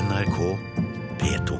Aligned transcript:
NRK 0.00 0.58
P2. 1.18 1.58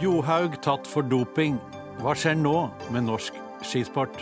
Johaug 0.00 0.62
tatt 0.62 0.86
for 0.86 1.02
doping. 1.02 1.56
Hva 1.98 2.14
skjer 2.14 2.38
nå 2.38 2.54
med 2.94 3.08
norsk 3.08 3.34
skisport? 3.66 4.14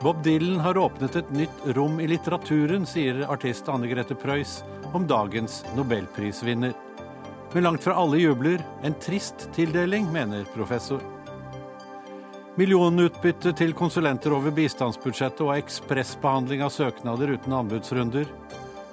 Bob 0.00 0.22
Dylan 0.24 0.62
har 0.64 0.80
åpnet 0.80 1.18
et 1.20 1.34
nytt 1.42 1.68
rom 1.76 2.00
i 2.00 2.08
litteraturen, 2.08 2.88
sier 2.88 3.20
artist 3.28 3.68
Anne 3.68 3.90
Grete 3.90 4.16
Preus 4.16 4.62
om 4.96 5.04
dagens 5.04 5.60
nobelprisvinner. 5.76 6.72
Men 7.52 7.68
langt 7.68 7.84
fra 7.84 7.98
alle 8.00 8.22
jubler. 8.24 8.64
En 8.80 8.96
trist 9.04 9.50
tildeling, 9.56 10.08
mener 10.12 10.48
professor. 10.56 11.04
Millionutbytte 12.56 13.50
til 13.52 13.74
konsulenter 13.76 14.32
over 14.32 14.54
bistandsbudsjettet 14.56 15.42
og 15.44 15.58
ekspressbehandling 15.58 16.62
av 16.64 16.70
søknader 16.72 17.34
uten 17.34 17.52
anbudsrunder. 17.52 18.30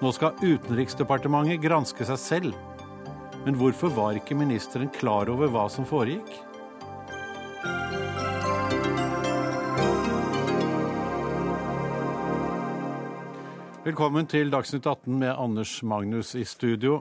Nå 0.03 0.11
skal 0.11 0.35
Utenriksdepartementet 0.43 1.61
granske 1.63 2.03
seg 2.09 2.19
selv. 2.19 2.57
Men 3.45 3.55
hvorfor 3.55 3.95
var 3.95 4.19
ikke 4.19 4.35
ministeren 4.35 4.91
klar 4.91 5.31
over 5.31 5.47
hva 5.47 5.69
som 5.71 5.87
foregikk? 5.87 6.27
Velkommen 13.87 14.27
til 14.27 14.51
Dagsnytt 14.51 14.83
18 14.83 15.21
med 15.23 15.37
Anders 15.39 15.79
Magnus 15.87 16.35
i 16.35 16.43
studio, 16.43 16.99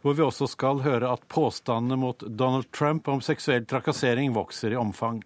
hvor 0.00 0.16
vi 0.16 0.24
også 0.24 0.48
skal 0.48 0.80
høre 0.88 1.12
at 1.12 1.28
påstandene 1.28 2.00
mot 2.00 2.24
Donald 2.24 2.72
Trump 2.72 3.12
om 3.12 3.20
seksuell 3.20 3.68
trakassering 3.68 4.32
vokser 4.32 4.72
i 4.72 4.80
omfang. 4.80 5.20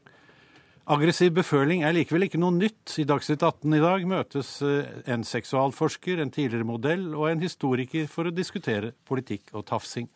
Aggressiv 0.91 1.31
beføling 1.37 1.85
er 1.87 1.95
likevel 1.95 2.27
ikke 2.27 2.41
noe 2.43 2.57
nytt. 2.57 2.97
I 2.99 3.05
Dagsnytt 3.07 3.45
18 3.47 3.77
i 3.77 3.83
dag 3.85 4.07
møtes 4.11 4.49
eh, 4.67 4.89
en 5.15 5.23
seksualforsker, 5.23 6.19
en 6.19 6.33
tidligere 6.35 6.67
modell 6.67 7.05
og 7.15 7.29
en 7.29 7.45
historiker 7.45 8.09
for 8.11 8.27
å 8.27 8.35
diskutere 8.35 8.91
politikk 9.07 9.53
og 9.55 9.69
tafsing. 9.69 10.09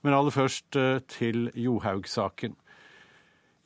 Men 0.00 0.16
aller 0.16 0.32
først 0.32 0.78
eh, 0.80 1.02
til 1.12 1.50
Johaug-saken. 1.52 2.56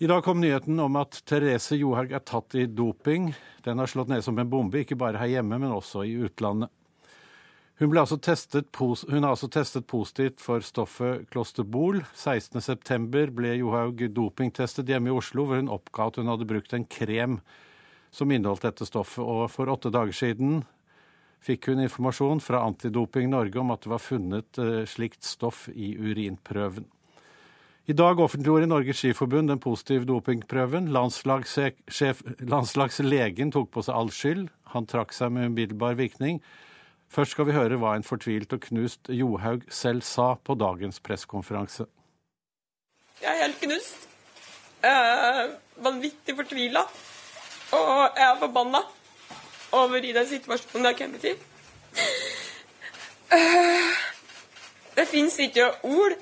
I 0.03 0.11
dag 0.11 0.25
kom 0.27 0.43
nyheten 0.43 0.83
om 0.83 0.99
at 0.99 1.21
Therese 1.27 1.79
Johaug 1.79 2.11
er 2.11 2.27
tatt 2.27 2.59
i 2.59 2.67
doping. 2.67 3.31
Den 3.63 3.79
har 3.79 3.91
slått 3.91 4.11
ned 4.11 4.27
som 4.27 4.43
en 4.43 4.51
bombe, 4.51 4.83
ikke 4.83 4.99
bare 4.99 5.23
her 5.23 5.39
hjemme, 5.39 5.55
men 5.63 5.75
også 5.75 6.03
i 6.03 6.19
utlandet. 6.27 6.75
Hun, 7.79 7.95
altså 7.95 8.19
hun 9.09 9.23
har 9.23 9.31
altså 9.31 9.49
testet 9.49 9.87
positivt 9.87 10.41
for 10.43 10.59
stoffet 10.67 11.29
klosterbol. 11.31 12.01
16.9 12.19 13.29
ble 13.31 13.53
Johaug 13.61 14.03
dopingtestet 14.17 14.89
hjemme 14.91 15.13
i 15.13 15.15
Oslo, 15.15 15.45
hvor 15.47 15.61
hun 15.61 15.71
oppga 15.71 16.09
at 16.09 16.19
hun 16.19 16.27
hadde 16.27 16.49
brukt 16.51 16.75
en 16.75 16.89
krem 16.91 17.39
som 18.11 18.35
inneholdt 18.35 18.67
dette 18.67 18.89
stoffet. 18.89 19.23
Og 19.23 19.47
for 19.55 19.71
åtte 19.71 19.95
dager 19.95 20.17
siden 20.17 20.65
fikk 21.39 21.71
hun 21.71 21.79
informasjon 21.85 22.43
fra 22.43 22.65
Antidoping 22.67 23.31
Norge 23.31 23.63
om 23.63 23.71
at 23.71 23.87
det 23.87 23.95
var 23.95 24.03
funnet 24.03 24.59
eh, 24.59 24.83
slikt 24.91 25.23
stoff 25.23 25.69
i 25.71 25.95
urinprøven. 25.95 26.83
I 27.89 27.97
dag 27.97 28.21
offentliggjorde 28.21 28.69
Norges 28.69 28.99
Skiforbund 29.01 29.49
den 29.49 29.63
positive 29.63 30.05
dopingprøven. 30.05 30.91
Landslagslegen 30.93 33.53
tok 33.55 33.71
på 33.73 33.81
seg 33.87 33.95
all 33.97 34.11
skyld. 34.13 34.51
Han 34.75 34.85
trakk 34.91 35.15
seg 35.17 35.33
med 35.33 35.55
umiddelbar 35.55 35.97
virkning. 35.97 36.43
Først 37.09 37.31
skal 37.33 37.47
vi 37.49 37.57
høre 37.57 37.79
hva 37.81 37.95
en 37.97 38.05
fortvilt 38.05 38.53
og 38.53 38.61
knust 38.69 39.09
Johaug 39.09 39.63
selv 39.73 40.03
sa 40.05 40.35
på 40.45 40.55
dagens 40.61 41.01
pressekonferanse. 41.01 41.87
Jeg 43.23 43.33
er 43.33 43.43
helt 43.47 43.61
knust. 43.63 44.09
Er 44.85 45.55
vanvittig 45.83 46.37
fortvila. 46.37 46.85
Og 47.73 48.17
jeg 48.17 48.27
er 48.29 48.39
forbanna 48.41 48.83
over 49.73 49.97
i 50.05 50.13
den 50.13 50.29
situasjonen 50.29 50.85
jeg 50.85 50.95
har 50.95 50.99
kommet 51.01 51.25
i. 51.25 51.35
Det 54.97 55.09
fins 55.09 55.39
ikke 55.39 55.71
ord 55.83 56.15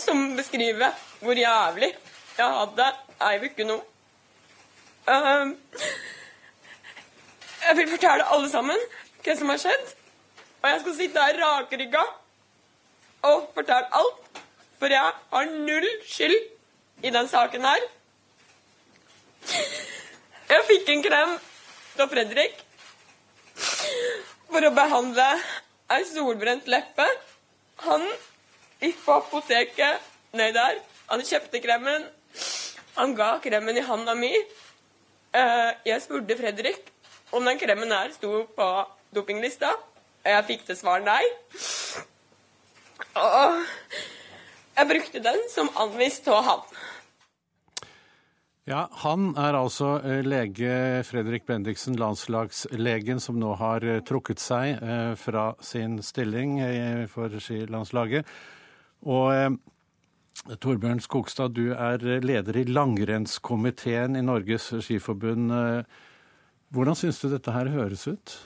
som 0.00 0.36
beskriver 0.36 0.90
hvor 1.20 1.36
jævlig 1.36 1.92
jeg 2.38 2.46
hadde 2.60 2.86
ei 3.28 3.38
uke 3.44 3.64
nå. 3.66 3.78
Jeg 7.64 7.76
vil 7.76 7.90
fortelle 7.90 8.28
alle 8.34 8.50
sammen 8.52 8.78
hva 9.24 9.36
som 9.36 9.48
har 9.52 9.60
skjedd. 9.60 9.86
Og 10.62 10.70
jeg 10.70 10.80
skal 10.82 10.96
sitte 10.98 11.26
her 11.26 11.38
rakrygga 11.42 12.02
og 13.28 13.50
fortelle 13.54 13.90
alt. 14.00 14.42
For 14.78 14.92
jeg 14.92 15.12
har 15.32 15.52
null 15.52 15.86
skyld 16.06 16.36
i 17.02 17.10
den 17.14 17.28
saken 17.28 17.66
her. 17.66 17.86
Jeg 20.48 20.66
fikk 20.68 20.90
en 20.92 21.02
krem 21.04 21.34
av 21.98 22.10
Fredrik 22.12 22.60
for 24.48 24.64
å 24.64 24.74
behandle 24.74 25.26
ei 25.94 26.04
solbrent 26.08 26.68
leppe. 26.70 27.06
Han 27.86 28.04
gikk 28.82 29.02
på 29.04 29.18
apoteket 29.18 30.06
ned 30.38 30.54
der. 30.56 30.78
Han 31.10 31.24
kjøpte 31.26 31.62
kremen. 31.64 32.06
Han 32.98 33.14
ga 33.18 33.34
kremen 33.42 33.78
i 33.78 33.84
handa 33.86 34.14
mi. 34.18 34.32
Eh, 35.34 35.70
jeg 35.86 36.02
spurte 36.02 36.38
Fredrik 36.38 36.90
om 37.34 37.44
den 37.44 37.60
kremen 37.60 37.92
her 37.92 38.12
sto 38.14 38.44
på 38.56 38.68
dopinglista. 39.14 39.74
Jeg 40.28 40.44
fikk 40.44 40.66
til 40.68 40.76
svar 40.76 41.00
nei. 41.00 41.22
Og 43.16 43.62
jeg 44.76 44.88
brukte 44.90 45.22
den 45.24 45.40
som 45.50 45.70
anvist 45.80 46.28
av 46.28 46.42
han. 46.44 46.64
Ja, 48.68 48.82
Han 49.00 49.30
er 49.40 49.56
altså 49.56 49.94
eh, 50.04 50.20
lege 50.26 51.00
Fredrik 51.08 51.46
Bendiksen, 51.48 51.96
landslagslegen 51.96 53.20
som 53.24 53.38
nå 53.40 53.54
har 53.56 53.80
eh, 53.80 54.02
trukket 54.04 54.42
seg 54.44 54.82
eh, 54.84 55.14
fra 55.16 55.54
sin 55.64 55.96
stilling 56.04 56.60
for 57.08 57.32
skilandslaget. 57.40 58.28
Og 59.08 59.56
Torbjørn 60.60 61.00
Skogstad, 61.00 61.56
du 61.56 61.72
er 61.72 62.04
leder 62.20 62.60
i 62.60 62.66
langrennskomiteen 62.68 64.20
i 64.20 64.26
Norges 64.26 64.68
Skiforbund. 64.84 65.54
Hvordan 66.74 66.98
syns 66.98 67.22
du 67.22 67.30
dette 67.32 67.54
her 67.54 67.72
høres 67.72 68.04
ut? 68.10 68.36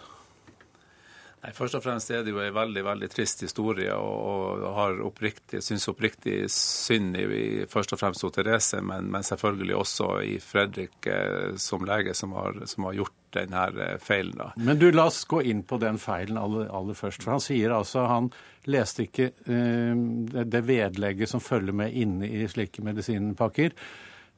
Nei, 1.43 1.51
Først 1.57 1.75
og 1.75 1.83
fremst 1.83 2.11
er 2.15 2.21
det 2.23 2.31
jo 2.31 2.39
en 2.39 2.55
veldig 2.55 2.85
veldig 2.87 3.09
trist 3.11 3.41
historie, 3.43 3.91
og, 3.99 4.61
og 4.63 4.77
har 4.77 5.01
oppriktig, 5.03 5.59
syns 5.67 5.89
oppriktig 5.91 6.37
synd 6.55 7.19
i, 7.19 7.25
i 7.35 7.49
først 7.71 7.97
og 7.97 7.99
fremst 7.99 8.23
Therese, 8.37 8.79
men, 8.79 9.09
men, 9.11 9.27
selvfølgelig 9.27 9.75
også 9.81 10.07
i 10.23 10.37
Fredrik 10.39 11.11
eh, 11.11 11.57
som 11.59 11.83
lege, 11.89 12.15
som 12.15 12.37
har, 12.39 12.63
som 12.71 12.87
har 12.87 13.01
gjort 13.01 13.19
denne 13.35 13.67
eh, 13.75 13.99
feilen. 13.99 14.39
da. 14.39 14.53
Men 14.55 14.79
du, 14.79 14.87
la 14.95 15.09
oss 15.11 15.25
gå 15.27 15.43
inn 15.51 15.67
på 15.67 15.81
den 15.83 15.99
feilen 15.99 16.39
aller, 16.39 16.71
aller 16.71 16.95
først. 16.95 17.27
For 17.27 17.35
han 17.35 17.43
sier 17.43 17.75
altså 17.75 18.07
han 18.07 18.31
leste 18.71 19.09
ikke 19.09 19.33
eh, 19.43 20.47
det 20.47 20.65
vedlegget 20.71 21.35
som 21.35 21.43
følger 21.43 21.75
med 21.75 21.99
inne 21.99 22.31
i 22.31 22.47
slike 22.47 22.87
medisinpakker. 22.87 23.75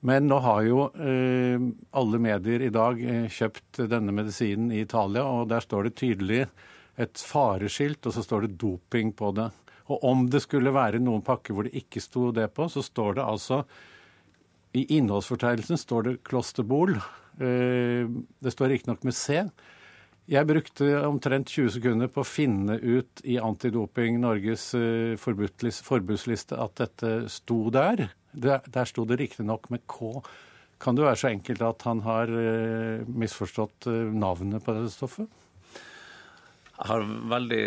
Men 0.09 0.27
nå 0.29 0.41
har 0.45 0.65
jo 0.65 0.89
eh, 0.97 1.61
alle 2.01 2.21
medier 2.33 2.65
i 2.65 2.73
dag 2.73 3.01
eh, 3.01 3.27
kjøpt 3.29 3.85
denne 3.93 4.13
medisinen 4.17 4.73
i 4.73 4.87
Italia, 4.89 5.29
og 5.29 5.51
der 5.53 5.65
står 5.65 5.91
det 5.91 5.99
tydelig 6.01 6.47
et 7.01 7.21
fareskilt, 7.27 8.07
og 8.07 8.15
så 8.15 8.23
står 8.25 8.47
det 8.47 8.57
doping 8.61 9.13
på 9.17 9.33
det. 9.37 9.51
Og 9.93 10.05
om 10.07 10.25
det 10.31 10.41
skulle 10.45 10.73
være 10.75 11.03
noen 11.03 11.25
pakker 11.25 11.57
hvor 11.57 11.67
det 11.67 11.77
ikke 11.83 12.03
sto 12.03 12.31
det 12.35 12.49
på, 12.57 12.69
så 12.73 12.85
står 12.85 13.19
det 13.19 13.27
altså 13.27 13.63
I 14.75 14.87
innholdsfortegnelsen 14.97 15.81
står 15.81 16.09
det 16.09 16.19
klosterbol. 16.27 16.97
Eh, 17.43 18.09
det 18.41 18.55
står 18.55 18.73
riktignok 18.73 19.05
med 19.05 19.17
C. 19.17 19.43
Jeg 20.31 20.49
brukte 20.49 20.89
omtrent 21.05 21.53
20 21.53 21.75
sekunder 21.75 22.09
på 22.09 22.23
å 22.23 22.27
finne 22.27 22.79
ut 22.81 23.21
i 23.29 23.37
Antidoping 23.37 24.17
Norges 24.23 24.71
eh, 24.79 25.21
forbudsliste 25.21 26.57
at 26.57 26.81
dette 26.81 27.13
sto 27.33 27.67
der. 27.75 28.09
Der 28.33 28.89
sto 28.89 29.05
det 29.07 29.21
riktignok 29.21 29.69
med 29.71 29.85
K. 29.91 30.17
Kan 30.81 30.97
det 30.97 31.05
være 31.05 31.21
så 31.21 31.31
enkelt 31.31 31.61
at 31.63 31.85
han 31.87 32.01
har 32.09 32.33
eh, 32.33 33.05
misforstått 33.05 33.91
navnet 34.17 34.65
på 34.65 34.79
dette 34.79 34.97
stoffet? 34.97 35.29
Jeg 36.75 36.89
har 36.91 37.05
veldig 37.31 37.59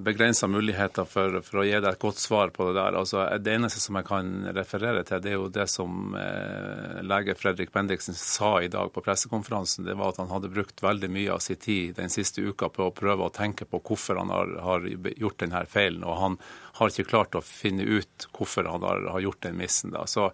begrensa 0.00 0.48
muligheter 0.48 1.04
for, 1.04 1.34
for, 1.44 1.60
å 1.60 1.64
gi 1.66 1.74
deg 1.74 1.88
et 1.90 2.00
godt 2.00 2.20
svar 2.22 2.48
på 2.48 2.70
det 2.70 2.78
der. 2.78 2.96
Altså, 2.96 3.26
det 3.36 3.52
eneste 3.58 3.82
som 3.82 3.98
jeg 4.00 4.06
kan 4.08 4.30
referere 4.56 5.02
til, 5.04 5.20
det 5.20 5.34
er 5.34 5.36
jo 5.36 5.50
det 5.52 5.66
som 5.68 6.16
eh, 6.16 7.02
lege 7.04 7.36
Fredrik 7.36 7.74
Bendiksen 7.74 8.16
sa 8.16 8.54
i 8.64 8.70
dag 8.72 8.88
på 8.94 9.04
pressekonferansen. 9.04 9.84
Det 9.84 9.98
var 10.00 10.14
at 10.14 10.22
han 10.22 10.32
hadde 10.32 10.52
brukt 10.54 10.80
veldig 10.80 11.12
mye 11.12 11.34
av 11.36 11.44
sin 11.44 11.60
tid 11.60 11.98
den 12.00 12.12
siste 12.12 12.40
uka 12.40 12.72
på 12.72 12.88
å 12.88 12.94
prøve 12.96 13.28
å 13.28 13.34
tenke 13.36 13.68
på 13.68 13.82
hvorfor 13.84 14.22
han 14.22 14.32
har, 14.32 14.56
har 14.64 14.88
gjort 14.88 15.44
denne 15.44 15.66
feilen. 15.68 16.00
Og 16.08 16.22
han 16.22 16.40
har 16.74 16.90
ikke 16.90 17.06
klart 17.06 17.36
å 17.38 17.42
finne 17.44 17.84
ut 17.86 18.26
hvorfor 18.34 18.66
han 18.66 18.82
har, 18.82 19.04
har 19.14 19.22
gjort 19.22 19.42
den 19.46 19.58
missen. 19.60 19.92
Da. 19.94 20.06
Så 20.10 20.30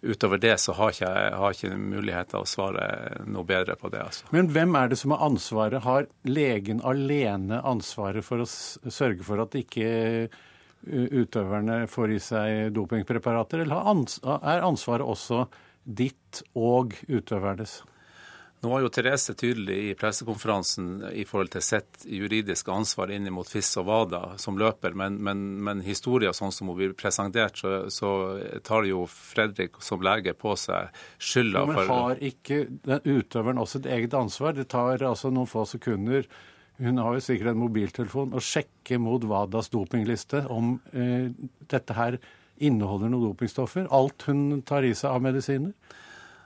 utover 0.00 0.40
det 0.40 0.54
så 0.62 0.72
har 0.78 0.94
jeg 0.96 1.34
har 1.36 1.56
ikke 1.56 1.76
mulighet 1.76 2.32
til 2.32 2.40
å 2.40 2.48
svare 2.48 2.86
noe 3.28 3.44
bedre 3.48 3.76
på 3.80 3.90
det. 3.92 4.00
Altså. 4.06 4.30
Men 4.32 4.48
hvem 4.54 4.78
er 4.80 4.88
det 4.88 5.00
som 5.02 5.12
har 5.12 5.26
ansvaret? 5.28 5.84
Har 5.84 6.08
legen 6.28 6.80
alene 6.80 7.60
ansvaret 7.60 8.24
for 8.24 8.44
å 8.44 8.48
sørge 8.48 9.26
for 9.26 9.44
at 9.44 9.58
ikke 9.58 10.30
utøverne 10.82 11.84
får 11.86 12.16
i 12.16 12.18
seg 12.22 12.72
dopingpreparater, 12.74 13.62
eller 13.62 13.84
er 14.40 14.66
ansvaret 14.66 15.06
også 15.06 15.44
ditt 15.84 16.42
og 16.58 16.96
utøvernes? 17.06 17.82
Nå 18.62 18.70
var 18.70 18.84
jo 18.84 18.90
Therese 18.94 19.34
tydelig 19.34 19.76
i 19.88 19.94
pressekonferansen 19.98 20.90
i 21.18 21.24
forhold 21.26 21.50
til 21.50 21.64
sitt 21.66 22.04
juridiske 22.06 22.70
ansvar 22.70 23.10
inn 23.10 23.26
mot 23.34 23.48
FIS 23.48 23.72
og 23.80 23.88
WADA 23.88 24.20
som 24.38 24.60
løper, 24.60 24.94
men, 24.94 25.16
men, 25.18 25.40
men 25.66 25.80
historien 25.82 26.36
sånn 26.36 26.54
som 26.54 26.70
hun 26.70 26.78
blir 26.78 26.94
presentert, 26.94 27.58
så, 27.58 27.88
så, 27.90 28.12
tar 28.62 28.86
jo 28.86 29.02
Fredrik 29.10 29.80
som 29.82 30.04
lege 30.06 30.36
på 30.38 30.54
seg 30.54 30.94
skylda 31.18 31.64
for 31.72 31.80
Men 31.80 31.90
har 31.90 32.22
ikke 32.30 32.60
den 32.86 33.18
utøveren 33.18 33.58
også 33.58 33.82
et 33.82 33.90
eget 33.96 34.14
ansvar? 34.14 34.54
Det 34.54 34.68
tar 34.70 35.02
altså 35.10 35.34
noen 35.34 35.50
få 35.50 35.66
sekunder 35.66 36.30
hun 36.82 36.98
har 36.98 37.14
jo 37.14 37.22
sikkert 37.22 37.52
en 37.52 37.60
mobiltelefon, 37.60 38.32
å 38.34 38.40
sjekke 38.42 38.98
mot 39.02 39.22
WADAs 39.28 39.68
dopingliste 39.74 40.44
om 40.50 40.76
eh, 40.96 41.28
dette 41.70 41.96
her 41.98 42.16
inneholder 42.62 43.10
noen 43.12 43.28
dopingstoffer. 43.30 43.90
Alt 43.92 44.26
hun 44.30 44.62
tar 44.66 44.86
i 44.86 44.94
seg 44.96 45.12
av 45.12 45.22
medisiner. 45.22 45.74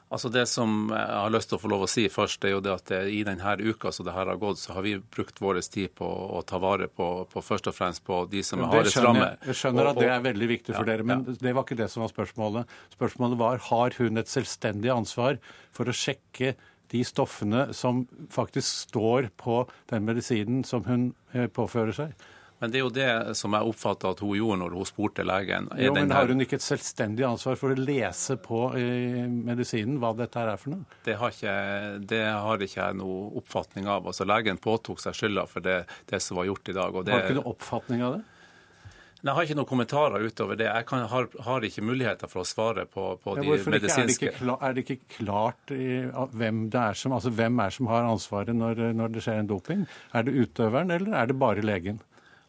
Altså 0.06 0.28
Det 0.30 0.44
som 0.46 0.90
jeg 0.94 1.14
har 1.18 1.32
lyst 1.34 1.50
til 1.50 1.58
å 1.58 1.62
få 1.64 1.70
lov 1.72 1.80
å 1.82 1.88
si 1.90 2.04
først, 2.12 2.38
det 2.42 2.50
er 2.50 2.54
jo 2.54 2.60
det 2.62 2.74
at 2.76 2.92
i 3.10 3.24
denne 3.26 3.56
uka 3.58 3.90
som 3.90 4.06
det 4.06 4.14
her 4.14 4.30
har 4.30 4.38
gått, 4.38 4.60
så 4.62 4.76
har 4.76 4.86
vi 4.86 4.94
brukt 5.00 5.40
vår 5.42 5.58
tid 5.66 5.96
på 5.98 6.06
å 6.06 6.42
ta 6.46 6.60
vare 6.62 6.86
på, 6.86 7.08
på 7.32 7.42
først 7.42 7.66
og 7.72 7.74
fremst 7.74 8.04
på 8.06 8.20
de 8.30 8.44
som 8.46 8.62
er 8.62 8.70
hardest 8.70 9.00
ramme. 9.02 9.32
Jeg 9.48 9.58
skjønner 9.58 9.90
at 9.90 9.98
det 9.98 10.12
er 10.14 10.22
veldig 10.28 10.48
viktig 10.52 10.76
for 10.76 10.86
ja, 10.86 10.92
dere, 10.92 11.08
men 11.10 11.26
ja. 11.26 11.34
det 11.42 11.56
var 11.56 11.66
ikke 11.66 11.80
det 11.82 11.90
som 11.90 12.04
var 12.04 12.14
spørsmålet. 12.14 12.78
Spørsmålet 12.94 13.42
var 13.42 13.66
har 13.72 13.98
hun 13.98 14.22
et 14.22 14.30
selvstendig 14.30 14.94
ansvar 14.94 15.42
for 15.74 15.90
å 15.90 15.96
sjekke 15.96 16.54
de 16.94 17.02
stoffene 17.02 17.66
som 17.74 18.04
faktisk 18.30 18.86
står 18.92 19.32
på 19.42 19.64
den 19.90 20.06
medisinen 20.06 20.62
som 20.66 20.86
hun 20.86 21.10
eh, 21.34 21.50
påfører 21.50 21.98
seg? 21.98 22.26
Men 22.58 22.72
det 22.72 22.78
er 22.78 22.84
jo 22.86 22.92
det 22.92 23.08
som 23.36 23.52
jeg 23.52 23.68
oppfatta 23.68 24.14
at 24.14 24.20
hun 24.24 24.32
gjorde 24.38 24.60
når 24.62 24.76
hun 24.78 24.88
spurte 24.88 25.24
legen. 25.28 25.68
Jo, 25.76 25.92
men 25.92 26.14
Har 26.14 26.30
hun 26.32 26.40
ikke 26.40 26.56
et 26.56 26.64
selvstendig 26.64 27.26
ansvar 27.28 27.58
for 27.60 27.74
å 27.74 27.76
lese 27.76 28.38
på 28.40 28.62
medisinen 28.72 29.98
hva 30.00 30.14
dette 30.16 30.40
her 30.40 30.54
er 30.54 30.62
for 30.62 30.72
noe? 30.72 30.86
Det 31.04 31.18
har 31.20 31.34
ikke, 31.34 31.56
det 32.08 32.22
har 32.32 32.64
ikke 32.64 32.80
jeg 32.80 33.00
noe 33.02 33.26
oppfatning 33.42 33.90
av. 33.92 34.08
Altså 34.08 34.24
Legen 34.28 34.60
påtok 34.62 35.04
seg 35.04 35.18
skylda 35.18 35.44
for 35.50 35.64
det, 35.66 35.82
det, 36.08 36.22
som 36.24 36.40
var 36.40 36.48
gjort 36.48 36.72
i 36.72 36.78
dag. 36.78 36.96
Det, 37.04 37.12
har 37.12 37.22
du 37.26 37.28
ikke 37.28 37.38
noen 37.42 37.52
oppfatning 37.52 38.06
av 38.08 38.16
det? 38.16 38.24
Jeg 39.26 39.34
har 39.34 39.46
ikke 39.46 39.56
noen 39.58 39.68
kommentarer 39.68 40.22
utover 40.22 40.58
det. 40.60 40.66
Jeg 40.70 40.86
kan, 40.86 41.04
har, 41.10 41.28
har, 41.42 41.64
ikke 41.66 41.84
muligheter 41.84 42.30
for 42.30 42.44
å 42.44 42.46
svare 42.46 42.84
på, 42.88 43.06
på 43.20 43.36
ja, 43.36 43.42
de 43.42 43.72
medisinske 43.74 44.28
er, 44.30 44.36
det 44.38 44.56
er 44.62 44.76
det 44.76 44.84
ikke 44.84 44.98
klart 45.16 45.72
hvem, 45.72 46.66
det 46.70 46.82
er 46.82 47.00
som, 47.00 47.16
altså, 47.16 47.32
hvem 47.34 47.64
er 47.64 47.74
som 47.74 47.88
har 47.90 48.06
ansvaret 48.06 48.56
når, 48.56 48.84
når 48.96 49.16
det 49.16 49.24
skjer 49.26 49.40
en 49.42 49.48
doping? 49.50 49.88
Er 50.14 50.28
det 50.28 50.36
utøveren, 50.36 50.94
eller 50.94 51.16
er 51.20 51.32
det 51.32 51.40
bare 51.42 51.64
legen? 51.64 51.98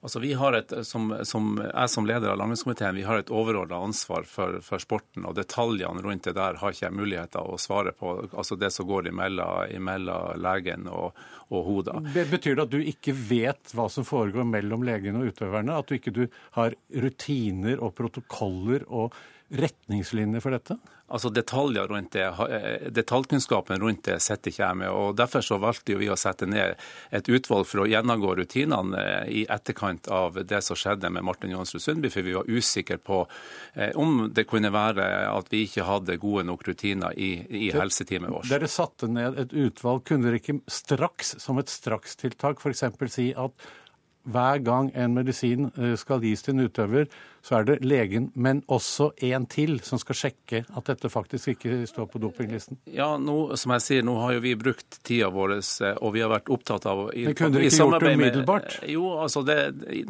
Altså 0.08 0.22
vi 0.24 0.30
har 0.40 0.56
et, 0.56 0.72
som, 0.88 1.10
som, 1.28 1.48
Jeg 1.60 1.92
som 1.92 2.06
leder 2.08 2.32
av 2.32 2.38
landbrukskomiteen 2.40 3.02
har 3.04 3.20
et 3.20 3.32
overordna 3.34 3.82
ansvar 3.84 4.24
for, 4.24 4.62
for, 4.64 4.80
sporten. 4.80 5.26
og 5.28 5.36
Detaljene 5.36 6.00
rundt 6.06 6.30
det 6.30 6.38
der 6.38 6.56
har 6.62 6.72
ikke 6.72 6.86
jeg 6.86 6.96
muligheter 6.96 7.44
å 7.44 7.58
svare 7.60 7.92
på. 7.92 8.14
altså 8.32 8.56
Det 8.56 8.70
som 8.72 8.88
går 8.88 9.10
imellom 9.12 10.40
legen 10.40 10.88
og, 10.88 11.20
og 11.52 11.68
hodet. 11.68 11.98
Betyr 12.32 12.56
det 12.56 12.64
at 12.70 12.72
du 12.72 12.80
ikke 12.80 13.12
vet 13.20 13.76
hva 13.76 13.90
som 13.92 14.08
foregår 14.08 14.48
mellom 14.48 14.88
legen 14.88 15.20
og 15.20 15.34
utøverne? 15.34 15.76
At 15.76 15.92
du 15.92 15.98
ikke 16.00 16.16
du 16.16 16.24
har 16.56 16.80
rutiner 16.96 17.84
og 17.84 17.92
protokoller 18.00 18.88
og 18.88 19.12
retningslinjer 19.60 20.44
for 20.44 20.56
dette? 20.56 20.80
Altså 21.08 21.30
detaljer 21.32 21.88
rundt 21.88 22.12
det, 22.12 22.24
eh, 22.24 22.90
Detaljkunnskapen 22.92 23.80
rundt 23.80 24.04
det 24.04 24.18
sitter 24.20 24.52
ikke 24.52 24.64
jeg 24.64 24.78
med. 24.82 24.90
og 24.90 25.16
Derfor 25.16 25.46
så 25.46 25.58
valgte 25.62 25.96
vi 25.96 26.10
å 26.12 26.18
sette 26.20 26.46
ned 26.46 26.76
et 27.16 27.30
utvalg 27.32 27.64
for 27.70 27.86
å 27.86 27.88
gjennomgå 27.88 28.34
rutinene 28.42 29.00
eh, 29.00 29.30
i 29.40 29.46
etterkant 29.48 30.10
av 30.12 30.42
det 30.44 30.60
som 30.66 30.76
skjedde 30.76 31.10
med 31.16 31.24
Martin 31.24 31.56
Johansrud 31.56 31.82
Sundby, 31.82 32.12
for 32.12 32.28
vi 32.28 32.36
var 32.36 32.52
usikre 32.52 33.00
på 33.00 33.22
eh, 33.76 33.96
om 33.96 34.28
det 34.36 34.50
kunne 34.52 34.74
være 34.76 35.08
at 35.32 35.48
vi 35.54 35.64
ikke 35.64 35.88
hadde 35.88 36.20
gode 36.20 36.44
nok 36.50 36.68
rutiner 36.68 37.16
i, 37.16 37.32
i 37.48 37.72
helseteamet 37.72 38.34
vårt. 38.34 38.52
Dere 38.52 38.68
satte 38.68 39.08
ned 39.08 39.40
et 39.40 39.56
utvalg. 39.56 40.04
Kunne 40.08 40.28
dere 40.28 40.42
ikke 40.42 40.60
straks, 40.68 41.38
som 41.40 41.64
et 41.64 41.72
strakstiltak, 41.72 42.60
f.eks. 42.60 42.84
si 43.16 43.32
at 43.32 43.70
hver 44.28 44.62
gang 44.66 44.92
en 44.96 45.16
medisin 45.16 45.70
eh, 45.78 45.96
skal 46.00 46.24
gis 46.24 46.44
til 46.46 46.56
en 46.58 46.68
utøver, 46.68 47.08
så 47.48 47.60
er 47.60 47.68
det 47.68 47.78
legen, 47.86 48.30
men 48.36 48.60
også 48.68 49.12
en 49.24 49.46
til, 49.48 49.78
som 49.86 50.02
skal 50.02 50.20
sjekke 50.20 50.64
at 50.68 50.90
dette 50.90 51.10
faktisk 51.10 51.54
ikke 51.54 51.80
står 51.88 52.10
på 52.12 52.22
dopinglisten? 52.22 52.82
Ja, 52.92 53.14
nå, 53.22 53.56
som 53.60 53.76
jeg 53.78 53.86
sier, 53.86 54.06
nå 54.08 54.18
har 54.20 54.36
jo 54.36 54.44
vi 54.44 54.54
brukt 54.60 55.00
tida 55.08 55.32
vår, 55.34 55.58
eh, 55.62 55.98
og 56.02 56.14
vi 56.18 56.26
har 56.26 56.34
vært 56.34 56.52
opptatt 56.54 56.88
av 56.92 57.08
i, 57.14 57.26
Det 57.30 57.38
kunne 57.40 57.56
dere 57.56 57.72
ikke 57.72 57.84
gjort 57.86 58.04
det 58.04 58.14
umiddelbart? 58.20 58.80
Med, 58.82 58.94
jo, 58.98 59.10
altså 59.24 59.44
det, 59.48 59.60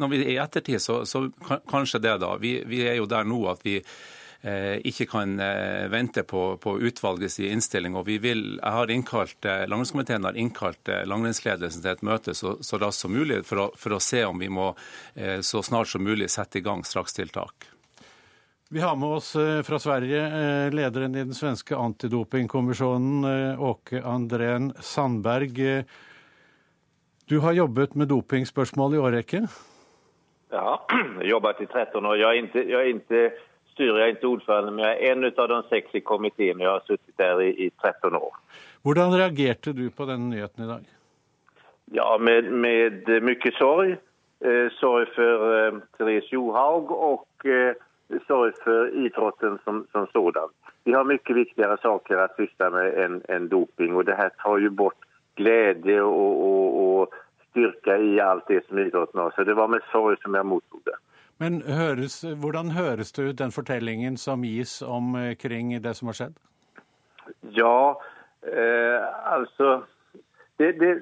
når 0.00 0.14
vi 0.14 0.22
er 0.26 0.34
i 0.34 0.38
ettertid, 0.42 0.82
så, 0.82 1.02
så 1.08 1.28
kanskje 1.70 2.02
det, 2.02 2.18
da. 2.24 2.34
Vi, 2.42 2.58
vi 2.66 2.86
er 2.88 2.98
jo 2.98 3.10
der 3.10 3.28
nå 3.28 3.44
at 3.52 3.66
vi 3.66 3.78
Eh, 3.80 3.96
ikke 4.38 5.08
kan 5.10 5.40
eh, 5.42 5.88
vente 5.90 6.22
på, 6.22 6.56
på 6.62 6.76
utvalgets 6.80 7.40
innstilling. 7.40 7.96
og 7.96 8.06
vi 8.06 8.18
vil, 8.22 8.60
jeg 8.62 8.72
har 8.72 8.90
innkalt, 8.90 9.38
eh, 9.44 9.64
Langrennskomiteen 9.66 10.24
har 10.24 10.38
innkalt 10.38 10.88
langrennsledelsen 11.10 11.82
til 11.82 11.90
et 11.90 12.04
møte 12.06 12.34
så, 12.38 12.54
så 12.62 12.78
raskt 12.78 13.02
som 13.02 13.12
mulig 13.12 13.42
for 13.48 13.64
å, 13.64 13.66
for 13.74 13.96
å, 13.96 14.00
se 14.00 14.22
om 14.24 14.38
vi 14.38 14.48
må 14.48 14.70
så 15.42 15.62
snart 15.62 15.90
som 15.90 16.04
mulig 16.04 16.28
sette 16.30 16.60
i 16.60 16.62
gang 16.62 16.84
strakstiltak. 16.86 17.66
Vi 18.70 18.80
har 18.80 18.94
med 19.00 19.16
oss 19.16 19.32
fra 19.64 19.78
Sverige 19.80 20.20
lederen 20.70 21.16
i 21.16 21.24
den 21.24 21.34
svenske 21.34 21.76
antidopingkommisjonen, 21.76 23.56
Åke 23.58 24.02
Andrén 24.04 24.70
Sandberg. 24.84 25.56
Du 27.28 27.38
har 27.42 27.56
jobbet 27.56 27.96
med 27.98 28.12
dopingspørsmål 28.12 28.94
i 28.94 29.02
årrekke? 29.02 29.42
Ja, 30.52 30.86
jobbet 31.32 31.60
i 31.64 31.66
13 31.66 32.06
år. 32.06 32.16
Jeg 32.16 32.28
er 32.28 32.42
ikke, 32.44 32.66
jeg 32.68 32.78
er 32.78 32.92
ikke 32.94 33.47
styrer 33.78 34.02
jeg 34.02 34.16
ikke 34.16 34.30
ordførende, 34.32 34.74
men 34.74 34.84
jeg 34.84 34.98
er 34.98 35.14
en 35.14 35.26
av 35.30 35.48
de 35.52 35.58
seks 35.70 35.94
i 35.94 36.02
komiteen. 36.02 36.60
Jeg 36.60 36.70
har 36.70 36.82
sittet 36.86 37.14
der 37.22 37.40
i, 37.46 37.50
i 37.66 37.70
13 37.78 38.18
år. 38.18 38.34
Hvordan 38.82 39.14
reagerte 39.14 39.72
du 39.72 39.86
på 39.94 40.06
denne 40.10 40.32
nyheten 40.32 40.64
i 40.64 40.68
dag? 40.68 40.86
Ja, 41.94 42.16
med, 42.18 42.50
med 42.50 43.08
mye 43.24 43.52
sorg. 43.56 43.94
Eh, 44.44 44.66
sorg 44.78 45.08
for 45.14 45.46
eh, 45.54 45.78
Therese 45.96 46.34
Johaug 46.34 46.90
og 46.94 47.46
eh, 47.46 47.78
sorg 48.26 48.58
for 48.64 48.90
idretten 48.94 49.58
som, 49.64 49.84
som 49.94 50.06
sådan. 50.12 50.52
Vi 50.84 50.94
har 50.94 51.06
mye 51.06 51.38
viktigere 51.40 51.78
saker 51.82 52.22
å 52.22 52.28
syssle 52.36 52.70
med 52.74 52.98
enn 53.04 53.22
en 53.28 53.48
doping. 53.50 53.96
og 53.96 54.06
det 54.10 54.18
her 54.18 54.34
tar 54.42 54.58
jo 54.62 54.70
bort 54.74 54.98
glede 55.38 56.00
og, 56.02 56.44
og, 56.50 56.78
og 56.82 57.18
styrke 57.50 57.98
i 58.02 58.18
alt 58.22 58.46
det 58.50 58.64
som 58.66 58.78
idretten 58.78 59.22
har. 59.22 59.34
Så 59.36 59.46
det 59.46 59.56
var 59.56 59.70
med 59.70 59.86
sorg 59.92 60.18
som 60.22 60.34
jeg 60.34 60.46
mottok 60.46 60.84
det. 60.86 60.98
Men 61.38 61.62
høres, 61.62 62.24
hvordan 62.40 62.70
høres 62.70 63.12
det 63.12 63.28
ut, 63.28 63.38
den 63.38 63.52
fortellingen 63.52 64.16
som 64.16 64.42
gis 64.42 64.82
omkring 64.82 65.82
det 65.82 65.94
som 65.96 66.10
har 66.10 66.18
skjedd? 66.18 66.40
Ja, 67.54 68.00
eh, 68.42 69.32
altså 69.32 69.82
det, 70.58 70.72
det, 70.80 70.92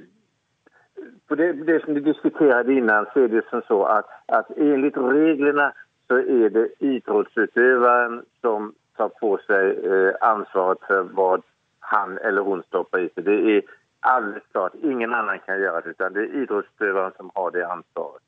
det, 1.28 1.66
det, 1.66 1.82
som 1.84 1.94
vi 1.94 2.00
diskuterte 2.00 2.72
innan, 2.72 3.06
så 3.12 3.24
er 3.24 3.32
det 3.32 3.44
som 3.50 3.62
så 3.68 3.82
at, 3.82 4.04
at 4.28 4.52
enligt 4.56 4.96
reglene 4.96 5.70
så 6.06 6.20
er 6.20 6.48
det 6.48 6.66
idrettsutøveren 6.80 8.20
som 8.40 8.74
tar 8.96 9.10
på 9.20 9.36
seg 9.46 9.80
eh, 9.84 10.12
ansvaret 10.20 10.84
for 10.86 11.08
hva 11.16 11.32
han 11.92 12.18
eller 12.24 12.42
hun 12.42 12.62
stopper 12.68 13.06
i 13.06 13.10
seg. 13.14 13.24
Det 13.24 13.38
er 13.56 13.74
alles 14.06 14.44
klart. 14.52 14.76
Ingen 14.84 15.14
annen 15.14 15.40
kan 15.46 15.60
gjøre 15.60 15.82
det, 15.84 15.96
utan 15.96 16.14
det 16.14 16.26
er 16.26 16.40
idrettsutøveren 16.42 17.16
som 17.16 17.32
har 17.36 17.50
det 17.56 17.64
ansvaret. 17.64 18.22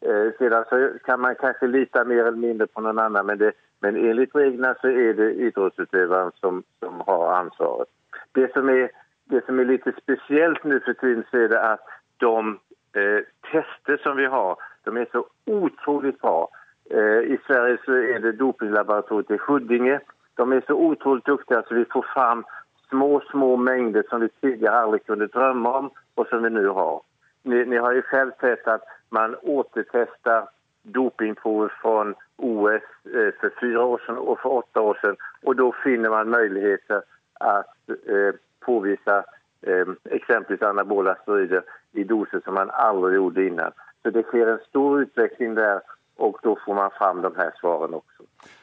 Eh, 0.00 0.32
sedan 0.38 0.64
så 0.68 0.90
kan 1.04 1.20
man 1.20 1.34
kanske 1.34 1.66
lita 1.66 2.04
mer 2.04 2.24
eller 2.24 2.38
mindre 2.38 2.66
på 2.66 2.80
någon 2.80 2.98
annan 2.98 3.26
men, 3.26 3.38
det, 3.38 3.52
men 3.80 3.96
enligt 3.96 4.34
reglerna 4.34 4.74
så 4.80 4.88
är 4.88 5.14
det 5.14 5.32
idrottsutövaren 5.32 6.32
som, 6.34 6.62
som 6.78 7.00
har 7.06 7.32
ansvaret. 7.32 7.88
Det 8.32 8.52
som, 8.52 8.68
är, 8.68 8.90
det 9.24 9.46
som 9.46 9.58
är 9.58 9.64
lite 9.64 9.92
speciellt 10.02 10.64
nu 10.64 10.80
för 10.80 10.94
tiden 10.94 11.24
så 11.30 11.36
är 11.36 11.48
det 11.48 11.60
att 11.60 11.80
de 12.16 12.58
eh, 12.92 13.24
tester 13.52 13.96
som 14.02 14.16
vi 14.16 14.26
har, 14.26 14.56
de 14.84 14.96
är 14.96 15.06
så 15.12 15.26
otroligt 15.46 16.20
bra. 16.20 16.48
Eh, 16.90 17.20
I 17.34 17.38
Sverige 17.46 17.78
så 17.84 17.92
är 17.92 18.18
det 18.18 18.32
dopinglaboratoriet 18.32 19.30
i 19.30 19.38
Huddinge. 19.46 20.00
De 20.34 20.52
är 20.52 20.62
så 20.66 20.74
otroligt 20.74 21.24
duktiga 21.24 21.62
så 21.62 21.74
vi 21.74 21.84
får 21.84 22.06
fram 22.14 22.44
små, 22.88 23.22
små 23.30 23.56
mängder 23.56 24.04
som 24.08 24.20
vi 24.20 24.28
tidigare 24.28 24.78
aldrig 24.78 25.06
kunde 25.06 25.26
drömma 25.26 25.78
om 25.78 25.90
och 26.14 26.26
som 26.26 26.42
vi 26.42 26.50
nu 26.50 26.68
har. 26.68 27.00
Ni, 27.48 27.64
ni 27.64 27.76
har 27.76 27.92
ju 27.92 28.02
själv 28.02 28.30
sett 28.40 28.68
att 28.68 28.82
man 29.08 29.36
återtestar 29.42 30.48
dopingprover 30.82 31.72
från 31.82 32.14
OS 32.36 32.82
eh, 33.04 33.32
för 33.40 33.60
fyra 33.60 33.84
år 33.84 34.02
sedan 34.06 34.18
och 34.18 34.40
för 34.40 34.48
åtta 34.52 34.80
år 34.80 34.98
sedan. 35.02 35.16
Och 35.42 35.56
då 35.56 35.72
finner 35.84 36.10
man 36.10 36.30
möjligheter 36.30 37.02
att 37.40 37.88
eh, 37.88 38.34
påvisa 38.60 39.24
eh, 39.62 39.86
exempelvis 40.10 40.62
anabola 40.62 41.14
steroider 41.22 41.62
i 41.92 42.04
doser 42.04 42.40
som 42.44 42.54
man 42.54 42.70
aldrig 42.70 43.14
gjorde 43.14 43.46
innan. 43.46 43.72
Så 44.02 44.10
det 44.10 44.22
sker 44.22 44.46
en 44.46 44.58
stor 44.68 45.02
utveckling 45.02 45.54
där 45.54 45.80
och 46.16 46.38
då 46.42 46.58
får 46.66 46.74
man 46.74 46.90
fram 46.90 47.22
de 47.22 47.36
här 47.36 47.52
svaren 47.60 47.94
också. 47.94 48.22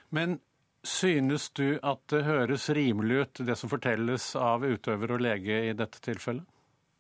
Men 0.10 0.40
synes 0.84 1.50
du 1.50 1.80
at 1.82 2.08
det 2.10 2.24
høres 2.24 2.70
rimelig 2.70 3.16
ut, 3.16 3.40
det 3.40 3.56
som 3.56 3.70
fortelles 3.70 4.36
av 4.36 4.66
utøver 4.66 5.12
og 5.12 5.22
lege 5.22 5.64
i 5.70 5.74
dette 5.74 6.02
tilfellet? 6.02 6.46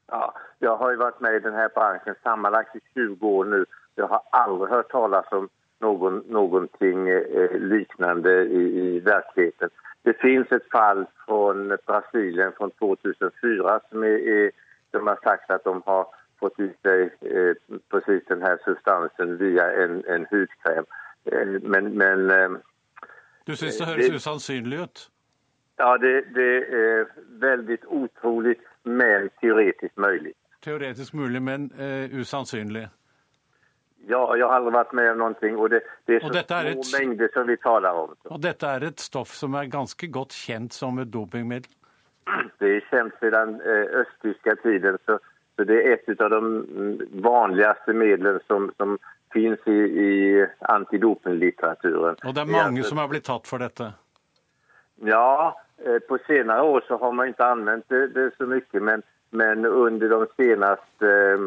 Ja, 0.08 0.34
jag 0.60 0.78
har 0.78 0.92
ju 0.92 0.98
varit 0.98 1.20
med 1.20 1.36
i 1.36 1.40
den 1.40 1.54
här 1.54 1.70
branschen 1.70 2.16
sammanlagt 2.24 2.76
i 2.76 2.80
20 2.94 3.28
år 3.28 3.46
nu. 3.46 3.66
Jag 3.96 4.08
har 4.08 4.22
aldrig 4.32 4.70
hört 4.72 4.92
talas 4.92 5.26
om 5.32 5.50
någon, 5.80 6.18
någonting 6.28 7.10
eh, 7.10 7.52
liknande 7.60 8.44
i, 8.44 8.80
i 8.96 9.00
verkligheten. 9.00 9.70
det 10.02 10.14
finns 10.14 10.52
ett 10.52 10.70
fall 10.72 11.06
från 11.26 11.78
Brasilien 11.86 12.52
från 12.58 12.72
2004 12.72 13.80
som 13.90 14.04
är, 14.04 14.08
är, 14.28 14.52
de 14.92 15.08
har 15.08 15.20
sagt 15.24 15.52
att 15.52 15.64
de 15.64 15.82
har 15.86 16.08
fått 16.40 16.60
i 16.60 16.74
sig 16.82 17.02
eh, 17.22 17.56
precis 17.90 18.26
den 18.28 18.42
här 18.42 18.58
substansen 18.66 19.38
via 19.38 19.72
en, 19.84 20.04
en 20.08 20.26
hudkräm. 20.32 20.86
Eh, 21.26 21.48
men 21.62 21.98
men 21.98 22.32
eh, 22.32 22.50
Du 23.46 23.56
syns 23.56 23.78
det 23.78 23.86
høres 23.86 24.08
det- 24.10 24.16
usannsynlig 24.16 24.80
ut? 24.80 25.10
ja, 25.78 25.98
det, 25.98 26.22
det 26.22 26.58
er 26.74 27.06
veldig 27.40 27.78
otroligt 27.88 28.62
men 28.86 29.30
teoretisk 29.42 29.98
mulig. 29.98 30.34
Teoretisk 30.64 31.14
mulig, 31.14 31.42
men 31.42 31.72
uh, 31.80 32.20
usannsynlig. 32.20 32.88
Ja, 34.08 34.22
jeg 34.38 34.46
har 34.46 34.60
aldri 34.60 34.74
vært 34.76 34.94
med 34.94 35.12
om 35.12 35.22
noe. 35.24 35.52
Og 35.58 35.72
det, 35.74 35.82
det 36.08 36.20
er 36.20 36.26
så 36.28 36.58
er 36.58 36.70
är 36.70 36.82
små 36.84 37.28
som 37.34 37.48
vi 37.48 37.58
taler 37.58 37.90
om. 37.90 38.14
Og 38.30 38.42
dette 38.42 38.68
er 38.68 38.86
et 38.86 39.00
stoff 39.02 39.34
som 39.34 39.54
er 39.54 39.66
ganske 39.66 40.08
godt 40.08 40.34
kjent 40.34 40.74
som 40.74 41.00
et 41.00 41.14
dopingmiddel. 41.14 41.72
Det 42.60 42.70
er 42.76 42.86
kjent 42.90 43.14
siden 43.22 43.60
uh, 43.62 44.02
østtyske 44.02 44.56
tiden 44.64 44.98
så, 45.06 45.18
så 45.56 45.64
det 45.64 45.76
er 45.82 45.94
et 45.94 46.22
av 46.22 46.30
de 46.30 46.42
vanligste 47.22 47.94
midlene 47.94 48.40
som, 48.48 48.70
som 48.78 48.98
finnes 49.34 49.68
i, 49.68 49.80
i 50.08 50.46
antidopinglitteraturen. 50.70 52.18
Og 52.24 52.34
det 52.36 52.42
er 52.42 52.46
Det 52.46 52.52
mange 52.52 52.84
som 52.84 52.98
er 52.98 53.08
blitt 53.12 53.28
tatt 53.28 53.48
for 53.48 53.62
dette. 53.62 53.92
Ja, 55.04 55.50
eh, 55.50 55.65
på 56.08 56.18
senare 56.28 56.62
år 56.62 56.84
så 56.88 56.98
har 56.98 57.12
man 57.12 57.28
inte 57.28 57.46
använt 57.46 57.86
det, 57.90 58.08
det 58.08 58.32
så 58.38 58.46
mycket 58.46 58.84
men, 58.84 59.02
men 59.30 59.66
under 59.66 60.10
de 60.10 60.28
senaste 60.38 61.08
eh, 61.08 61.40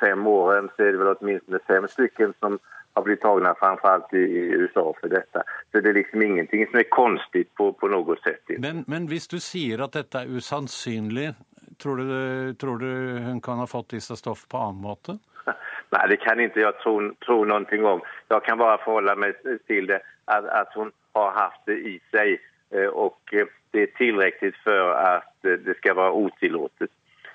fem 0.00 0.26
åren 0.26 0.70
så 0.76 0.82
är 0.82 0.92
det 0.92 0.98
väl 0.98 1.16
åtminstone 1.20 1.58
fem 1.66 1.88
stycken 1.88 2.34
som 2.40 2.58
har 2.92 3.02
blivit 3.02 3.20
tagna 3.20 3.54
framförallt 3.54 4.14
i, 4.14 4.16
i 4.16 4.38
USA 4.38 4.94
för 5.00 5.08
detta. 5.08 5.42
Så 5.72 5.80
det 5.80 5.88
är 5.88 5.94
liksom 5.94 6.22
ingenting 6.22 6.66
som 6.66 6.78
är 6.78 6.82
konstigt 6.82 7.54
på, 7.54 7.72
på 7.72 7.88
något 7.88 8.22
sätt. 8.22 8.40
Men, 8.58 8.84
men 8.86 9.06
hvis 9.06 9.28
du 9.28 9.40
sier 9.40 9.84
at 9.84 9.92
dette 9.92 10.22
er 10.24 10.32
usannsynlig, 10.32 11.34
tror 11.82 11.96
du, 11.96 12.54
tror 12.54 12.78
du 12.78 13.18
hun 13.28 13.40
kan 13.40 13.60
ha 13.60 13.66
fått 13.66 13.90
disse 13.92 14.16
stoff 14.16 14.48
på 14.48 14.58
annen 14.58 14.80
måte? 14.82 15.18
Nei, 15.92 16.06
det 16.08 16.16
kan 16.24 16.40
ikke 16.40 16.64
jeg 16.64 16.78
tro, 16.82 16.96
tro 17.26 17.42
noe 17.44 17.82
om. 17.92 18.00
Jeg 18.32 18.42
kan 18.48 18.58
bare 18.58 18.80
forholde 18.84 19.16
meg 19.20 19.36
til 19.68 19.92
det 19.92 20.00
at, 20.32 20.48
at 20.48 20.72
hun 20.74 20.92
har 21.14 21.36
haft 21.36 21.68
det 21.68 21.76
i 21.76 21.98
sig 22.10 22.38
eh, 22.38 22.52
och 22.92 23.34
eh, 23.34 23.46
det 23.70 23.82
är 23.82 23.86
tillräckligt 23.86 24.56
för 24.56 24.90
att 24.90 25.44
eh, 25.44 25.52
det 25.52 25.76
ska 25.76 25.94
vara 25.94 26.12
otillåtet. 26.12 26.90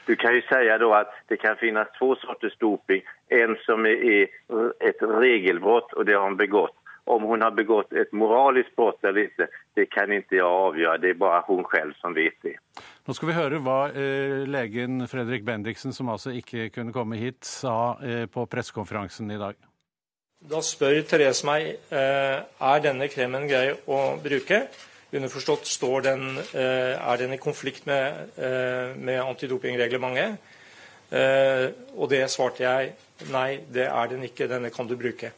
Du 0.06 0.16
kan 0.16 0.36
ju 0.36 0.42
säga 0.42 0.78
då 0.78 0.94
att 0.94 1.14
det 1.28 1.38
kan 1.38 1.56
finnas 1.56 1.88
två 2.00 2.16
sorters 2.16 2.58
doping. 2.58 3.02
En 3.28 3.56
som 3.66 3.86
är 3.86 4.24
et 4.24 4.30
ett 4.80 5.02
regelbrott 5.02 5.94
och 5.94 6.06
det 6.06 6.14
har 6.14 6.24
hon 6.24 6.38
begått. 6.38 6.76
Om 7.04 7.24
hon 7.24 7.42
har 7.42 7.52
begått 7.52 7.94
ett 7.94 8.12
moraliskt 8.12 8.76
brott 8.76 9.04
eller 9.04 9.24
inte, 9.24 9.48
det 9.74 9.86
kan 9.86 10.14
inte 10.14 10.36
jeg 10.36 10.46
avgjøre. 10.46 10.98
Det 10.98 11.10
er 11.10 11.18
bare 11.18 11.42
hun 11.48 11.66
selv 11.72 11.94
som 12.02 12.14
vet 12.14 12.38
det. 12.46 12.54
Nå 13.08 13.14
skal 13.18 13.32
vi 13.32 13.38
høre 13.38 13.62
hva 13.66 13.80
eh, 13.90 14.44
legen 14.46 15.08
Fredrik 15.08 15.44
Bendiksen, 15.44 15.94
som 15.94 16.10
altså 16.14 16.30
ikke 16.30 16.70
kunne 16.70 16.94
komme 16.94 17.18
hit, 17.18 17.42
sa 17.46 17.98
eh, 18.06 18.26
på 18.30 18.46
pressekonferansen 18.46 19.32
i 19.32 19.40
dag. 19.42 19.58
Da 20.42 20.62
spør 20.66 21.02
Therese 21.10 21.46
meg 21.46 21.68
eh, 21.94 22.38
er 22.42 22.86
denne 22.86 23.10
kremen 23.14 23.50
grei 23.50 23.74
å 23.74 24.00
bruke. 24.22 24.64
Underforstått 25.12 25.68
den, 26.03 26.38
eh, 26.38 26.96
er 26.96 27.18
den 27.18 27.34
i 27.34 27.38
konflikt 27.38 27.86
med, 27.86 28.30
eh, 28.38 28.96
med 28.96 29.20
antidopingreglementet. 29.20 30.38
Eh, 31.12 31.72
og 31.98 32.10
det 32.10 32.30
svarte 32.32 32.63
jeg 32.63 32.94
nei, 33.30 33.60
det 33.70 33.88
er 33.88 34.08
den 34.08 34.24
ikke, 34.24 34.48
denne 34.48 34.72
kan 34.72 34.88
du 34.88 34.96
bruke. 34.96 35.34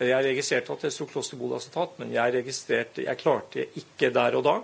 Jeg 0.00 0.24
registrerte 0.24 0.72
at 0.72 0.80
det 0.80 0.92
sto 0.92 1.04
klosterbolacetat, 1.06 1.98
men 1.98 2.12
jeg, 2.12 2.44
jeg 2.96 3.18
klarte 3.18 3.68
ikke 3.76 4.12
der 4.12 4.34
og 4.36 4.44
da 4.44 4.56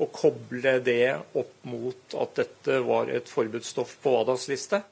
å 0.00 0.06
koble 0.10 0.80
det 0.82 1.20
opp 1.34 1.64
mot 1.64 2.14
at 2.18 2.34
dette 2.34 2.80
var 2.82 3.10
et 3.10 3.28
forbudsstoff 3.28 3.98
på 4.02 4.10
WADAs 4.10 4.48
liste. 4.48 4.82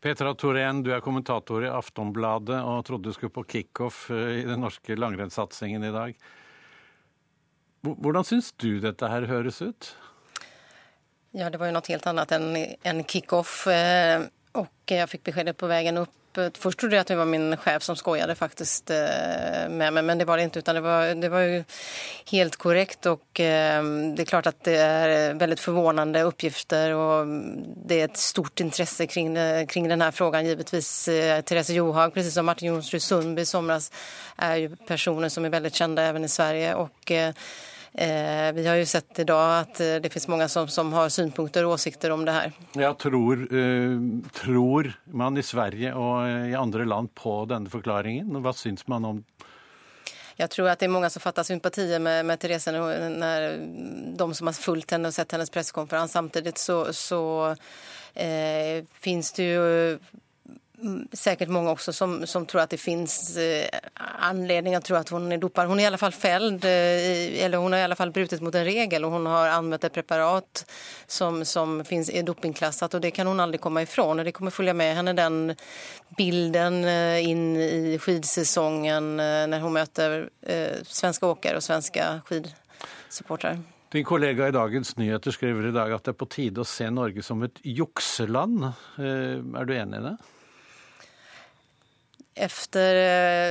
Petra 0.00 0.32
Torén, 0.34 0.82
du 0.82 0.92
er 0.94 1.00
kommentator 1.04 1.64
i 1.64 1.68
Aftonbladet 1.68 2.62
og 2.64 2.84
trodde 2.86 3.10
du 3.10 3.12
skulle 3.12 3.34
på 3.34 3.44
kickoff 3.44 4.06
i 4.10 4.44
den 4.48 4.62
norske 4.64 4.96
langrennssatsingen 4.96 5.84
i 5.84 5.92
dag. 5.92 6.14
Hvor- 7.82 7.96
Hvordan 7.96 8.24
syns 8.24 8.52
du 8.60 8.80
dette 8.80 9.08
her 9.08 9.26
høres 9.26 9.60
ut? 9.62 9.94
Ja, 11.32 11.48
det 11.48 11.60
var 11.60 11.66
jo 11.70 11.72
noe 11.76 11.86
helt 11.88 12.06
annet 12.10 12.32
enn 12.32 12.56
en 12.84 13.04
kickoff. 13.04 13.66
Eh, 13.66 14.26
och 14.52 14.90
jag 14.90 15.08
fick 15.10 15.22
beskedet 15.24 15.56
på 15.56 15.66
veien 15.70 15.96
upp. 15.96 16.10
Först 16.58 16.78
trodde 16.78 16.96
jag 16.96 17.00
att 17.00 17.06
det 17.06 17.16
var 17.16 17.24
min 17.24 17.56
chef 17.56 17.82
som 17.82 17.96
skojade 17.96 18.34
faktiskt 18.34 18.90
eh, 18.90 18.96
med 19.68 19.92
mig, 19.92 20.02
men 20.02 20.18
det 20.18 20.24
var 20.24 20.36
det 20.36 20.42
inte. 20.42 20.58
Utan 20.58 20.74
det 20.74 20.80
var, 20.80 21.14
det 21.14 21.28
var 21.28 21.40
ju 21.40 21.64
helt 22.30 22.56
korrekt 22.56 23.06
och 23.06 23.40
eh, 23.40 23.82
det 24.16 24.22
är 24.22 24.24
klart 24.24 24.46
att 24.46 24.64
det 24.64 24.76
är 24.76 25.34
väldigt 25.34 25.60
förvånande 25.60 26.22
uppgifter 26.22 26.94
och 26.94 27.26
det 27.86 28.00
är 28.00 28.04
ett 28.04 28.16
stort 28.16 28.60
intresse 28.60 29.06
kring, 29.06 29.34
det- 29.34 29.66
kring 29.68 29.88
den 29.88 30.00
här 30.02 30.10
frågan. 30.10 30.46
Givetvis 30.46 31.08
eh, 31.08 31.40
Therese 31.40 31.70
Johaug, 31.70 32.14
precis 32.14 32.34
som 32.34 32.46
Martin 32.46 32.68
Jonsrud 32.68 33.02
Sundby 33.02 33.42
i 33.42 33.46
somras, 33.46 33.92
är 34.36 34.56
ju 34.56 34.76
personer 34.76 35.28
som 35.28 35.44
är 35.44 35.48
väldigt 35.50 35.74
kända 35.74 36.02
även 36.02 36.24
i 36.24 36.28
Sverige. 36.28 36.74
Och, 36.74 37.10
eh, 37.10 37.28
Eh, 37.28 37.34
vi 38.54 38.66
har 38.66 38.74
ju 38.74 38.86
sett 38.86 39.18
idag 39.18 39.60
att 39.60 39.80
at 39.80 40.02
det 40.02 40.12
finns 40.12 40.28
många 40.28 40.48
som, 40.48 40.68
som 40.68 40.92
har 40.92 41.08
synpunkter 41.08 41.64
och 41.64 41.72
åsikter 41.72 42.10
om 42.10 42.24
det 42.24 42.32
här. 42.32 42.52
Ja, 42.72 42.94
tror, 42.94 43.54
eh, 43.54 43.98
tror 44.32 44.92
man 45.04 45.38
i 45.38 45.42
Sverige 45.42 45.94
og 45.94 46.28
eh, 46.28 46.50
i 46.50 46.54
andre 46.54 46.84
land 46.84 47.14
på 47.14 47.44
denne 47.44 47.70
forklaringen? 47.70 48.30
Hva 48.42 48.52
syns 48.52 48.86
man 48.86 49.04
om 49.04 49.24
jeg 50.40 50.48
tror 50.54 50.70
at 50.70 50.80
det 50.80 50.86
er 50.86 50.92
mange 50.94 51.10
som 51.12 51.20
fatter 51.20 51.44
sympatier 51.44 52.00
med, 52.00 52.24
med 52.24 52.40
Therese 52.40 52.72
når 52.72 53.08
när 53.12 53.58
de 54.16 54.34
som 54.34 54.46
har 54.46 54.54
fulgt 54.54 54.94
henne 54.94 55.10
og 55.10 55.12
sett 55.12 55.32
hennes 55.32 55.50
pressekonferanse. 55.52 56.12
Samtidig 56.12 56.54
så, 56.58 56.92
så 56.96 57.20
eh, 58.14 58.80
finnes 59.04 59.32
det 59.36 59.50
mm, 59.56 59.98
säkert 61.12 61.48
många 61.48 61.70
också 61.70 61.92
som, 61.92 62.26
som 62.26 62.46
tror 62.46 62.60
att 62.60 62.70
det 62.70 62.76
finns 62.76 63.36
eh, 63.36 63.68
anledning 64.18 64.74
att 64.74 64.84
tro 64.84 64.96
att 64.96 65.08
hon 65.08 65.32
är 65.32 65.38
dopad. 65.38 65.66
Hon 65.66 65.78
är 65.80 65.82
i 65.82 65.86
alla 65.86 65.98
fall 65.98 66.12
fälld, 66.12 66.64
eh, 66.64 67.44
eller 67.44 67.56
hon 67.56 67.72
har 67.72 67.78
i 67.78 67.82
alla 67.82 67.96
fall 67.96 68.10
brutit 68.10 68.40
mot 68.40 68.54
en 68.54 68.64
regel 68.64 69.04
och 69.04 69.10
hon 69.10 69.26
har 69.26 69.48
använt 69.48 69.84
ett 69.84 69.92
preparat 69.92 70.70
som, 71.06 71.44
som 71.44 71.84
finns 71.84 72.10
är 72.10 72.22
dopingklassat 72.22 72.94
och 72.94 73.00
det 73.00 73.10
kan 73.10 73.26
hon 73.26 73.40
aldrig 73.40 73.60
komma 73.60 73.82
ifrån. 73.82 74.18
Och 74.18 74.24
det 74.24 74.32
kommer 74.32 74.50
följa 74.50 74.74
med 74.74 74.96
henne 74.96 75.12
den 75.12 75.54
bilden 76.16 76.84
eh, 76.84 77.28
in 77.28 77.56
i 77.56 77.98
skidsäsongen 78.00 79.20
eh, 79.20 79.46
när 79.46 79.60
hon 79.60 79.72
möter 79.72 80.30
eh, 80.42 80.76
svenska 80.82 81.26
åkare 81.26 81.56
och 81.56 81.62
svenska 81.62 82.20
skidsupportrar. 82.24 83.58
Din 83.92 84.04
kollega 84.04 84.48
i 84.48 84.50
Dagens 84.50 84.96
Nyheter 84.96 85.30
skriver 85.30 85.66
i 85.66 85.72
dag 85.74 85.92
at 85.92 86.04
det 86.06 86.12
er 86.12 86.18
på 86.20 86.26
tide 86.30 86.62
å 86.62 86.66
se 86.68 86.86
Norge 86.94 87.24
som 87.26 87.42
et 87.42 87.56
jukseland. 87.66 88.68
Eh, 89.02 89.40
Er 89.40 89.66
du 89.66 89.74
enig 89.74 89.98
i 89.98 90.04
det? 90.04 90.12
Efter 92.40 92.94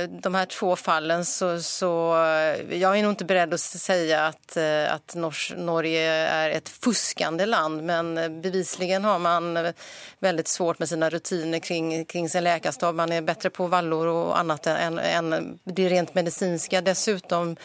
eh, 0.02 0.08
de 0.08 0.34
här 0.34 0.46
två 0.46 0.76
fallen 0.76 1.24
så, 1.24 1.62
så 1.62 2.12
eh, 2.24 2.78
jag 2.78 2.98
är 2.98 3.02
nog 3.02 3.12
inte 3.12 3.24
beredd 3.24 3.54
att 3.54 3.60
säga 3.60 4.26
att, 4.26 4.56
eh, 4.56 4.94
att 4.94 5.14
Norge 5.56 6.10
är 6.12 6.50
ett 6.50 6.68
fuskande 6.68 7.46
land 7.46 7.82
men 7.82 8.14
bevisligen 8.42 9.04
har 9.04 9.18
man 9.18 9.72
väldigt 10.18 10.48
svårt 10.48 10.78
med 10.78 10.88
sina 10.88 11.10
rutiner 11.10 11.58
kring, 11.58 12.04
kring 12.04 12.28
sin 12.28 12.44
läkarstab. 12.44 12.94
Man 12.94 13.12
är 13.12 13.22
bättre 13.22 13.50
på 13.50 13.66
vallor 13.66 14.06
och 14.06 14.38
annat 14.38 14.66
än, 14.66 14.98
än 14.98 15.58
det 15.64 15.88
rent 15.88 16.14
medicinska. 16.14 16.80
Dessutom 16.80 17.56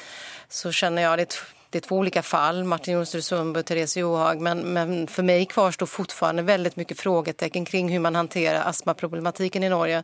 så 0.49 0.71
känner 0.71 1.01
jag 1.01 1.17
det 1.17 1.35
det 1.69 1.79
är 1.79 1.81
två 1.81 1.95
olika 1.95 2.23
fall, 2.23 2.63
Martin 2.63 2.93
Jonsrud 2.93 3.23
Sundberg 3.23 3.59
och 3.59 3.65
Therese 3.65 3.97
Johag, 3.97 4.41
men, 4.41 4.59
men 4.59 5.07
för 5.07 5.23
mig 5.23 5.45
kvarstår 5.45 5.85
fortfarande 5.85 6.41
väldigt 6.41 6.75
mycket 6.75 6.99
frågetecken 6.99 7.65
kring 7.65 7.89
hur 7.89 7.99
man 7.99 8.15
hanterar 8.15 8.69
astmaproblematiken 8.69 9.63
i 9.63 9.69
Norge. 9.69 10.03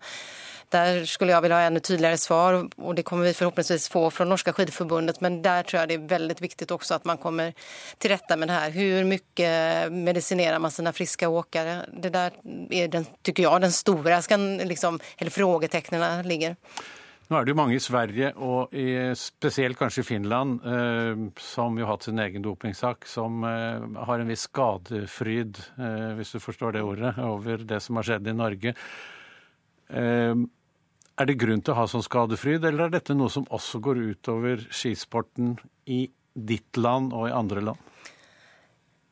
Där 0.72 1.06
skulle 1.06 1.32
jag 1.32 1.42
vilja 1.42 1.58
ha 1.58 1.64
ännu 1.64 1.80
tydligare 1.80 2.18
svar 2.18 2.70
och 2.76 2.96
det 2.96 3.04
kommer 3.04 3.24
vi 3.24 3.34
förhoppningsvis 3.34 3.90
få 3.90 4.10
från 4.10 4.30
Norska 4.30 4.54
skidförbundet. 4.54 5.22
Men 5.22 5.42
där 5.42 5.64
tror 5.64 5.80
jag 5.80 5.90
det 5.90 5.94
är 5.94 6.08
väldigt 6.08 6.42
viktigt 6.42 6.72
också 6.72 6.94
att 6.94 7.06
man 7.06 7.18
kommer 7.18 7.54
till 7.98 8.10
rätta 8.10 8.38
med 8.38 8.48
det 8.48 8.54
här. 8.54 8.72
Hur 8.72 9.04
mycket 9.04 9.92
medicinerar 9.92 10.60
man 10.60 10.72
sina 10.72 10.94
friska 10.94 11.30
åkare? 11.30 11.86
Det 11.94 12.10
där 12.10 12.32
är, 12.70 12.88
den, 12.88 13.06
tycker 13.22 13.44
jag, 13.44 13.62
den 13.62 13.72
stora 13.72 14.22
skan, 14.22 14.58
liksom, 14.58 15.00
eller 15.18 15.32
frågetecknen 15.32 16.28
ligger. 16.28 16.56
Nå 17.32 17.40
er 17.40 17.46
det 17.48 17.54
jo 17.54 17.56
mange 17.56 17.78
i 17.78 17.80
Sverige, 17.80 18.34
og 18.36 18.74
spesielt 19.16 19.78
kanskje 19.80 20.04
i 20.04 20.08
Finland, 20.08 20.66
eh, 20.68 21.20
som 21.40 21.78
jo 21.80 21.86
har 21.86 21.94
hatt 21.94 22.04
sin 22.10 22.20
egen 22.20 22.44
dopingsak, 22.44 23.08
som 23.08 23.46
eh, 23.48 23.86
har 24.04 24.20
en 24.20 24.28
viss 24.28 24.50
skadefryd, 24.50 25.62
eh, 25.80 26.10
hvis 26.18 26.34
du 26.36 26.42
forstår 26.44 26.76
det 26.76 26.82
ordet, 26.84 27.14
over 27.24 27.64
det 27.64 27.80
som 27.80 27.96
har 27.96 28.10
skjedd 28.10 28.28
i 28.28 28.36
Norge. 28.36 28.76
Er 31.22 31.28
det 31.30 31.38
grunn 31.38 31.62
til 31.62 31.76
å 31.76 31.78
ha 31.78 31.84
sånn 31.86 32.02
skadefryd, 32.02 32.64
eller 32.66 32.88
er 32.88 32.94
dette 32.96 33.14
noe 33.14 33.30
som 33.30 33.46
også 33.54 33.78
går 33.86 34.00
utover 34.16 34.64
skisporten 34.74 35.54
i 35.86 36.08
ditt 36.34 36.80
land 36.82 37.14
og 37.14 37.28
i 37.30 37.34
andre 37.36 37.62
land? 37.68 37.92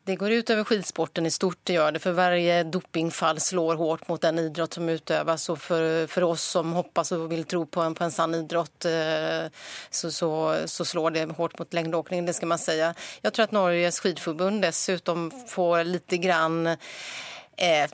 Det 0.10 0.16
går 0.18 0.40
ut 0.40 0.52
over 0.56 0.66
skidsporten 0.66 1.28
i 1.30 1.30
stort, 1.30 1.60
det 1.70 1.76
gjør 1.76 1.92
det. 1.94 2.00
For 2.02 2.18
varje 2.18 2.64
dopingfall 2.66 3.38
slår 3.46 3.78
hardt 3.78 4.08
mot 4.10 4.24
den 4.24 4.42
idrott 4.42 4.80
som 4.80 4.90
utøves. 4.90 5.46
Og 5.54 5.60
for, 5.62 5.86
for 6.10 6.32
oss 6.32 6.48
som 6.56 6.74
hoppas 6.74 7.14
og 7.14 7.28
vil 7.30 7.46
tro 7.46 7.62
på 7.70 7.84
en, 7.86 7.94
en 7.94 8.16
sann 8.16 8.34
idrott 8.40 8.90
eh, 8.90 9.54
så, 9.92 10.10
så, 10.10 10.32
så 10.66 10.88
slår 10.96 11.14
det 11.14 11.28
hardt 11.38 11.62
mot 11.62 11.78
lengdeåkning, 11.78 12.26
det 12.26 12.40
skal 12.40 12.50
man 12.56 12.64
si. 12.64 12.80
Jeg 12.80 13.36
tror 13.36 13.46
at 13.46 13.54
Norges 13.54 14.02
skiforbund 14.02 14.66
dessutom 14.66 15.30
får 15.52 15.86
lite 15.92 16.18
grann 16.26 16.74
eh, 16.74 17.86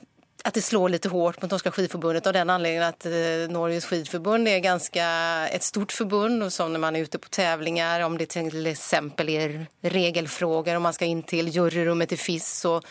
att 0.46 0.54
det 0.54 0.62
slår 0.62 0.88
lite 0.88 1.08
hårt 1.08 1.42
mot 1.42 1.50
Norska 1.50 1.70
skidförbundet 1.70 2.26
av 2.26 2.32
den 2.32 2.50
anledningen 2.50 2.82
att 2.82 3.06
eh, 3.06 3.12
Norges 3.48 3.84
skidförbund 3.84 4.48
är 4.48 4.58
ganska 4.58 5.06
ett 5.48 5.62
stort 5.62 5.92
förbund 5.92 6.42
och 6.42 6.52
som 6.52 6.72
när 6.72 6.80
man 6.80 6.96
är 6.96 7.00
ute 7.00 7.18
på 7.18 7.28
tävlingar 7.28 8.00
om 8.00 8.18
det 8.18 8.26
till 8.26 8.66
exempel 8.66 9.28
är 9.28 9.66
regelfrågor 9.80 10.76
om 10.76 10.82
man 10.82 10.92
ska 10.92 11.04
in 11.04 11.22
till 11.22 11.48
juryrummet 11.48 12.12
i 12.12 12.16
FIS 12.16 12.58
så 12.58 12.82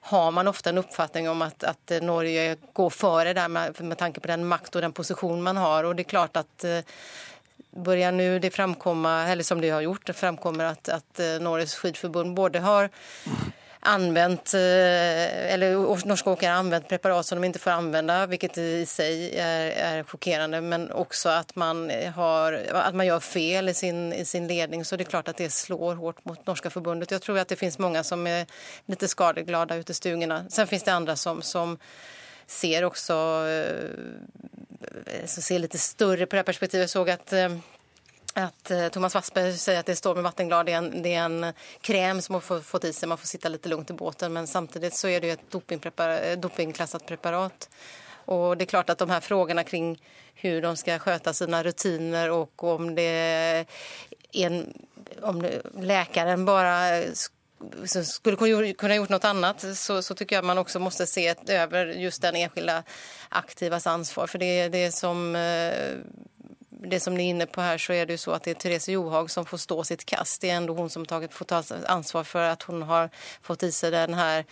har 0.00 0.30
man 0.30 0.48
ofta 0.48 0.70
en 0.70 0.78
uppfattning 0.78 1.28
om 1.28 1.42
att, 1.42 1.64
att 1.64 1.92
Norge 2.02 2.56
går 2.72 2.90
före 2.90 3.32
där 3.32 3.48
med, 3.48 3.80
med 3.80 3.98
tanke 3.98 4.20
på 4.20 4.26
den 4.26 4.46
makt 4.46 4.74
och 4.74 4.80
den 4.80 4.92
position 4.92 5.42
man 5.42 5.56
har. 5.56 5.84
Och 5.84 5.96
det 5.96 6.02
är 6.02 6.04
klart 6.04 6.36
att 6.36 6.64
eh, 6.64 6.78
börjar 7.70 8.12
nu 8.12 8.38
det 8.38 8.50
framkomma, 8.50 9.28
eller 9.28 9.42
som 9.42 9.60
det 9.60 9.70
har 9.70 9.80
gjort, 9.80 10.06
det 10.06 10.12
framkommer 10.12 10.64
att, 10.64 10.88
att 10.88 11.20
eh, 11.20 11.26
Norges 11.40 11.74
skidförbund 11.74 12.34
både 12.34 12.58
har 12.60 12.90
använt, 13.80 14.54
eh, 14.54 15.52
eller 15.52 16.06
norska 16.06 16.30
åkare 16.30 16.50
har 16.50 16.58
använt 16.58 16.88
preparat 16.88 17.26
som 17.26 17.40
de 17.40 17.46
inte 17.46 17.58
får 17.58 17.70
använda, 17.70 18.26
vilket 18.26 18.58
i 18.58 18.86
sig 18.86 19.38
är, 19.38 19.70
är 19.70 20.02
chockerande, 20.02 20.60
men 20.60 20.92
också 20.92 21.28
att 21.28 21.56
man, 21.56 21.90
har, 22.14 22.52
att 22.72 22.94
man 22.94 23.06
gör 23.06 23.20
fel 23.20 23.68
i 23.68 23.74
sin, 23.74 24.12
i 24.12 24.24
sin 24.24 24.48
ledning. 24.48 24.84
Så 24.84 24.96
det 24.96 25.02
är 25.02 25.10
klart 25.10 25.28
att 25.28 25.36
det 25.36 25.50
slår 25.50 25.94
hårt 25.94 26.24
mot 26.24 26.46
norska 26.46 26.70
förbundet. 26.70 27.10
Jag 27.10 27.22
tror 27.22 27.38
att 27.38 27.48
det 27.48 27.56
finns 27.56 27.78
många 27.78 28.04
som 28.04 28.26
är 28.26 28.46
lite 28.86 29.08
skadeglada 29.08 29.76
ute 29.76 29.92
i 29.92 29.94
stugorna. 29.94 30.44
Sen 30.48 30.66
finns 30.66 30.82
det 30.82 30.92
andra 30.92 31.16
som, 31.16 31.42
som 31.42 31.78
ser 32.46 32.84
också 32.84 33.14
eh, 33.48 33.90
som 35.24 35.42
ser 35.42 35.58
lite 35.58 35.78
större 35.78 36.26
på 36.26 36.36
det 36.36 36.42
perspektivet. 36.42 36.82
Jag 36.82 36.90
såg 36.90 37.10
att 37.10 37.32
eh, 37.32 37.48
att 38.44 38.70
eh, 38.70 38.88
Thomas 38.88 39.14
Wassberg 39.14 39.56
säger 39.56 39.80
att 39.80 39.86
det 39.86 39.96
står 39.96 40.14
med 40.14 40.24
vattenglad. 40.24 40.66
Det 40.66 40.72
är 40.72 40.78
en, 40.78 41.02
det 41.02 41.14
är 41.14 41.22
en 41.22 41.52
kräm 41.80 42.22
som 42.22 42.32
man 42.32 42.42
får 42.42 42.60
fått 42.60 42.84
i 42.84 42.92
sig. 42.92 43.08
Man 43.08 43.18
får 43.18 43.26
sitta 43.26 43.48
lite 43.48 43.68
lugnt 43.68 43.90
i 43.90 43.92
båten. 43.92 44.32
Men 44.32 44.46
samtidigt 44.46 44.94
så 44.94 45.08
är 45.08 45.20
det 45.20 45.30
ett 45.30 45.50
dopingprepar 45.50 46.36
dopingklassat 46.36 47.06
preparat. 47.06 47.68
Och 48.24 48.56
det 48.56 48.64
är 48.64 48.66
klart 48.66 48.90
att 48.90 48.98
de 48.98 49.10
här 49.10 49.20
frågorna 49.20 49.64
kring 49.64 50.02
hur 50.34 50.62
de 50.62 50.76
ska 50.76 50.98
sköta 50.98 51.32
sina 51.32 51.62
rutiner 51.62 52.30
och 52.30 52.64
om 52.64 52.94
det 52.94 53.02
er 53.02 53.66
en, 54.32 54.72
om 55.22 55.42
det, 55.42 55.62
läkaren 55.80 56.44
bara 56.44 57.02
skulle 58.04 58.72
kunna 58.72 58.94
gjort 58.94 59.08
något 59.08 59.24
annat 59.24 59.64
så, 59.76 60.02
så, 60.02 60.14
tycker 60.14 60.36
jag 60.36 60.44
man 60.44 60.58
också 60.58 60.78
måste 60.78 61.06
se 61.06 61.34
över 61.48 61.86
just 61.86 62.22
den 62.22 62.36
enskilda 62.36 62.82
aktivas 63.28 63.86
ansvar. 63.86 64.26
För 64.26 64.38
det, 64.38 64.68
det 64.68 64.92
som 64.92 65.36
eh, 65.36 65.96
det 66.82 67.00
som 67.00 67.14
ni 67.14 67.26
är 67.26 67.30
inne 67.30 67.46
på 67.46 67.60
här 67.60 67.78
så 67.78 67.92
är 67.92 68.06
det 68.06 68.12
ju 68.12 68.18
så 68.18 68.32
att 68.32 68.42
det 68.42 68.50
är 68.50 68.54
Therese 68.54 68.88
Johaug 68.88 69.30
som 69.30 69.44
får 69.44 69.58
stå 69.58 69.84
sitt 69.84 70.04
kast. 70.04 70.40
Det 70.40 70.50
är 70.50 70.56
ändå 70.56 70.74
hon 70.74 70.90
som 70.90 71.06
tagit, 71.06 71.32
får 71.32 71.44
ta 71.44 71.62
ansvar 71.86 72.24
för 72.24 72.42
att 72.42 72.62
hon 72.62 72.82
har 72.82 73.10
fått 73.42 73.62
i 73.62 73.72
sig 73.72 73.90
den 73.90 74.14
här 74.14 74.44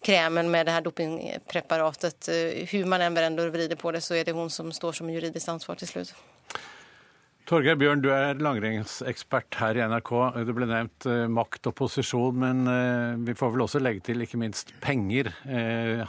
krämen 0.00 0.50
med 0.50 0.66
det 0.66 0.72
här 0.72 0.80
dopingpreparatet. 0.80 2.28
Eh, 2.28 2.68
hur 2.68 2.84
man 2.84 3.00
än 3.00 3.14
vänder 3.14 3.46
och 3.46 3.54
vrider 3.54 3.76
på 3.76 3.92
det 3.92 4.00
så 4.00 4.14
är 4.14 4.24
det 4.24 4.32
hon 4.32 4.50
som 4.50 4.72
står 4.72 4.92
som 4.92 5.10
juridiskt 5.10 5.48
ansvar 5.48 5.74
till 5.74 5.88
slut. 5.88 6.14
Torgeir 7.46 7.76
Bjørn, 7.78 8.00
du 8.02 8.08
er 8.10 8.40
langrennsekspert 8.42 9.54
her 9.60 9.78
i 9.78 9.84
NRK. 9.86 10.10
Det 10.48 10.54
ble 10.56 10.66
nevnt 10.66 11.06
eh, 11.06 11.26
makt 11.30 11.68
og 11.70 11.76
posisjon, 11.78 12.40
men 12.42 12.64
eh, 12.66 13.18
vi 13.28 13.36
får 13.38 13.52
vel 13.54 13.66
også 13.68 13.82
legge 13.82 14.02
til 14.08 14.24
ikke 14.24 14.40
minst 14.40 14.72
penger. 14.82 15.30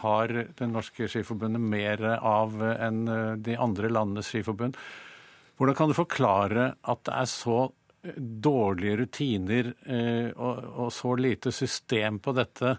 Har 0.01 0.33
Det 0.57 0.69
norske 0.69 1.09
skiforbundet 1.11 1.61
mer 1.61 2.01
av 2.17 2.55
enn 2.61 3.03
de 3.43 3.59
andre 3.59 3.91
landenes 3.91 4.31
skiforbund? 4.31 4.79
Hvordan 5.57 5.77
kan 5.77 5.89
du 5.89 5.97
forklare 5.97 6.69
at 6.85 7.03
det 7.07 7.17
er 7.17 7.29
så 7.31 7.57
eh, 8.05 8.17
dårlige 8.17 9.01
rutiner 9.01 9.73
eh, 9.89 10.29
og, 10.37 10.87
så 10.93 11.15
lite 11.17 11.53
system 11.55 12.21
på 12.21 12.35
dette 12.37 12.77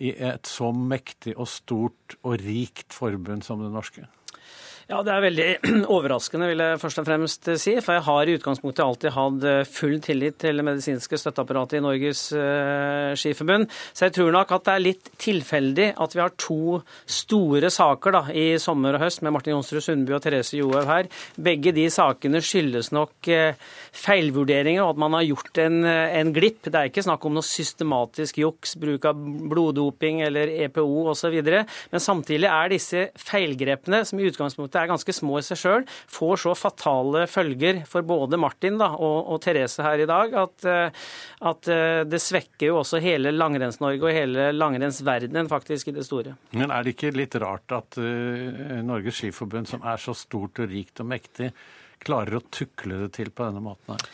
i 0.00 0.12
et 0.14 0.48
så 0.48 0.70
mektig 0.72 1.34
og 1.36 1.48
stort 1.50 2.16
og 2.20 2.36
rikt 2.44 2.94
forbund 2.96 3.44
som 3.46 3.64
det 3.64 3.72
norske? 3.72 4.06
Ja, 4.90 5.04
Det 5.06 5.12
er 5.14 5.22
veldig 5.22 5.48
overraskende, 5.94 6.48
vil 6.50 6.60
jeg 6.64 6.78
først 6.82 6.98
og 6.98 7.04
fremst 7.06 7.48
si. 7.62 7.76
For 7.78 7.94
jeg 7.94 8.02
har 8.08 8.26
i 8.26 8.32
utgangspunktet 8.34 8.82
alltid 8.82 9.12
hatt 9.14 9.44
eh, 9.46 9.60
full 9.70 10.00
tillit 10.02 10.40
til 10.42 10.58
det 10.58 10.64
medisinske 10.66 11.18
støtteapparatet 11.20 11.78
i 11.78 11.82
Norges 11.84 12.24
uh, 12.34 13.14
skiforbund. 13.14 13.68
Så 13.94 14.08
jeg 14.08 14.16
tror 14.16 14.34
nok 14.34 14.50
at 14.56 14.64
det 14.66 14.72
er 14.74 14.82
litt 14.82 15.10
tilfeldig 15.22 15.86
at 15.94 16.16
vi 16.16 16.22
har 16.24 16.34
to 16.42 16.80
store 17.06 17.70
saker 17.70 18.16
da, 18.16 18.22
i 18.34 18.46
sommer 18.58 18.98
og 18.98 19.04
høst 19.04 19.22
med 19.22 19.34
Martin 19.36 19.54
Jonsrud 19.54 19.84
Sundby 19.86 20.16
og 20.16 20.24
Therese 20.24 20.58
Johaug 20.58 20.90
her. 20.90 21.10
Begge 21.38 21.70
de 21.76 21.86
sakene 21.94 22.42
skyldes 22.42 22.90
nok 22.90 23.30
feilvurderinger 23.94 24.82
og 24.82 24.96
at 24.96 25.02
man 25.04 25.14
har 25.20 25.28
gjort 25.28 25.62
en, 25.62 25.78
en, 25.86 26.34
glipp. 26.34 26.66
Det 26.66 26.74
er 26.74 26.90
ikke 26.90 27.06
snakk 27.06 27.28
om 27.28 27.38
noe 27.38 27.46
systematisk 27.46 28.42
juks, 28.42 28.74
bruk 28.80 29.06
av 29.06 29.22
bloddoping 29.54 30.24
eller 30.26 30.50
EPO 30.66 31.06
osv. 31.14 31.38
Men 31.46 32.02
samtidig 32.02 32.50
er 32.50 32.74
disse 32.74 33.06
feilgrepene, 33.30 34.02
som 34.08 34.18
i 34.18 34.26
utgangspunktet 34.26 34.79
er 34.80 34.90
ganske 34.90 35.14
små 35.14 35.38
i 35.40 35.44
seg 35.46 35.60
sjøl, 35.60 35.86
får 36.10 36.42
så 36.44 36.54
fatale 36.58 37.26
følger 37.30 37.82
for 37.88 38.06
både 38.06 38.40
Martin 38.40 38.78
da, 38.80 38.92
og, 38.96 39.18
og, 39.30 39.40
Therese 39.44 39.84
her 39.84 40.04
i 40.04 40.08
dag 40.10 40.36
at, 40.42 40.66
eh, 40.68 41.02
at 41.50 41.70
eh, 41.70 42.02
det 42.08 42.22
svekker 42.22 42.70
jo 42.70 42.80
også 42.82 43.00
hele 43.02 43.34
Langrenns-Norge 43.34 44.06
og 44.06 44.16
hele 44.16 44.50
langrennsverdenen 44.56 45.50
faktisk 45.50 45.90
i 45.90 45.96
det 45.96 46.06
store. 46.08 46.36
Men 46.56 46.72
er 46.74 46.84
det 46.84 46.96
ikke 46.96 47.14
litt 47.16 47.36
rart 47.40 47.72
at 47.74 47.98
uh, 48.00 48.80
Norges 48.84 49.20
Skiforbund, 49.20 49.68
som 49.70 49.84
er 49.86 50.00
så 50.00 50.14
stort 50.16 50.60
og 50.62 50.70
rikt 50.70 51.02
og 51.02 51.10
mektig, 51.10 51.50
klarer 52.00 52.38
å 52.38 52.44
tukle 52.52 53.04
det 53.04 53.12
til 53.18 53.32
på 53.32 53.46
denne 53.48 53.62
måten 53.64 53.96
her? 53.96 54.12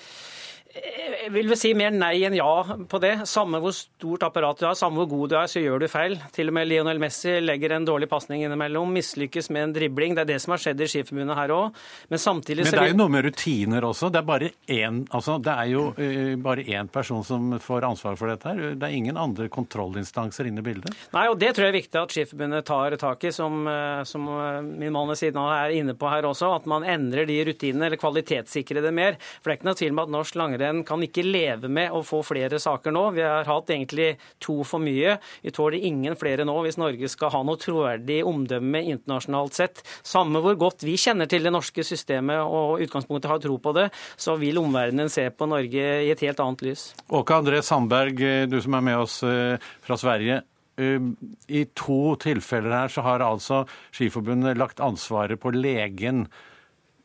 Jeg 1.27 1.33
vil 1.35 1.49
vel 1.51 1.59
si 1.59 1.73
mer 1.75 1.91
nei 1.91 2.21
enn 2.23 2.37
ja 2.39 2.77
på 2.87 2.99
det. 3.03 3.25
Samme 3.27 3.59
hvor 3.59 3.73
stort 3.75 4.23
apparat 4.29 4.61
du 4.61 4.67
har, 4.69 4.77
samme 4.79 5.01
hvor 5.01 5.09
god 5.11 5.33
du 5.33 5.35
er, 5.41 5.49
så 5.51 5.59
gjør 5.59 5.83
du 5.83 5.87
feil. 5.91 6.13
Til 6.31 6.53
og 6.53 6.55
med 6.55 6.69
Lionel 6.71 7.01
Messi 7.03 7.33
legger 7.43 7.73
en 7.75 7.89
dårlig 7.89 8.07
pasning 8.07 8.45
innimellom, 8.47 8.93
mislykkes 8.95 9.51
med 9.51 9.65
en 9.65 9.73
dribling. 9.75 10.15
Det 10.15 10.23
er 10.23 10.29
det 10.29 10.37
som 10.45 10.55
har 10.55 10.63
skjedd 10.63 10.85
i 10.85 10.89
Skiforbundet 10.93 11.35
her 11.35 11.51
òg. 11.57 11.81
Men 12.13 12.23
samtidig 12.23 12.69
Men 12.69 12.77
det 12.77 12.83
er 12.85 12.93
jo 12.93 12.99
noe 13.01 13.13
med 13.17 13.27
rutiner 13.27 13.87
også. 13.89 14.13
Det 14.15 14.21
er 14.21 14.29
bare 14.29 14.51
én 14.71 15.01
altså, 15.11 15.39
Det 15.43 15.57
er 15.57 15.73
jo 15.73 15.83
uh, 15.99 16.37
bare 16.47 16.67
én 16.79 16.93
person 16.95 17.27
som 17.27 17.59
får 17.59 17.89
ansvar 17.91 18.21
for 18.23 18.31
dette 18.31 18.53
her. 18.53 18.79
Det 18.79 18.87
er 18.87 18.95
ingen 18.95 19.19
andre 19.19 19.49
kontrollinstanser 19.51 20.47
inne 20.47 20.63
i 20.63 20.69
bildet. 20.71 20.95
Nei, 21.17 21.27
og 21.27 21.41
det 21.43 21.57
tror 21.57 21.67
jeg 21.67 21.75
er 21.75 21.79
viktig 21.81 22.03
at 22.05 22.15
Skiforbundet 22.15 22.69
tar 22.71 22.95
tak 23.03 23.27
i, 23.27 23.35
som, 23.35 23.67
eh, 23.67 24.05
som 24.07 24.31
eh, 24.31 24.63
min 24.63 24.95
mann 24.95 25.11
ved 25.11 25.19
siden 25.19 25.43
av 25.43 25.51
er 25.57 25.75
inne 25.81 25.99
på 25.99 26.07
her 26.07 26.31
også. 26.31 26.55
At 26.61 26.71
man 26.71 26.87
endrer 26.87 27.27
de 27.27 27.43
rutinene, 27.51 27.91
eller 27.91 27.99
kvalitetssikrer 27.99 28.87
det 28.87 28.95
mer. 28.95 29.19
For 29.41 29.51
det 29.51 29.57
er 29.57 29.61
ikke 29.61 29.71
noe 29.73 29.83
tvil 29.83 29.97
om 29.97 30.05
at 30.07 30.17
norsk 30.21 30.39
langrenn 30.39 30.87
kan 30.87 31.03
ikke 31.03 31.16
leve 31.25 31.71
med 31.73 31.95
å 31.95 32.03
få 32.05 32.21
flere 32.27 32.59
saker 32.61 32.93
nå. 32.93 33.05
Vi 33.17 33.25
har 33.25 33.49
hatt 33.49 33.71
egentlig 33.73 34.17
to 34.43 34.59
for 34.69 34.83
mye. 34.83 35.17
Vi 35.43 35.53
tåler 35.55 35.85
ingen 35.89 36.19
flere 36.21 36.45
nå 36.45 36.57
hvis 36.65 36.79
Norge 36.81 37.09
skal 37.13 37.33
ha 37.33 37.43
noe 37.47 37.61
troverdig 37.61 38.21
omdømme 38.27 38.83
internasjonalt 38.93 39.57
sett. 39.57 39.83
Samme 40.03 40.43
hvor 40.45 40.59
godt 40.61 40.85
vi 40.87 40.99
kjenner 41.01 41.31
til 41.31 41.47
det 41.47 41.55
norske 41.55 41.85
systemet 41.87 42.43
og 42.43 42.83
utgangspunktet 42.85 43.31
har 43.31 43.41
tro 43.43 43.57
på 43.63 43.73
det, 43.77 43.89
så 44.17 44.37
vil 44.41 44.61
omverdenen 44.61 45.13
se 45.13 45.29
på 45.31 45.49
Norge 45.49 45.87
i 46.03 46.11
et 46.13 46.27
helt 46.27 46.43
annet 46.43 46.67
lys. 46.67 46.91
Åke 47.09 47.41
André 47.41 47.63
Sandberg, 47.65 48.21
du 48.51 48.61
som 48.63 48.77
er 48.77 48.87
med 48.91 49.01
oss 49.07 49.23
eh, 49.27 49.57
fra 49.87 49.99
Sverige. 50.01 50.43
Eh, 50.77 51.01
I 51.49 51.65
to 51.75 52.17
tilfeller 52.21 52.75
her 52.83 52.93
så 52.93 53.05
har 53.07 53.25
altså 53.25 53.65
Skiforbundet 53.95 54.59
lagt 54.61 54.83
ansvaret 54.85 55.41
på 55.41 55.55
legen. 55.55 56.27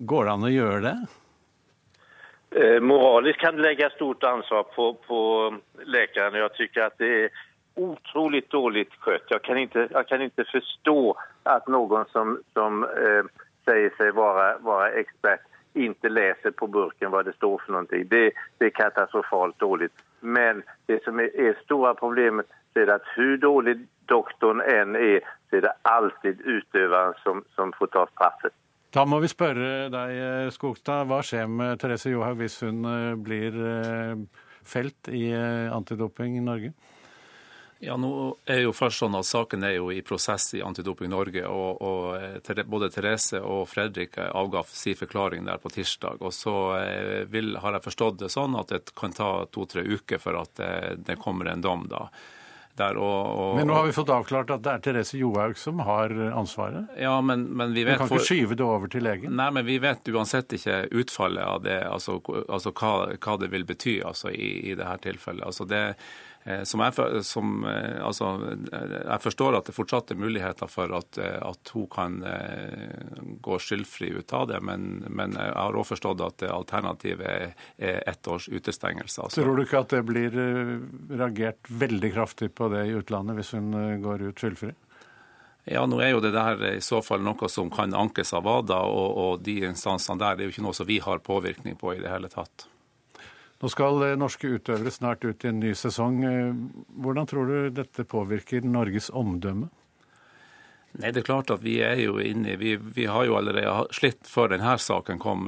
Går 0.01 0.27
det 0.27 0.35
an 0.35 0.47
å 0.47 0.53
gjøre 0.53 0.85
det? 0.87 0.95
Eh, 2.55 2.81
moraliskt 2.81 3.39
kan 3.39 3.55
det 3.55 3.61
lägga 3.61 3.89
stort 3.89 4.23
ansvar 4.23 4.63
på, 4.63 4.93
på 4.93 5.53
läkaren 5.83 6.33
och 6.33 6.39
jag 6.39 6.55
det 6.97 7.23
är 7.23 7.29
otroligt 7.75 8.49
dåligt 8.49 8.93
skött. 8.99 9.25
Jag 9.27 9.41
kan 9.41 9.57
inte, 9.57 9.87
jag 9.91 10.07
kan 10.07 10.21
inte 10.21 10.43
förstå 10.43 11.15
att 11.43 11.67
någon 11.67 12.05
som, 12.05 12.39
som 12.53 12.83
eh, 12.83 13.23
säger 13.65 13.89
sig 13.89 14.11
vara, 14.11 14.57
vara 14.57 14.89
expert 14.89 15.39
inte 15.73 16.09
läser 16.09 16.51
på 16.51 16.67
burken 16.67 17.11
vad 17.11 17.25
det 17.25 17.33
står 17.33 17.61
för 17.65 17.71
någonting. 17.71 18.07
Det, 18.07 18.31
det 18.57 18.65
är 18.65 18.69
katastrofalt 18.69 19.59
dåligt. 19.59 19.93
Men 20.19 20.63
det 20.85 21.03
som 21.03 21.19
är, 21.19 21.39
är 21.39 21.57
stora 21.63 21.93
problemet 21.93 22.45
är 22.73 22.87
att 22.87 23.03
hur 23.15 23.37
dålig 23.37 23.87
doktorn 24.05 24.61
än 24.61 24.95
är 24.95 25.19
så 25.49 25.55
är 25.55 25.61
det 25.61 25.73
alltid 25.81 26.41
utövaren 26.41 27.13
som, 27.23 27.43
som 27.55 27.71
får 27.71 27.87
ta 27.87 28.07
straffet. 28.07 28.53
Da 28.91 29.05
må 29.07 29.21
vi 29.23 29.29
spørre 29.31 29.87
deg, 29.91 30.13
eh, 30.19 30.51
Skogstad. 30.51 31.07
Hva 31.07 31.21
skjer 31.23 31.47
med 31.47 31.79
Therese 31.79 32.11
Johaug 32.11 32.41
hvis 32.41 32.59
hun 32.65 32.83
eh, 32.83 33.13
blir 33.15 33.55
eh, 33.55 34.23
felt 34.67 35.07
i 35.07 35.29
antidoping 35.31 36.35
i 36.35 36.43
Norge? 36.43 36.73
Ja, 37.81 37.95
nå 37.97 38.11
er 38.45 38.59
jo 38.67 38.73
først 38.77 39.01
sånn 39.01 39.15
at 39.17 39.25
Saken 39.25 39.63
er 39.65 39.77
jo 39.79 39.87
i 39.89 40.03
prosess 40.05 40.51
i 40.53 40.59
Antidoping 40.61 41.09
Norge. 41.09 41.47
og, 41.49 41.79
og 41.81 42.51
Både 42.69 42.91
Therese 42.93 43.39
og 43.41 43.63
Fredrik 43.71 44.19
avga 44.21 44.61
sin 44.69 44.99
forklaring 44.99 45.47
der 45.47 45.57
på 45.57 45.71
tirsdag. 45.73 46.21
og 46.21 46.35
Så 46.35 46.53
vil, 47.33 47.55
har 47.57 47.73
jeg 47.73 47.85
forstått 47.87 48.19
det 48.19 48.29
sånn 48.29 48.59
at 48.59 48.75
det 48.75 48.93
kan 48.93 49.17
ta 49.17 49.31
to-tre 49.49 49.81
uker 49.81 50.21
for 50.21 50.37
at 50.43 50.61
det, 51.07 51.17
kommer 51.23 51.49
en 51.49 51.65
dom. 51.65 51.87
da. 51.89 52.03
Der. 52.79 52.97
Og, 52.99 53.19
og, 53.27 53.55
Men 53.59 53.69
nå 53.69 53.77
har 53.77 53.87
vi 53.87 53.95
fått 53.95 54.11
avklart 54.13 54.53
at 54.55 54.63
det 54.65 54.73
er 54.73 54.83
Therese 54.85 55.19
Johaug 55.19 55.57
som 55.59 55.81
har 55.85 56.13
ansvaret. 56.29 56.91
Ja, 56.99 57.15
men, 57.25 57.47
men 57.57 57.75
vi 57.75 57.85
vet 57.87 58.01
kan 58.01 58.11
ikke 58.11 58.27
skyve 58.27 58.57
det 58.59 58.65
over 58.65 58.91
til 58.91 59.05
legen. 59.07 59.35
Nei, 59.39 59.49
men 59.55 59.67
vi 59.67 59.77
vet 59.83 60.11
uansett 60.11 60.57
ikke 60.57 60.83
utfallet 60.91 61.43
av 61.43 61.63
det, 61.65 61.79
altså, 61.87 62.19
altså 62.47 62.73
hva, 62.75 62.93
hva, 63.17 63.37
det 63.41 63.51
vil 63.53 63.67
bety 63.67 63.99
altså, 64.05 64.31
i, 64.31 64.51
i 64.71 64.75
dette 64.77 64.97
tilfellet. 65.07 65.45
Altså, 65.47 65.67
det, 65.69 65.83
som 66.63 66.81
jeg, 66.81 67.23
som, 67.23 67.65
eh, 67.69 68.05
altså, 68.05 68.31
jeg, 68.71 69.19
forstår 69.21 69.59
at 69.59 69.67
det 69.69 69.75
fortsatt 69.75 70.13
er 70.13 70.17
muligheter 70.17 70.69
for 70.71 70.93
at, 70.97 71.19
eh, 71.21 71.37
at 71.37 71.73
hun 71.75 71.85
kan 71.91 72.17
gå 73.45 73.59
skyldfri 73.61 74.09
ut 74.17 74.33
av 74.33 74.47
det, 74.49 74.61
men, 74.65 75.03
men 75.09 75.37
jeg 75.37 75.53
har 75.53 75.77
også 75.77 75.95
forstått 75.95 76.23
at 76.25 76.45
alternativet 76.49 77.27
er, 77.29 77.53
er 77.77 78.01
ett 78.09 78.27
års 78.27 78.49
utestengelse. 78.49 79.21
Altså. 79.21 79.43
Tror 79.43 79.59
du 79.59 79.65
ikke 79.67 79.83
at 79.85 79.93
det 79.93 80.01
blir 80.07 80.37
reagert 81.11 81.69
veldig 81.69 82.13
kraftig 82.15 82.51
på 82.57 82.71
det 82.73 82.87
i 82.89 82.95
utlandet 82.97 83.37
hvis 83.37 83.53
hun 83.57 83.75
går 84.01 84.25
ut 84.31 84.41
skyldfri? 84.41 84.73
Ja, 85.69 85.85
nå 85.85 85.99
er 86.01 86.15
jo 86.15 86.25
det 86.25 86.33
der 86.33 86.57
i 86.71 86.81
så 86.81 87.03
fall 87.05 87.21
noe 87.21 87.49
som 87.53 87.69
kan 87.69 87.93
ankes 87.93 88.33
av 88.33 88.47
WADA, 88.49 88.81
og, 88.81 89.17
og 89.23 89.45
de 89.45 89.59
instansene 89.69 90.17
der 90.17 90.37
det 90.37 90.45
er 90.45 90.49
jo 90.49 90.57
ikke 90.57 90.65
noe 90.65 90.77
som 90.77 90.89
vi 90.89 90.97
har 91.05 91.21
påvirkning 91.21 91.77
på 91.77 91.93
i 91.93 92.01
det 92.01 92.09
hele 92.09 92.31
tatt. 92.33 92.65
Nå 93.61 93.69
skal 93.69 94.01
norske 94.17 94.49
utøvere 94.57 94.91
snart 94.93 95.25
ut 95.25 95.45
i 95.45 95.51
en 95.51 95.59
ny 95.61 95.75
sesong. 95.77 96.23
Hvordan 96.97 97.29
tror 97.29 97.45
du 97.45 97.57
dette 97.77 98.07
påvirker 98.09 98.65
Norges 98.65 99.11
omdømme? 99.13 99.69
Nei, 100.97 101.11
det 101.13 101.21
er 101.21 101.27
klart 101.27 101.53
at 101.53 101.61
Vi 101.63 101.77
er 101.85 102.01
jo 102.01 102.17
inne, 102.19 102.57
vi, 102.59 102.73
vi 102.75 103.05
har 103.07 103.23
jo 103.23 103.37
allerede 103.37 103.93
slitt 103.95 104.27
før 104.27 104.51
denne 104.51 104.73
saken 104.81 105.21
kom, 105.21 105.47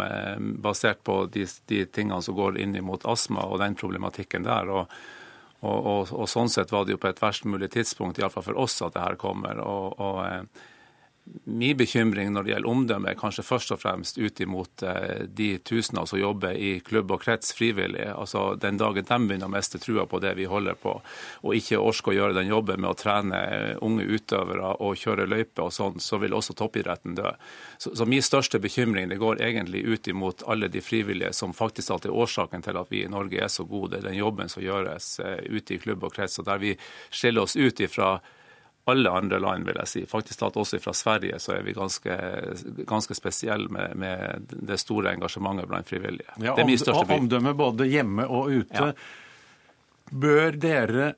basert 0.63 1.01
på 1.03 1.25
de, 1.33 1.43
de 1.67 1.81
tingene 1.89 2.21
som 2.23 2.37
går 2.37 2.61
inn 2.63 2.77
mot 2.85 3.03
astma 3.03 3.43
og 3.49 3.59
den 3.59 3.75
problematikken 3.75 4.47
der. 4.47 4.71
og 4.71 4.95
og, 5.63 5.85
og, 5.87 6.09
og, 6.11 6.27
sånn 6.27 6.51
sett 6.51 6.73
var 6.75 6.83
det 6.83 6.97
jo 6.97 6.99
på 6.99 7.07
et 7.07 7.21
verst 7.23 7.45
mulig 7.47 7.69
tidspunkt, 7.71 8.19
iallfall 8.19 8.43
for 8.49 8.59
oss, 8.65 8.81
at 8.83 8.97
det 8.97 9.03
her 9.03 9.15
kommer. 9.19 9.61
Og, 9.63 9.93
og 9.95 10.17
eh, 10.25 10.63
Min 11.43 11.77
bekymring 11.77 12.33
når 12.33 12.43
det 12.43 12.51
gjelder 12.51 12.69
omdømme, 12.69 13.11
er 13.13 13.19
kanskje 13.19 13.45
først 13.47 13.71
og 13.71 13.79
fremst 13.79 14.17
ut 14.19 14.41
imot 14.43 14.83
eh, 14.83 15.23
de 15.31 15.53
tusener 15.63 16.07
som 16.09 16.19
jobber 16.19 16.57
i 16.59 16.73
klubb 16.83 17.13
og 17.15 17.21
krets 17.23 17.53
frivillig. 17.55 18.09
Altså 18.11 18.57
Den 18.59 18.79
dagen 18.79 19.07
de 19.07 19.19
begynner 19.29 19.47
å 19.47 19.53
miste 19.53 19.79
trua 19.79 20.03
på 20.09 20.19
det 20.23 20.33
vi 20.35 20.49
holder 20.51 20.75
på, 20.75 20.97
og 21.43 21.55
ikke 21.55 21.79
orker 21.79 22.11
å 22.11 22.17
gjøre 22.17 22.37
den 22.41 22.51
jobben 22.51 22.83
med 22.83 22.91
å 22.91 22.99
trene 22.99 23.39
eh, 23.39 23.79
unge 23.87 24.03
utøvere 24.03 24.73
og 24.83 24.99
kjøre 24.99 25.29
løype 25.31 25.63
og 25.63 25.71
sånn, 25.71 26.03
så 26.03 26.19
vil 26.19 26.35
også 26.35 26.57
toppidretten 26.59 27.15
dø. 27.15 27.31
Så, 27.77 27.95
så 27.95 28.09
min 28.09 28.25
største 28.25 28.59
bekymring 28.59 29.07
det 29.07 29.21
går 29.23 29.39
egentlig 29.47 29.85
ut 29.87 30.11
imot 30.11 30.43
alle 30.43 30.67
de 30.67 30.83
frivillige 30.83 31.31
som 31.33 31.55
faktisk 31.55 31.95
alltid 31.95 32.11
er 32.11 32.19
årsaken 32.27 32.67
til 32.67 32.83
at 32.83 32.91
vi 32.91 33.05
i 33.05 33.11
Norge 33.11 33.39
er 33.39 33.51
så 33.51 33.63
gode. 33.63 34.03
Den 34.03 34.19
jobben 34.19 34.51
som 34.51 34.63
gjøres 34.63 35.13
uh, 35.23 35.39
ute 35.47 35.77
i 35.77 35.79
klubb 35.79 36.03
og 36.03 36.15
krets, 36.15 36.39
og 36.43 36.51
der 36.51 36.59
vi 36.59 36.75
skiller 37.11 37.47
oss 37.47 37.55
ut 37.55 37.79
ifra 37.79 38.17
alle 38.91 39.11
andre 39.15 39.39
land, 39.39 39.65
vil 39.67 39.77
jeg 39.79 39.89
si. 39.89 40.03
Faktisk 40.09 40.41
tatt 40.41 40.57
også 40.59 40.79
fra 40.83 40.93
Sverige 40.97 41.39
så 41.39 41.55
er 41.57 41.63
vi 41.63 41.75
ganske, 41.75 42.15
ganske 42.89 43.15
spesielle 43.15 43.71
med, 43.71 43.95
med, 43.99 44.55
det 44.67 44.79
store 44.81 45.13
engasjementet 45.15 45.69
blant 45.71 45.87
frivillige. 45.87 46.27
Ja, 46.37 46.55
det 46.57 46.65
er 46.65 46.67
min 46.67 46.81
største 46.81 47.05
by. 47.07 47.19
Omdømme 47.21 47.53
både 47.57 47.87
hjemme 47.87 48.27
og 48.27 48.51
ute. 48.51 48.89
Ja. 48.91 50.11
Bør 50.11 50.57
dere 50.59 51.13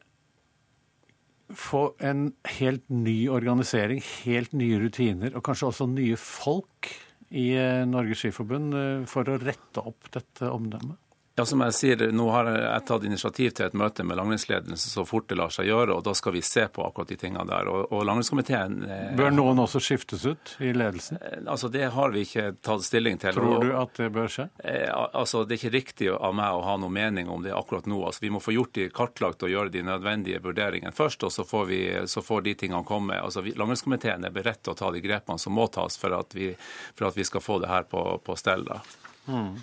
få 1.56 1.88
en 2.02 2.30
helt 2.58 2.86
ny 2.90 3.26
organisering, 3.34 4.02
helt 4.26 4.54
nye 4.58 4.80
rutiner, 4.82 5.34
og 5.38 5.44
kanskje 5.46 5.70
også 5.70 5.90
nye 5.90 6.18
folk 6.20 6.90
i 7.36 7.52
eh, 7.58 7.84
Norges 7.90 8.22
Skiforbund 8.24 8.78
eh, 8.78 9.06
for 9.10 9.30
å 9.30 9.40
rette 9.42 9.82
opp 9.82 10.10
dette 10.14 10.50
omdømmet? 10.50 11.02
Ja, 11.36 11.44
som 11.46 11.60
jeg 11.66 11.74
sier, 11.76 12.02
Nå 12.16 12.30
har 12.32 12.48
jeg 12.48 12.84
tatt 12.88 13.04
initiativ 13.04 13.50
til 13.58 13.66
et 13.66 13.74
møte 13.76 14.06
med 14.08 14.16
langrennsledelsen 14.16 14.92
så 14.92 15.04
fort 15.04 15.26
det 15.28 15.36
lar 15.36 15.52
seg 15.52 15.68
gjøre, 15.68 15.98
og 15.98 16.06
da 16.08 16.14
skal 16.16 16.32
vi 16.32 16.42
se 16.46 16.64
på 16.72 16.86
akkurat 16.86 17.10
de 17.12 17.18
tingene 17.20 17.44
der. 17.50 17.68
Og, 17.68 17.92
og 17.92 18.06
langrennskomiteen 18.08 18.78
eh, 18.88 19.10
Bør 19.20 19.34
noen 19.36 19.60
også 19.60 19.82
skiftes 19.84 20.24
ut 20.24 20.54
i 20.64 20.72
ledelsen? 20.72 21.20
Eh, 21.20 21.42
altså, 21.52 21.68
Det 21.74 21.90
har 21.92 22.14
vi 22.16 22.24
ikke 22.24 22.46
tatt 22.64 22.86
stilling 22.88 23.20
til. 23.20 23.36
Tror 23.36 23.68
du 23.68 23.74
at 23.76 24.00
det 24.00 24.08
bør 24.16 24.32
skje? 24.32 24.46
Eh, 24.64 24.88
altså, 24.94 25.44
Det 25.44 25.58
er 25.58 25.60
ikke 25.60 25.74
riktig 25.74 26.08
av 26.16 26.38
meg 26.40 26.56
å 26.56 26.64
ha 26.70 26.78
noen 26.80 26.96
mening 26.96 27.34
om 27.36 27.44
det 27.44 27.52
akkurat 27.58 27.92
nå. 27.92 28.00
Altså, 28.08 28.24
Vi 28.24 28.32
må 28.32 28.40
få 28.40 28.56
gjort 28.56 28.72
de 28.80 28.88
kartlagt 28.96 29.44
og 29.44 29.52
gjøre 29.52 29.76
de 29.76 29.84
nødvendige 29.90 30.40
vurderingene 30.46 30.96
først, 30.96 31.28
og 31.28 31.36
så 31.36 31.44
får, 31.44 31.68
vi, 31.74 31.82
så 32.08 32.24
får 32.24 32.48
de 32.48 32.56
tingene 32.64 32.88
komme. 32.88 33.20
Altså, 33.20 33.44
Langrennskomiteen 33.44 34.24
er 34.24 34.32
beredt 34.40 34.64
til 34.64 34.72
å 34.72 34.80
ta 34.86 34.94
de 34.96 35.04
grepene 35.04 35.44
som 35.44 35.60
må 35.60 35.68
tas 35.68 36.00
for 36.00 36.16
at 36.16 36.32
vi, 36.40 36.54
for 36.96 37.12
at 37.12 37.20
vi 37.20 37.28
skal 37.28 37.44
få 37.44 37.60
det 37.60 37.76
her 37.76 37.92
på, 37.92 38.08
på 38.24 38.40
stell. 38.40 38.64
da. 38.72 38.80
Mm. 39.28 39.60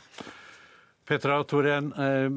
Petra 1.08 1.40
Torén, 1.44 1.92
eh, 1.92 2.30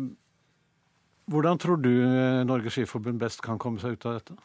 hvordan 1.32 1.58
tror 1.62 1.78
du 1.82 1.93
eh, 2.01 2.43
Norges 2.45 2.73
Skiforbund 2.73 3.21
best 3.21 3.41
kan 3.45 3.60
komme 3.62 3.82
seg 3.82 3.97
ut 3.97 4.06
av 4.06 4.19
dette? 4.19 4.38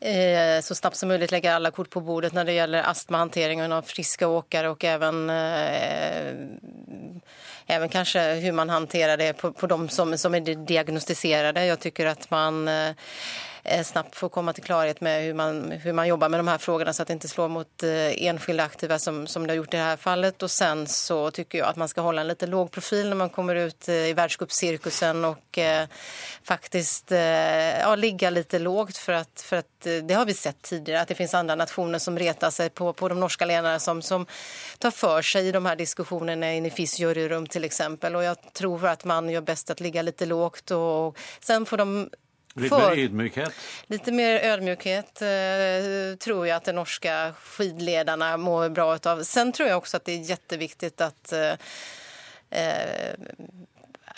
Eh, 0.00 0.60
så 0.62 0.74
snabbt 0.74 0.96
som 0.96 1.08
mulig 1.10 1.32
legge 1.32 1.50
alle 1.50 1.72
kort 1.74 1.90
på 1.90 2.00
bordet 2.06 2.30
når 2.36 2.46
det 2.46 2.54
gjelder 2.54 2.86
astmahanteringen 2.86 3.72
av 3.74 3.88
friske 3.88 4.26
åkere, 4.30 4.70
og 4.70 4.84
even, 4.86 5.24
eh, 5.34 6.30
even 7.66 7.90
kanskje 7.90 8.22
hvordan 8.38 8.60
man 8.60 8.70
håndterer 8.76 9.18
det 9.18 9.32
på, 9.40 9.50
på 9.52 9.66
de 9.66 9.88
som, 9.90 10.14
som 10.16 10.34
er 10.38 10.54
diagnostiserade. 10.54 11.66
Jeg 11.66 11.82
syns 11.82 12.12
at 12.14 12.30
man 12.30 12.62
snabbt 13.84 14.16
få 14.16 14.28
komme 14.28 14.52
til 14.52 14.64
klarhet 14.64 15.00
med 15.00 15.24
hur 15.24 15.34
man, 15.34 15.70
hur 15.70 15.92
man 15.92 16.08
jobbar 16.08 16.28
med 16.28 16.40
de 16.40 16.48
här 16.48 16.58
frågorna 16.58 16.92
så 16.92 17.02
att 17.02 17.08
det 17.08 17.12
inte 17.14 17.28
slår 17.28 17.48
mot 17.48 17.82
enskilda 17.82 18.64
aktiva 18.64 18.98
som, 18.98 19.26
som 19.26 19.46
det 19.46 19.52
har 19.52 19.56
gjort 19.56 19.74
i 19.74 19.76
det 19.76 19.82
här 19.82 19.96
fallet. 19.96 20.42
Och 20.42 20.50
sen 20.50 20.86
så 20.86 21.30
tycker 21.30 21.58
jag 21.58 21.68
att 21.68 21.76
man 21.76 21.88
ska 21.88 22.00
hålla 22.00 22.20
en 22.20 22.28
lite 22.28 22.46
låg 22.46 22.70
profil 22.70 23.08
när 23.08 23.16
man 23.16 23.30
kommer 23.30 23.54
ut 23.54 23.88
i 23.88 24.12
världscupcirkusen 24.12 25.24
och 25.24 25.58
eh, 25.58 25.86
faktiskt 26.42 27.12
eh, 27.12 27.80
ja, 27.80 27.94
ligga 27.94 28.30
lite 28.30 28.58
lågt 28.58 28.96
för 28.96 29.12
att, 29.12 29.40
för 29.40 29.56
att 29.56 29.86
det 30.02 30.14
har 30.14 30.24
vi 30.24 30.34
sett 30.34 30.62
tidigare 30.62 31.00
att 31.00 31.08
det 31.08 31.14
finns 31.14 31.34
andra 31.34 31.54
nationer 31.54 31.98
som 31.98 32.18
retar 32.18 32.50
sig 32.50 32.70
på, 32.70 32.92
på 32.92 33.08
de 33.08 33.20
norska 33.20 33.44
ledarna 33.44 33.78
som, 33.78 34.02
som 34.02 34.26
tar 34.78 34.90
för 34.90 35.22
sig 35.22 35.48
i 35.48 35.52
de 35.52 35.66
här 35.66 35.76
diskussionerna 35.76 36.54
i 36.54 36.60
NIFIs 36.60 36.98
juryrum 36.98 37.46
till 37.46 37.64
exempel. 37.64 38.16
Och 38.16 38.22
tror 38.52 38.86
att 38.86 39.04
man 39.04 39.30
gör 39.30 39.40
bäst 39.40 39.70
att 39.70 39.80
ligga 39.80 40.02
lite 40.02 40.26
lågt 40.26 40.70
och 40.70 41.18
sen 41.40 41.66
får 41.66 41.76
de 41.76 42.10
Litt 42.58 42.72
mer 42.72 42.98
ydmykhet? 42.98 43.60
Litt 43.92 44.10
mer 44.14 44.40
ydmykhet 44.52 45.22
eh, 45.26 46.16
tror 46.20 46.46
jeg 46.46 46.56
at 46.56 46.70
de 46.70 46.74
norske 46.76 47.14
skilederne 47.42 48.32
mår 48.42 48.68
bra 48.76 48.90
av. 48.98 49.22
Sen 49.26 49.52
tror 49.52 49.70
jeg 49.70 49.80
også 49.80 50.00
at 50.00 50.08
det 50.08 50.18
er 50.18 50.28
kjempeviktig 50.32 50.92
at 51.06 51.32
eh, 51.36 51.54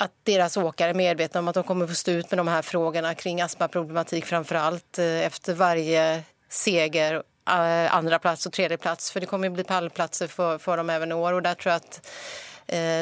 att 0.01 0.13
deras 0.23 0.57
åkare 0.57 0.91
är 0.91 0.95
medvetna 0.95 1.41
om 1.41 1.49
at 1.49 1.55
de 1.55 1.65
kommer 1.65 1.87
få 1.87 1.95
stå 1.95 2.13
ut 2.13 2.31
med 2.31 2.39
de 2.39 2.49
her 2.49 2.63
frågorna 2.63 3.15
kring 3.15 3.41
astmaproblematikk 3.41 4.25
framfor 4.25 4.57
alt 4.57 4.99
etter 4.99 5.27
efter 5.27 5.55
varje 5.55 6.23
seger, 6.49 7.23
eh, 7.49 7.95
andra 7.95 8.19
plats 8.19 8.47
och 8.47 8.53
tredje 8.53 8.77
plats. 8.77 9.11
För 9.11 9.21
det 9.21 9.27
kommer 9.27 9.51
bli 9.51 9.65
pallplatser 9.65 10.27
for, 10.27 10.59
for 10.59 10.77
dem 10.77 10.91
även 10.91 11.13
i 11.13 11.15
år 11.15 11.33
og 11.33 11.43
der 11.43 11.55
tror 11.55 11.73
jeg 11.73 11.77
att 11.77 12.01
Eh, 12.01 12.50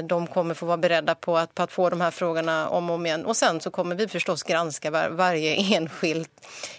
de 0.04 0.26
kommer 0.26 0.54
få 0.54 0.66
vara 0.66 0.76
beredda 0.76 1.14
på 1.14 1.38
att, 1.38 1.54
på 1.54 1.62
att 1.62 1.72
få 1.72 1.90
de 1.90 2.00
här 2.00 2.10
frågorna 2.10 2.68
om 2.68 2.90
och 2.90 2.94
om 2.94 3.06
igen. 3.06 3.26
Och 3.26 3.36
sen 3.36 3.60
så 3.60 3.70
kommer 3.70 3.96
vi 3.96 4.08
förstås 4.08 4.42
granska 4.42 4.90
var, 4.90 5.08
varje 5.10 5.54
enskild 5.76 6.28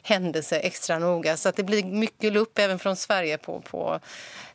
händelse 0.03 0.59
extra 0.59 0.99
noga. 0.99 1.37
Så 1.37 1.49
att 1.49 1.55
det 1.55 1.63
blir 1.63 1.83
mycket 1.83 2.33
lupp 2.33 2.59
även 2.59 2.79
från 2.79 2.95
Sverige 2.95 3.37
på, 3.37 3.61
på 3.61 3.99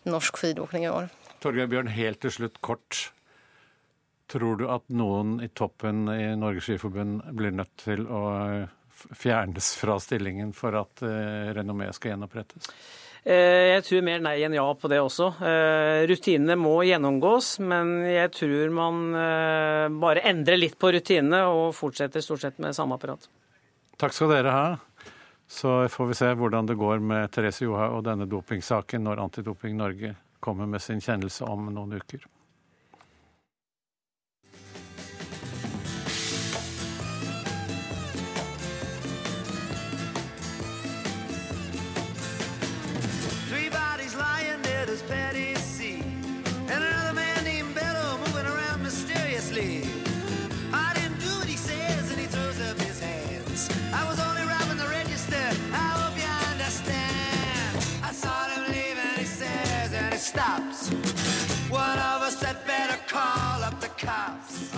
norsk 0.02 0.36
skidåkning 0.36 0.84
i 0.84 0.90
år. 0.90 1.08
Torgeir 1.38 1.66
Bjørn, 1.66 1.90
helt 1.92 2.22
til 2.24 2.32
slutt 2.32 2.60
kort. 2.64 3.10
Tror 4.32 4.56
du 4.56 4.64
at 4.72 4.86
noen 4.88 5.36
i 5.44 5.50
toppen 5.52 6.08
i 6.08 6.32
Norges 6.40 6.64
Skiforbund 6.64 7.26
blir 7.36 7.52
nødt 7.52 7.74
til 7.84 8.06
å 8.08 8.22
fjernes 8.94 9.74
fra 9.76 9.98
stillingen 10.00 10.54
for 10.56 10.76
at 10.78 11.02
eh, 11.04 11.50
renommeet 11.56 11.96
skal 11.98 12.14
gjenopprettes? 12.14 12.70
Jeg 13.24 13.84
tror 13.86 14.02
mer 14.04 14.20
nei 14.20 14.34
enn 14.44 14.52
ja 14.52 14.66
på 14.76 14.88
det 14.92 14.98
også. 15.00 15.30
Rutinene 16.10 16.58
må 16.60 16.74
gjennomgås, 16.84 17.54
men 17.64 17.94
jeg 18.04 18.28
tror 18.36 18.74
man 18.76 18.98
bare 19.96 20.26
endrer 20.28 20.60
litt 20.60 20.76
på 20.76 20.90
rutinene 20.92 21.40
og 21.48 21.70
fortsetter 21.72 22.20
stort 22.20 22.44
sett 22.44 22.60
med 22.60 22.76
samme 22.76 22.98
apparat. 22.98 23.24
Takk 23.96 24.12
skal 24.12 24.34
dere 24.34 24.52
ha. 24.52 24.66
Så 25.48 25.88
får 25.88 26.06
vi 26.10 26.14
se 26.20 26.30
hvordan 26.36 26.68
det 26.68 26.76
går 26.80 27.00
med 27.00 27.32
Therese 27.32 27.64
Johaug 27.64 27.98
og 27.98 28.04
denne 28.06 28.28
dopingsaken 28.28 29.04
når 29.08 29.24
Antidoping 29.24 29.76
Norge 29.76 30.14
kommer 30.44 30.68
med 30.68 30.82
sin 30.84 31.00
kjennelse 31.00 31.48
om 31.48 31.68
noen 31.72 31.96
uker. 32.00 32.24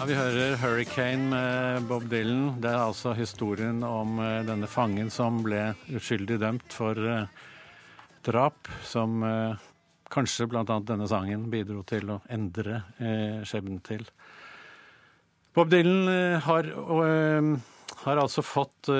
Vi 0.07 0.15
hører 0.15 0.55
'Hurricane' 0.55 1.31
med 1.31 1.87
Bob 1.89 2.05
Dylan. 2.07 2.61
Det 2.63 2.71
er 2.71 2.79
altså 2.79 3.11
historien 3.19 3.81
om 3.83 4.21
eh, 4.23 4.45
denne 4.47 4.69
fangen 4.71 5.09
som 5.11 5.41
ble 5.43 5.73
uskyldig 5.91 6.37
dømt 6.39 6.71
for 6.71 6.95
eh, 6.95 7.27
drap, 8.23 8.71
som 8.87 9.25
eh, 9.27 9.65
kanskje 10.07 10.47
bl.a. 10.47 10.63
denne 10.63 11.09
sangen 11.11 11.49
bidro 11.51 11.83
til 11.83 12.13
å 12.15 12.21
endre 12.31 12.85
skjebnen 13.43 13.81
til. 13.83 14.07
Bob 15.59 15.75
Dylan 15.75 16.39
har, 16.47 16.71
har 18.05 18.23
altså 18.23 18.47
fått 18.47 18.93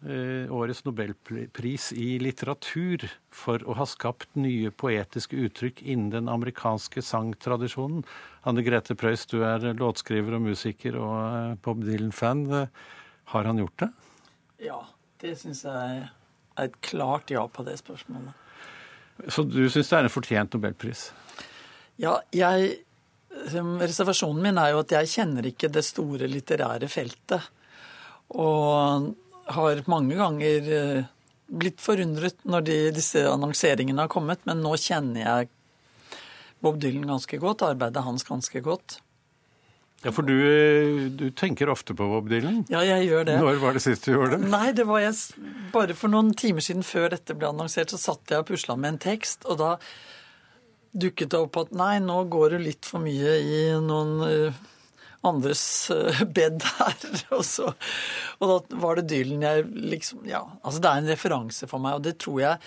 årets 0.00 0.80
nobelpris 0.86 1.90
i 1.92 2.14
litteratur 2.22 3.04
for 3.28 3.60
å 3.68 3.74
ha 3.76 3.84
skapt 3.84 4.32
nye 4.40 4.70
poetiske 4.72 5.36
uttrykk 5.36 5.82
innen 5.84 6.08
den 6.14 6.30
amerikanske 6.32 7.02
sangtradisjonen. 7.04 8.06
Anne 8.48 8.64
Grete 8.64 8.96
Preus, 8.96 9.26
du 9.28 9.42
er 9.44 9.66
låtskriver 9.76 10.38
og 10.38 10.46
musiker 10.46 10.96
og 10.96 11.18
eh, 11.20 11.58
Bob 11.60 11.84
Dylan-fan. 11.84 12.46
Eh, 12.48 12.88
Har 13.34 13.44
han 13.44 13.60
gjort 13.60 13.84
det? 13.84 13.90
Ja, 14.64 14.80
det 15.20 15.36
syns 15.38 15.64
jeg 15.68 16.00
er 16.00 16.64
et 16.64 16.80
klart 16.80 17.30
ja 17.30 17.44
på 17.48 17.64
det 17.68 17.76
spørsmålet. 17.80 18.32
Så 19.28 19.44
du 19.44 19.66
syns 19.68 19.90
det 19.92 19.98
er 19.98 20.08
en 20.08 20.12
fortjent 20.12 20.56
nobelpris? 20.56 21.10
Ja, 22.00 22.20
jeg 22.32 22.78
Reservasjonen 23.30 24.42
min 24.42 24.58
er 24.58 24.72
jo 24.72 24.80
at 24.82 24.90
jeg 24.90 25.08
kjenner 25.12 25.46
ikke 25.46 25.68
det 25.70 25.84
store 25.86 26.26
litterære 26.26 26.88
feltet. 26.90 27.44
Og 28.34 29.12
har 29.56 29.82
mange 29.90 30.16
ganger 30.18 30.72
eh, 30.76 31.10
blitt 31.50 31.82
forundret 31.82 32.42
når 32.48 32.66
de, 32.66 32.78
disse 32.94 33.22
annonseringene 33.28 34.06
har 34.06 34.12
kommet, 34.12 34.42
men 34.48 34.62
nå 34.64 34.76
kjenner 34.80 35.24
jeg 35.24 35.50
Bob 36.60 36.80
Dylan 36.80 37.08
ganske 37.08 37.40
godt, 37.40 37.64
arbeidet 37.64 38.04
hans 38.04 38.26
ganske 38.28 38.60
godt. 38.64 39.00
Ja, 40.00 40.12
for 40.16 40.24
du, 40.24 40.32
du 41.12 41.26
tenker 41.36 41.68
ofte 41.68 41.92
på 41.96 42.06
Bob 42.08 42.30
Dylan. 42.30 42.62
Ja, 42.72 42.80
jeg 42.86 43.10
gjør 43.10 43.26
det. 43.28 43.34
Når 43.42 43.58
var 43.60 43.76
det 43.76 43.82
sist 43.84 44.06
du 44.06 44.14
gjorde 44.14 44.38
det? 44.38 44.48
Nei, 44.48 44.70
det 44.76 44.86
var 44.88 45.02
jeg 45.02 45.16
bare 45.74 45.96
for 45.96 46.12
noen 46.12 46.32
timer 46.40 46.64
siden 46.64 46.86
før 46.86 47.10
dette 47.12 47.36
ble 47.36 47.50
annonsert, 47.50 47.92
så 47.92 48.00
satt 48.00 48.32
jeg 48.32 48.40
og 48.40 48.48
pusla 48.48 48.78
med 48.80 48.94
en 48.94 49.02
tekst, 49.02 49.44
og 49.44 49.60
da 49.60 49.74
dukket 50.96 51.34
det 51.34 51.40
opp 51.40 51.58
at 51.60 51.74
nei, 51.76 51.98
nå 52.02 52.16
går 52.32 52.56
du 52.56 52.64
litt 52.64 52.88
for 52.88 53.04
mye 53.04 53.36
i 53.44 53.60
noen 53.84 54.14
eh, 54.26 54.62
andres 55.26 55.64
eh, 55.90 56.22
bed 56.24 56.62
her. 56.78 56.96
Og, 57.36 57.44
så, 57.46 57.72
og 58.38 58.52
da 58.52 58.80
var 58.82 58.98
det 58.98 59.08
Dylan 59.12 59.44
jeg 59.44 59.66
liksom 59.92 60.24
Ja, 60.28 60.44
altså 60.62 60.80
det 60.80 60.90
er 60.90 61.02
en 61.02 61.12
referanse 61.12 61.68
for 61.70 61.82
meg, 61.82 61.98
og 61.98 62.06
det 62.06 62.18
tror 62.22 62.40
jeg 62.44 62.58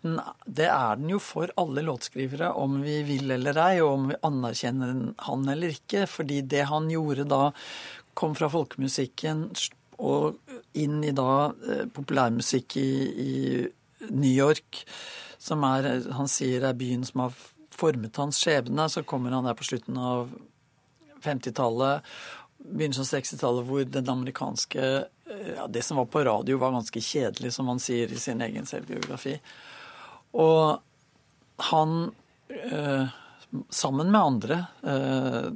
det 0.00 0.64
er 0.64 0.96
den 0.96 1.10
jo 1.12 1.18
for 1.20 1.50
alle 1.60 1.82
låtskrivere, 1.84 2.54
om 2.56 2.78
vi 2.80 3.02
vil 3.04 3.34
eller 3.34 3.58
ei, 3.60 3.82
og 3.84 3.90
om 3.92 4.06
vi 4.08 4.16
anerkjenner 4.24 4.94
han 5.26 5.44
eller 5.52 5.74
ikke. 5.74 6.06
Fordi 6.08 6.40
det 6.48 6.64
han 6.70 6.88
gjorde 6.88 7.26
da, 7.28 7.50
kom 8.16 8.32
fra 8.36 8.48
folkemusikken 8.48 9.50
og 10.00 10.40
inn 10.80 11.02
i 11.04 11.12
da 11.12 11.52
eh, 11.68 11.84
populærmusikk 11.92 12.78
i, 12.80 12.90
i 13.12 13.34
New 14.08 14.32
York, 14.32 14.86
som 15.40 15.64
er, 15.68 15.90
han 16.16 16.30
sier 16.32 16.64
er 16.64 16.78
byen 16.80 17.04
som 17.04 17.26
har 17.26 17.36
formet 17.80 18.16
hans 18.20 18.40
skjebne. 18.40 18.88
Så 18.88 19.04
kommer 19.04 19.36
han 19.36 19.48
der 19.48 19.58
på 19.58 19.68
slutten 19.68 20.00
av 20.00 20.32
50-tallet, 21.24 22.02
begynnelsen 22.58 23.06
av 23.06 23.12
60-tallet, 23.20 23.66
hvor 23.68 23.84
den 23.84 24.12
amerikanske 24.12 24.84
eh, 24.96 25.50
ja, 25.56 25.66
Det 25.66 25.82
som 25.82 25.96
var 26.00 26.10
på 26.12 26.24
radio, 26.24 26.58
var 26.58 26.74
ganske 26.76 27.00
kjedelig, 27.00 27.52
som 27.54 27.68
han 27.68 27.80
sier 27.80 28.12
i 28.12 28.20
sin 28.20 28.42
egen 28.44 28.68
selvbiografi. 28.68 29.38
Og 30.36 30.80
han, 31.70 31.96
eh, 32.48 33.06
sammen 33.70 34.10
med 34.10 34.20
andre, 34.20 34.64
eh, 34.82 35.50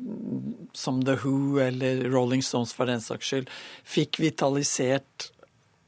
som 0.73 1.05
The 1.05 1.19
Who 1.23 1.61
eller 1.61 2.05
Rolling 2.11 2.43
Stones 2.43 2.73
for 2.73 2.87
den 2.87 3.01
saks 3.01 3.31
skyld, 3.31 3.51
fikk 3.85 4.21
vitalisert 4.21 5.31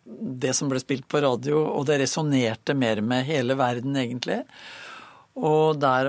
det 0.07 0.55
som 0.55 0.69
ble 0.71 0.81
spilt 0.81 1.09
på 1.11 1.21
radio, 1.23 1.65
og 1.67 1.87
det 1.89 1.99
resonnerte 2.05 2.77
mer 2.79 3.01
med 3.03 3.27
hele 3.27 3.57
verden, 3.59 3.97
egentlig. 3.99 4.45
Og 5.37 5.77
der, 5.77 6.09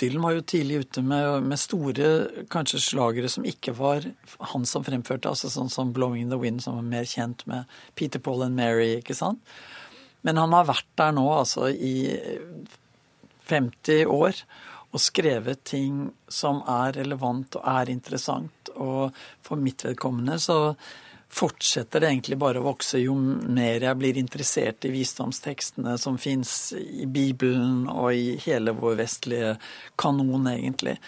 Dylan 0.00 0.24
var 0.24 0.32
jo 0.32 0.44
tidlig 0.48 0.78
ute 0.86 1.02
med, 1.04 1.44
med 1.44 1.60
store 1.60 2.12
kanskje 2.52 2.80
slagere 2.80 3.28
som 3.28 3.44
ikke 3.44 3.74
var 3.76 4.06
han 4.52 4.64
som 4.68 4.84
fremførte, 4.86 5.28
altså 5.28 5.50
sånn 5.52 5.68
som 5.72 5.92
'Blowing 5.92 6.24
in 6.24 6.32
the 6.32 6.40
Wind', 6.40 6.64
som 6.64 6.78
var 6.80 6.88
mer 6.88 7.04
kjent 7.04 7.44
med 7.46 7.68
Peter 7.94 8.18
Paul 8.18 8.46
and 8.46 8.56
Mary, 8.56 8.96
ikke 8.96 9.16
sant? 9.18 9.40
Men 10.22 10.40
han 10.40 10.54
har 10.56 10.70
vært 10.70 10.88
der 10.96 11.12
nå 11.12 11.26
altså 11.34 11.68
i 11.68 12.16
50 13.50 14.06
år 14.06 14.40
og 14.92 15.00
skrevet 15.00 15.64
ting 15.68 16.10
som 16.28 16.60
er 16.68 16.96
relevant 16.96 17.56
og 17.58 17.64
er 17.68 17.90
interessant. 17.92 18.72
Og 18.76 19.12
for 19.44 19.60
mitt 19.60 19.84
vedkommende 19.84 20.38
så 20.40 20.74
fortsetter 21.32 22.02
det 22.02 22.10
egentlig 22.10 22.36
bare 22.40 22.60
å 22.60 22.66
vokse 22.66 22.98
jo 23.00 23.14
mer 23.16 23.80
jeg 23.80 23.98
blir 23.98 24.18
interessert 24.20 24.84
i 24.84 24.90
visdomstekstene 24.92 25.94
som 26.00 26.18
fins 26.20 26.74
i 26.76 27.06
Bibelen 27.08 27.86
og 27.88 28.12
i 28.12 28.34
hele 28.44 28.74
vår 28.76 28.98
vestlige 29.00 29.54
kanon, 30.00 30.50
egentlig. 30.50 30.98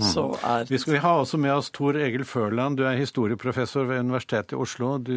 Så 0.00 0.24
er 0.40 0.64
Vi 0.70 0.80
skal 0.80 1.02
ha 1.04 1.12
også 1.20 1.38
med 1.40 1.52
oss 1.52 1.68
Tor 1.74 1.98
Egil 2.00 2.24
Førland. 2.26 2.78
Du 2.80 2.86
er 2.88 2.96
historieprofessor 2.98 3.84
ved 3.90 4.06
Universitetet 4.06 4.56
i 4.56 4.62
Oslo. 4.64 4.96
Du, 4.98 5.14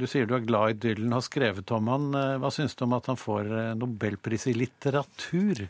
du 0.00 0.06
sier 0.08 0.26
du 0.26 0.34
er 0.38 0.48
glad 0.48 0.72
i 0.72 0.80
Dylan, 0.86 1.12
har 1.12 1.26
skrevet 1.26 1.76
om 1.76 1.92
han. 1.92 2.08
Eh, 2.16 2.38
Hva 2.40 2.52
syns 2.54 2.74
du 2.74 2.86
om 2.88 2.96
at 2.96 3.12
han 3.12 3.20
får 3.20 3.52
eh, 3.52 3.70
nobelpris 3.78 4.48
i 4.48 4.56
litteratur? 4.56 5.66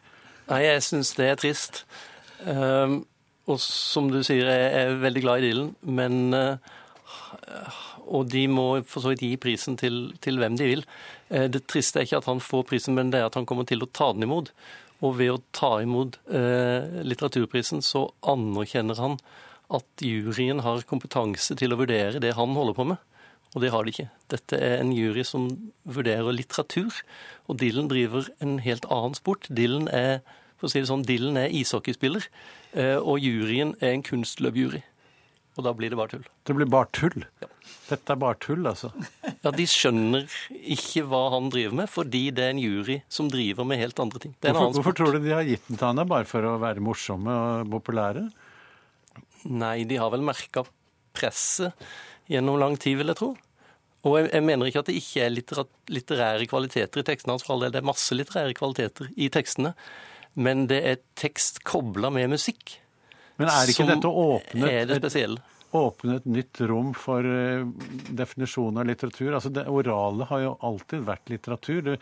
Nei, 0.46 0.62
jeg 0.68 0.86
syns 0.86 1.12
det 1.18 1.30
er 1.32 1.42
trist. 1.42 1.82
Um, 2.46 3.00
og 3.50 3.58
som 3.62 4.08
du 4.12 4.20
sier, 4.26 4.46
jeg 4.46 4.72
er 4.86 4.98
veldig 5.02 5.22
glad 5.24 5.42
i 5.42 5.50
Dylan, 5.50 5.74
men 5.98 6.36
eh, 6.36 6.74
Og 8.06 8.28
de 8.30 8.46
må 8.50 8.66
for 8.86 9.04
så 9.04 9.12
vidt 9.12 9.24
gi 9.26 9.36
prisen 9.40 9.78
til, 9.80 10.12
til 10.22 10.38
hvem 10.40 10.58
de 10.58 10.68
vil. 10.70 10.84
Eh, 11.30 11.48
det 11.52 11.66
triste 11.70 12.00
er 12.00 12.08
ikke 12.08 12.22
at 12.22 12.30
han 12.30 12.42
får 12.42 12.66
prisen, 12.70 12.96
men 12.98 13.10
det 13.12 13.20
er 13.20 13.30
at 13.30 13.38
han 13.38 13.48
kommer 13.48 13.66
til 13.68 13.82
å 13.82 13.90
ta 13.90 14.12
den 14.14 14.26
imot. 14.28 14.52
Og 15.04 15.18
ved 15.18 15.34
å 15.34 15.42
ta 15.56 15.76
imot 15.84 16.20
eh, 16.32 17.02
litteraturprisen, 17.04 17.82
så 17.84 18.06
anerkjenner 18.26 19.02
han 19.02 19.18
at 19.76 20.04
juryen 20.04 20.62
har 20.62 20.86
kompetanse 20.86 21.56
til 21.58 21.74
å 21.74 21.80
vurdere 21.80 22.22
det 22.22 22.36
han 22.38 22.54
holder 22.56 22.76
på 22.78 22.88
med. 22.92 23.02
Og 23.54 23.62
det 23.62 23.70
har 23.72 23.84
de 23.84 23.92
ikke. 23.92 24.08
Dette 24.32 24.58
er 24.60 24.80
en 24.80 24.92
jury 24.92 25.22
som 25.24 25.48
vurderer 25.88 26.34
litteratur, 26.34 26.92
og 27.48 27.60
Dylan 27.62 27.88
driver 27.88 28.28
en 28.44 28.58
helt 28.64 28.86
annen 28.92 29.16
sport. 29.16 29.48
Dylan 29.48 29.88
er 29.88 30.20
for 30.56 30.68
å 30.68 30.72
si 30.72 30.80
det 30.80 30.90
sånn, 30.90 31.04
Dylan 31.06 31.38
er 31.40 31.54
ishockeyspiller, 31.54 32.26
eh, 32.76 32.96
og 32.96 33.20
juryen 33.20 33.74
er 33.80 33.94
en 33.94 34.04
kunstløpjury. 34.06 34.82
Og 35.56 35.64
da 35.64 35.72
blir 35.76 35.92
det 35.92 35.96
bare 35.98 36.12
tull. 36.12 36.24
Det 36.44 36.54
blir 36.56 36.68
bare 36.68 36.88
tull. 36.92 37.22
Dette 37.86 38.12
er 38.12 38.18
bare 38.20 38.36
tull, 38.42 38.66
altså. 38.68 38.90
Ja, 39.24 39.52
De 39.54 39.64
skjønner 39.70 40.26
ikke 40.52 41.04
hva 41.08 41.22
han 41.32 41.48
driver 41.52 41.78
med, 41.80 41.88
fordi 41.92 42.26
det 42.34 42.44
er 42.44 42.52
en 42.52 42.60
jury 42.60 42.98
som 43.12 43.30
driver 43.32 43.68
med 43.68 43.80
helt 43.80 44.00
andre 44.02 44.20
ting. 44.22 44.34
Det 44.40 44.50
en 44.50 44.58
Hvorfor, 44.58 44.74
hvorfor 44.76 44.96
tror 44.98 45.16
du 45.16 45.24
de 45.24 45.32
har 45.32 45.46
gitt 45.48 45.64
den 45.70 45.80
til 45.80 45.88
han? 45.88 46.02
Bare 46.10 46.28
for 46.28 46.44
å 46.44 46.56
være 46.62 46.84
morsomme 46.84 47.32
og 47.62 47.72
populære? 47.72 48.26
Nei, 49.46 49.78
de 49.88 49.98
har 50.02 50.12
vel 50.12 50.24
merka 50.26 50.66
presset 51.16 51.72
gjennom 52.28 52.58
lang 52.60 52.76
tid, 52.82 52.98
vil 53.00 53.14
jeg 53.14 53.20
tro. 53.22 53.32
Og 54.06 54.18
jeg, 54.20 54.30
jeg 54.34 54.44
mener 54.46 54.68
ikke 54.68 54.82
at 54.84 54.90
det 54.90 54.98
ikke 55.00 55.22
er 55.24 55.32
litterat, 55.34 55.70
litterære 55.90 56.48
kvaliteter 56.50 57.02
i 57.02 57.06
tekstene 57.06 57.34
hans, 57.34 57.46
for 57.46 57.56
all 57.56 57.64
del. 57.64 57.72
Det 57.74 57.80
er 57.80 57.88
masse 57.88 58.18
litterære 58.18 58.54
kvaliteter 58.58 59.08
i 59.16 59.30
tekstene. 59.32 59.72
Men 60.36 60.66
det 60.70 60.82
er 60.84 61.00
tekst 61.18 61.62
kobla 61.66 62.10
med 62.12 62.34
musikk. 62.34 62.76
Men 63.38 63.48
er 63.52 63.68
ikke 63.70 63.82
som 63.84 63.86
dette 63.90 64.08
å 64.08 64.24
åpne 64.40 64.70
er 64.70 64.86
det 64.86 64.96
et- 64.96 65.02
spesielle? 65.04 65.38
åpne 65.76 66.14
et 66.16 66.24
nytt 66.30 66.60
rom 66.70 66.92
for 66.96 67.20
definisjon 68.16 68.78
av 68.80 68.86
litteratur. 68.88 69.34
Altså 69.36 69.50
Det 69.52 69.66
orale 69.68 70.24
har 70.30 70.40
jo 70.40 70.52
alltid 70.64 71.02
vært 71.04 71.28
litteratur. 71.28 71.82
Det, 71.84 71.96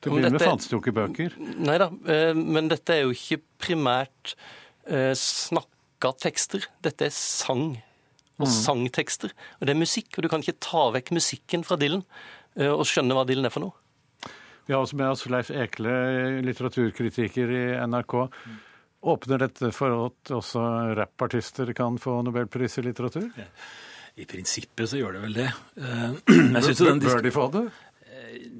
til 0.00 0.12
å 0.12 0.14
begynne 0.16 0.32
med 0.32 0.40
fantes 0.46 0.68
det 0.70 0.76
jo 0.76 0.80
ikke 0.80 0.94
bøker. 0.96 1.34
Nei 1.58 1.76
da, 1.82 1.90
eh, 2.06 2.32
men 2.32 2.68
dette 2.68 2.94
er 2.94 3.02
jo 3.02 3.10
ikke 3.12 3.40
primært 3.60 4.34
eh, 4.88 5.12
snakka 5.12 6.14
tekster. 6.16 6.64
Dette 6.80 7.02
er 7.10 7.10
sang 7.12 7.82
og 8.38 8.46
Mm. 8.46 8.54
sangtekster. 8.54 9.32
Og 9.60 9.66
det 9.66 9.70
er 9.74 9.80
musikk, 9.80 10.16
og 10.16 10.22
du 10.22 10.28
kan 10.30 10.40
ikke 10.40 10.60
ta 10.60 10.90
vekk 10.94 11.10
musikken 11.12 11.64
fra 11.66 11.76
Dylan 11.76 12.04
eh, 12.56 12.68
og 12.70 12.86
skjønne 12.86 13.12
hva 13.12 13.26
Dylan 13.26 13.44
er 13.44 13.50
for 13.50 13.60
noe. 13.60 13.72
Vi 14.66 14.72
har 14.72 14.80
også 14.84 14.94
med 14.96 15.08
oss 15.10 15.26
Leif 15.26 15.50
Ekle, 15.50 16.40
litteraturkritiker 16.44 17.50
i 17.50 17.86
NRK. 17.86 18.28
Åpner 19.02 19.38
dette 19.44 19.68
for 19.72 19.94
at 20.08 20.32
også 20.34 20.62
rappartister 20.98 21.70
kan 21.76 21.98
få 22.02 22.16
nobelpris 22.26 22.80
i 22.80 22.82
litteratur? 22.88 23.28
I 24.18 24.24
prinsippet 24.26 24.90
så 24.90 24.98
gjør 24.98 25.14
det 25.14 25.20
vel 25.22 25.36
det. 25.38 25.50
Eh, 25.78 26.16
den 26.26 26.98
Bør 27.04 27.22
de 27.22 27.30
få 27.30 27.44
det? 27.54 27.68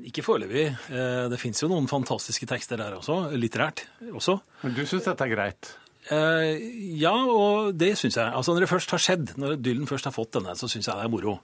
Ikke 0.07 0.23
foreløpig. 0.23 0.69
Eh, 0.95 1.25
Det 1.33 1.41
fins 1.43 1.61
jo 1.63 1.69
noen 1.69 1.89
fantastiske 1.91 2.47
tekster 2.47 2.79
der 2.79 2.95
også, 3.01 3.33
litterært 3.35 3.83
også. 4.15 4.39
Men 4.63 4.75
du 4.79 4.85
syns 4.87 5.05
dette 5.11 5.27
er 5.27 5.35
greit? 5.35 5.73
Eh, 6.15 6.63
Ja, 7.03 7.13
og 7.27 7.75
det 7.77 7.97
syns 7.99 8.15
jeg. 8.17 8.31
Altså 8.33 8.55
Når 8.55 8.61
det 8.65 8.71
først 8.71 8.91
har 8.95 9.03
skjedd, 9.03 9.35
når 9.37 9.59
Dylan 9.61 9.91
først 9.91 10.05
har 10.07 10.15
fått 10.15 10.33
denne, 10.39 10.55
så 10.55 10.71
syns 10.71 10.87
jeg 10.87 10.95
det 10.95 11.05
er 11.05 11.13
moro. 11.13 11.41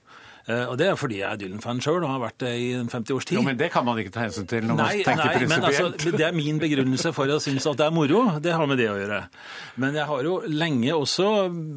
Eh, 0.47 0.65
Og 0.69 0.77
det 0.77 0.87
er 0.91 0.95
fordi 0.99 1.19
jeg 1.21 1.25
er 1.31 1.39
Dylan-fan 1.41 1.79
sjøl 1.81 2.03
og 2.03 2.09
har 2.11 2.19
vært 2.21 2.37
det 2.43 2.51
i 2.61 2.67
en 2.77 2.89
50 2.91 3.13
års 3.15 3.25
tid. 3.25 3.37
Jo, 3.39 3.41
men 3.45 3.57
det 3.57 3.71
kan 3.73 3.85
man 3.87 3.97
ikke 3.97 4.11
ta 4.13 4.25
hensyn 4.27 4.45
til 4.49 4.65
når 4.67 4.75
man 4.77 4.85
Nei, 4.85 5.03
tenker 5.05 5.39
nei, 5.39 5.47
men 5.49 5.63
altså, 5.69 5.87
det 6.17 6.25
er 6.27 6.35
min 6.37 6.59
begrunnelse 6.61 7.11
for 7.17 7.31
å 7.33 7.39
synes 7.41 7.65
at 7.71 7.79
det 7.81 7.87
er 7.87 7.95
moro. 7.95 8.21
Det 8.43 8.53
har 8.53 8.67
med 8.69 8.77
det 8.77 8.89
å 8.91 8.97
gjøre. 8.99 9.21
Men 9.81 9.97
jeg 9.97 10.05
har 10.11 10.27
jo 10.29 10.35
lenge 10.51 10.93
også 10.93 11.29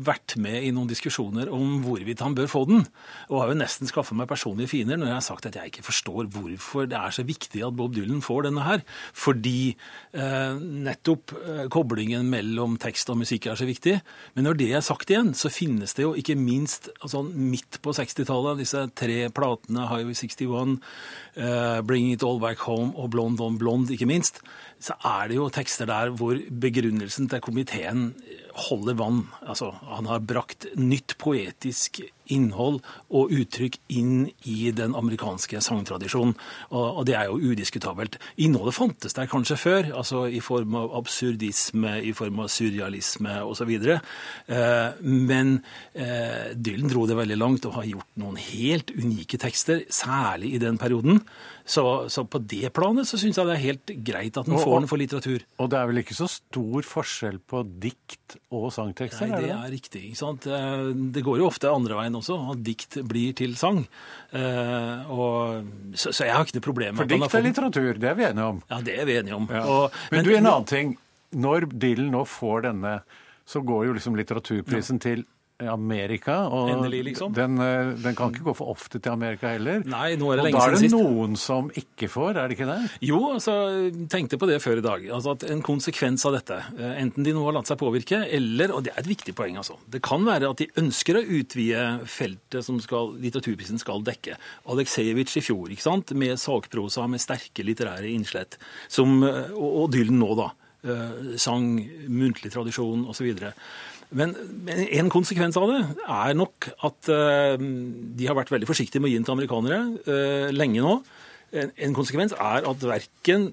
vært 0.05 0.37
med 0.37 0.67
i 0.69 0.73
noen 0.77 0.91
diskusjoner 0.91 1.49
om 1.55 1.79
hvorvidt 1.87 2.21
han 2.25 2.37
bør 2.37 2.51
få 2.53 2.65
den. 2.69 2.85
Og 3.33 3.41
har 3.43 3.55
jo 3.55 3.59
nesten 3.63 3.89
skaffa 3.89 4.17
meg 4.19 4.29
personlige 4.29 4.73
fiender 4.75 5.01
når 5.01 5.13
jeg 5.13 5.19
har 5.19 5.27
sagt 5.31 5.49
at 5.49 5.57
jeg 5.61 5.73
ikke 5.73 5.87
forstår 5.89 6.29
hvorfor 6.37 6.89
det 6.93 6.99
er 7.01 7.17
så 7.17 7.25
viktig 7.25 7.65
at 7.65 7.77
Bob 7.79 7.97
Dylan 7.97 8.21
får 8.25 8.49
denne 8.51 8.67
her. 8.69 8.85
Fordi 9.17 9.57
eh, 10.13 10.61
nettopp 10.89 11.33
eh, 11.39 11.65
koblingen 11.73 12.29
mellom 12.33 12.77
tekst 12.81 13.09
og 13.13 13.21
musikk 13.23 13.49
er 13.49 13.59
så 13.59 13.67
viktig. 13.69 13.97
Men 14.37 14.49
når 14.49 14.61
det 14.61 14.71
er 14.77 14.85
sagt 14.85 15.11
igjen, 15.13 15.33
så 15.39 15.51
finnes 15.53 15.97
det 15.97 16.05
jo 16.05 16.13
ikke 16.19 16.37
minst 16.39 16.91
altså, 17.01 17.25
midt 17.25 17.81
på 17.85 17.97
60-tallet, 17.97 18.58
disse 18.61 18.85
tre 18.99 19.29
platene, 19.35 19.87
Highway 19.91 20.17
61, 20.19 20.79
uh, 21.39 21.81
Bring 21.87 22.11
It 22.13 22.25
All 22.27 22.41
Back 22.43 22.65
Home 22.69 22.93
og 22.97 23.13
Blond 23.15 23.41
on 23.45 23.59
Blond, 23.61 23.93
ikke 23.95 24.09
minst, 24.11 24.43
så 24.83 24.97
er 25.07 25.31
det 25.31 25.39
jo 25.39 25.49
tekster 25.53 25.89
der 25.91 26.13
hvor 26.19 26.39
begrunnelsen 26.51 27.31
til 27.31 27.43
komiteen 27.45 28.13
holder 28.69 28.99
vann. 28.99 29.25
Altså, 29.47 29.73
han 29.95 30.09
har 30.11 30.25
brakt 30.27 30.69
nytt 30.79 31.17
poetisk 31.21 32.03
innhold 32.35 32.81
og 33.09 33.33
uttrykk 33.35 33.79
inn 33.95 34.29
i 34.49 34.71
den 34.77 34.95
amerikanske 34.99 35.61
sangtradisjonen, 35.65 36.35
og, 36.71 37.05
det 37.09 37.15
er 37.17 37.29
jo 37.31 37.39
udiskutabelt. 37.53 38.19
Innholdet 38.37 38.77
fantes 38.77 39.17
der 39.17 39.31
kanskje 39.31 39.59
før, 39.61 39.91
altså 40.03 40.27
i 40.29 40.41
form 40.45 40.75
av 40.79 40.95
absurdisme, 41.01 41.99
i 42.05 42.13
form 42.17 42.43
av 42.45 42.51
surrealisme 42.53 43.39
osv. 43.49 43.75
Eh, 43.89 44.89
men 45.03 45.55
eh, 45.95 46.55
Dylan 46.55 46.93
dro 46.93 47.07
det 47.09 47.19
veldig 47.19 47.39
langt 47.39 47.69
og 47.69 47.79
har 47.81 47.89
gjort 47.89 48.11
noen 48.21 48.41
helt 48.41 48.93
unike 48.97 49.41
tekster, 49.41 49.85
særlig 49.93 50.55
i 50.57 50.63
den 50.63 50.81
perioden. 50.81 51.23
Så, 51.69 51.83
så 52.09 52.25
på 52.25 52.41
det 52.49 52.71
planet 52.73 53.09
så 53.11 53.19
syns 53.21 53.37
jeg 53.37 53.49
det 53.49 53.55
er 53.59 53.65
helt 53.67 53.91
greit 54.07 54.39
at 54.41 54.49
en 54.49 54.57
får 54.57 54.79
den 54.79 54.89
for 54.89 55.01
litteratur. 55.01 55.43
Og 55.61 55.69
det 55.69 55.77
er 55.77 55.91
vel 55.91 56.01
ikke 56.01 56.17
så 56.17 56.29
stor 56.33 56.87
forskjell 56.89 57.43
på 57.45 57.61
dikt 57.83 58.39
og 58.57 58.71
sangtekster? 58.73 59.29
Nei, 59.29 59.43
det 59.45 59.53
er 59.53 59.75
riktig. 59.75 60.05
ikke 60.09 60.21
sant? 60.23 60.49
Eh, 60.49 60.87
Det 61.13 61.25
går 61.27 61.43
jo 61.43 61.51
ofte 61.51 61.69
andre 61.69 61.99
veien 62.01 62.17
også, 62.19 62.37
at 62.53 62.63
dikt 62.67 62.99
blir 63.09 63.35
til 63.39 63.57
sang. 63.61 63.85
Eh, 64.33 65.11
Og, 65.11 65.65
så, 65.95 66.13
så 66.13 66.27
jeg 66.27 66.35
har 66.35 66.45
ikke 66.45 66.59
noe 66.59 66.67
problem 66.69 66.95
med 66.95 67.03
For 67.03 67.13
dikt 67.15 67.35
er 67.39 67.47
litteratur, 67.47 67.99
det 68.03 68.11
er 68.11 68.19
vi 68.19 68.27
enige 68.29 68.51
om. 68.53 68.61
Ja, 68.71 68.81
det 68.85 68.99
er 68.99 69.09
vi 69.09 69.17
enige 69.23 69.39
om. 69.39 69.49
Ja. 69.51 69.65
Og, 69.65 69.99
men, 70.13 70.25
du, 70.27 70.35
en 70.37 70.47
annen 70.47 70.69
ting. 70.69 70.95
Når 71.39 71.69
Dylan 71.77 72.13
nå 72.15 72.23
får 72.29 72.63
denne, 72.69 72.95
så 73.49 73.61
går 73.65 73.89
jo 73.89 73.97
liksom 73.97 74.17
litteraturprisen 74.17 75.01
til 75.01 75.25
Amerika. 75.67 76.47
Og 76.55 76.71
Endelig, 76.71 77.01
liksom. 77.11 77.33
den, 77.35 77.59
eh, 77.59 77.91
den 77.99 78.15
kan 78.15 78.31
ikke 78.31 78.45
gå 78.47 78.55
for 78.55 78.71
ofte 78.71 79.01
til 79.03 79.11
Amerika 79.11 79.51
heller. 79.51 79.83
Nei, 79.83 80.15
nå 80.15 80.31
er 80.31 80.39
det 80.39 80.45
og 80.45 80.47
lenge 80.47 80.59
da 80.59 80.67
er 80.69 80.77
det 80.77 80.91
noen 80.93 81.35
som 81.41 81.71
ikke 81.75 82.07
får, 82.13 82.39
er 82.39 82.47
det 82.47 82.59
ikke 82.59 82.69
det? 82.69 82.77
Jo, 83.09 83.19
altså, 83.35 83.57
tenkte 84.13 84.39
på 84.39 84.47
det 84.47 84.61
før 84.63 84.79
i 84.79 84.85
dag. 84.87 85.09
Altså 85.17 85.35
at 85.35 85.47
En 85.49 85.63
konsekvens 85.63 86.25
av 86.29 86.37
dette, 86.37 86.61
eh, 86.79 86.95
enten 87.03 87.27
de 87.27 87.35
nå 87.35 87.43
har 87.43 87.57
latt 87.59 87.67
seg 87.67 87.81
påvirke, 87.81 88.23
eller, 88.31 88.71
og 88.77 88.85
det 88.87 88.95
er 88.95 89.03
et 89.03 89.11
viktig 89.11 89.35
poeng, 89.35 89.59
altså, 89.59 89.75
det 89.91 90.03
kan 90.07 90.23
være 90.25 90.53
at 90.53 90.63
de 90.63 90.71
ønsker 90.79 91.19
å 91.19 91.25
utvide 91.27 92.07
feltet 92.07 92.65
som 92.65 92.79
skal, 92.81 93.17
litteraturprisen 93.19 93.83
skal 93.83 94.07
dekke. 94.07 94.39
Aleksejevitsj 94.71 95.41
i 95.41 95.45
fjor, 95.49 95.75
ikke 95.75 95.89
sant, 95.89 96.15
med 96.15 96.39
sakprosa 96.39 97.09
med 97.11 97.19
sterke 97.19 97.67
litterære 97.67 98.07
innslett, 98.15 98.61
som, 98.87 99.25
eh, 99.27 99.51
og, 99.51 99.83
og 99.83 99.93
Dylan 99.97 100.23
nå, 100.23 100.33
da. 100.39 100.53
Sang, 101.43 101.73
muntlig 102.07 102.53
tradisjon 102.55 103.01
osv. 103.11 103.27
Men, 104.11 104.35
men 104.65 104.85
en 105.01 105.11
konsekvens 105.13 105.59
av 105.61 105.69
det 105.69 105.81
er 106.01 106.37
nok 106.39 106.71
at 106.87 107.11
eh, 107.13 107.57
de 107.59 108.29
har 108.29 108.39
vært 108.39 108.53
veldig 108.55 108.69
forsiktige 108.69 109.03
med 109.05 109.11
å 109.11 109.13
gi 109.13 109.19
den 109.21 109.27
til 109.29 109.37
amerikanere 109.37 109.81
eh, 110.09 110.53
lenge 110.55 110.85
nå. 110.85 110.95
En, 111.53 111.73
en 111.73 111.97
konsekvens 111.97 112.33
er 112.37 112.69
at 112.69 112.87
verken 112.89 113.51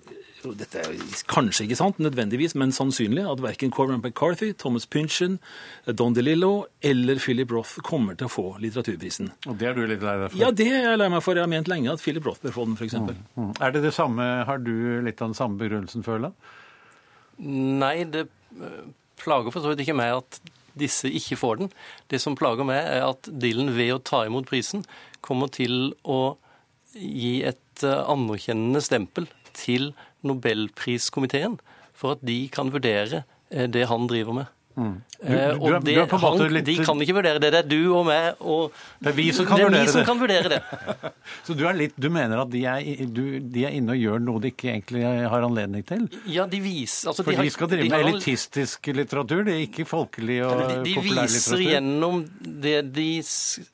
dette 0.53 0.77
er 0.77 0.97
kanskje 1.31 1.65
ikke 1.65 1.77
sant, 1.79 1.99
nødvendigvis, 2.03 2.53
men 2.59 2.73
sannsynlig 2.75 3.23
at 3.25 3.39
verken 3.41 3.71
Cormac 3.73 4.03
McCarthy, 4.03 4.51
Thomas 4.53 4.85
Pynchon, 4.85 5.39
Don 5.87 6.13
DeLillo 6.13 6.67
eller 6.85 7.17
Philip 7.23 7.49
Roth 7.55 7.79
kommer 7.85 8.17
til 8.19 8.29
å 8.29 8.33
få 8.33 8.45
litteraturprisen. 8.61 9.31
Og 9.49 9.57
det 9.57 9.71
er 9.71 9.77
du 9.77 9.85
litt 9.89 10.03
lei 10.05 10.17
deg 10.21 10.29
for? 10.29 10.41
Ja, 10.43 10.51
det 10.53 10.67
er 10.69 10.85
jeg 10.91 10.99
lei 11.01 11.07
meg 11.13 11.23
for. 11.25 11.37
Jeg 11.37 11.47
har 11.47 11.51
ment 11.51 11.71
lenge 11.71 11.95
at 11.95 12.03
Philip 12.03 12.27
Roth 12.29 12.43
bør 12.45 12.53
få 12.59 12.67
den, 12.69 12.77
f.eks. 12.77 12.99
Mm. 12.99 13.55
Er 13.57 13.73
det 13.73 13.81
det 13.87 13.95
samme, 13.95 14.27
Har 14.45 14.61
du 14.61 14.75
litt 15.05 15.21
av 15.21 15.31
den 15.31 15.39
samme 15.39 15.57
begrunnelsen, 15.61 16.05
føler 16.05 16.29
jeg? 16.29 16.53
Nei, 17.81 17.95
det 18.05 18.27
plager 19.19 19.53
for 19.53 19.63
så 19.63 19.71
vidt 19.71 19.85
ikke 19.85 19.97
meg 19.97 20.17
at 20.19 20.39
disse 20.79 21.07
ikke 21.07 21.37
får 21.39 21.61
den. 21.61 21.71
Det 22.11 22.19
som 22.21 22.35
plager 22.37 22.67
meg, 22.67 22.81
er 22.83 23.05
at 23.07 23.29
Dylan 23.29 23.73
ved 23.77 23.93
å 23.95 24.01
ta 24.03 24.25
imot 24.27 24.49
prisen 24.49 24.83
kommer 25.25 25.51
til 25.51 25.93
å 26.03 26.35
gi 26.95 27.39
et 27.47 27.83
eh, 27.83 28.03
anerkjennende 28.11 28.81
stempel 28.83 29.27
til 29.55 29.93
Nobelpriskomiteen 30.25 31.57
for 31.95 32.15
at 32.15 32.25
de 32.27 32.37
kan 32.51 32.71
vurdere 32.73 33.23
eh, 33.49 33.67
det 33.71 33.87
han 33.91 34.07
driver 34.11 34.41
med. 34.41 34.51
Mm. 34.75 34.95
Du- 35.25 35.31
Eh, 35.31 35.53
du 35.55 35.61
og 35.63 35.71
er- 35.71 35.79
det, 35.79 35.93
en 35.95 36.07
måte 36.09 36.19
han, 36.19 36.53
litt- 36.53 36.65
De 36.65 36.73
kan 36.83 36.99
ikke 36.99 37.13
vurdere 37.15 37.39
det. 37.39 37.49
Det 37.53 37.59
er 37.63 37.67
du 37.69 37.93
og 37.95 38.05
meg 38.05 38.35
og 38.41 38.73
Det 39.01 39.07
er 39.09 39.15
vi 39.15 39.31
som 39.31 39.45
kan 39.47 39.57
det 39.57 39.63
er 39.65 39.69
vurdere 39.69 39.87
som 39.87 40.01
det. 40.01 40.05
kan 40.05 40.19
vurdere 40.19 40.49
det. 40.51 40.61
Så 41.47 41.55
du, 41.57 41.63
er 41.65 41.73
litt, 41.73 41.93
du 41.97 42.09
mener 42.11 42.41
at 42.43 42.49
de 42.51 42.65
er, 42.65 43.05
du, 43.07 43.39
de 43.39 43.63
er 43.65 43.71
inne 43.79 43.95
og 43.95 43.97
gjør 44.03 44.19
noe 44.21 44.41
de 44.43 44.51
ikke 44.51 44.69
egentlig 44.73 45.01
har 45.31 45.41
anledning 45.47 45.85
til? 45.87 46.03
Ja, 46.27 46.45
de 46.45 46.59
viser 46.59 47.09
altså, 47.09 47.23
For 47.23 47.31
de, 47.31 47.37
har- 47.37 47.49
skal 47.55 47.67
drive 47.71 47.83
de 47.87 47.89
med 47.89 48.05
elitistisk 48.05 48.91
litteratur, 48.93 49.45
det 49.47 49.55
er 49.55 49.63
ikke 49.65 49.87
folkelig 49.87 50.41
og 50.45 50.51
populær 50.59 50.83
de, 50.83 50.91
de 50.91 50.99
viser 51.07 51.57
litteratur? 51.57 51.71
gjennom 51.71 52.21
det 52.61 52.93
de 52.93 53.09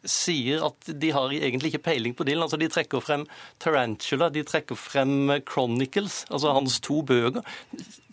sier 0.05 0.63
at 0.69 0.93
de 1.01 1.11
har 1.11 1.29
egentlig 1.33 1.73
ikke 1.73 1.83
peiling 1.89 2.13
på 2.15 2.23
Dylan. 2.29 2.45
Altså, 2.45 2.59
de 2.61 2.69
trekker 2.69 3.01
frem 3.01 3.25
Tarantula, 3.59 4.29
de 4.29 4.43
trekker 4.47 4.77
frem 4.77 5.31
Chronicles, 5.49 6.25
altså 6.29 6.53
hans 6.53 6.79
to 6.79 7.01
bøker. 7.01 7.41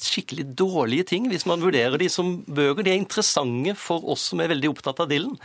Skikkelig 0.00 0.44
dårlige 0.58 1.04
ting 1.12 1.28
hvis 1.30 1.44
man 1.46 1.60
vurderer 1.60 1.98
de 1.98 2.08
som 2.08 2.42
bøker. 2.48 2.77
De 2.84 2.92
er 2.92 3.00
interessante 3.00 3.74
for 3.78 4.04
oss 4.12 4.28
som 4.32 4.40
er 4.44 4.52
veldig 4.54 4.70
opptatt 4.74 5.00
av 5.04 5.10
Dylan. 5.10 5.38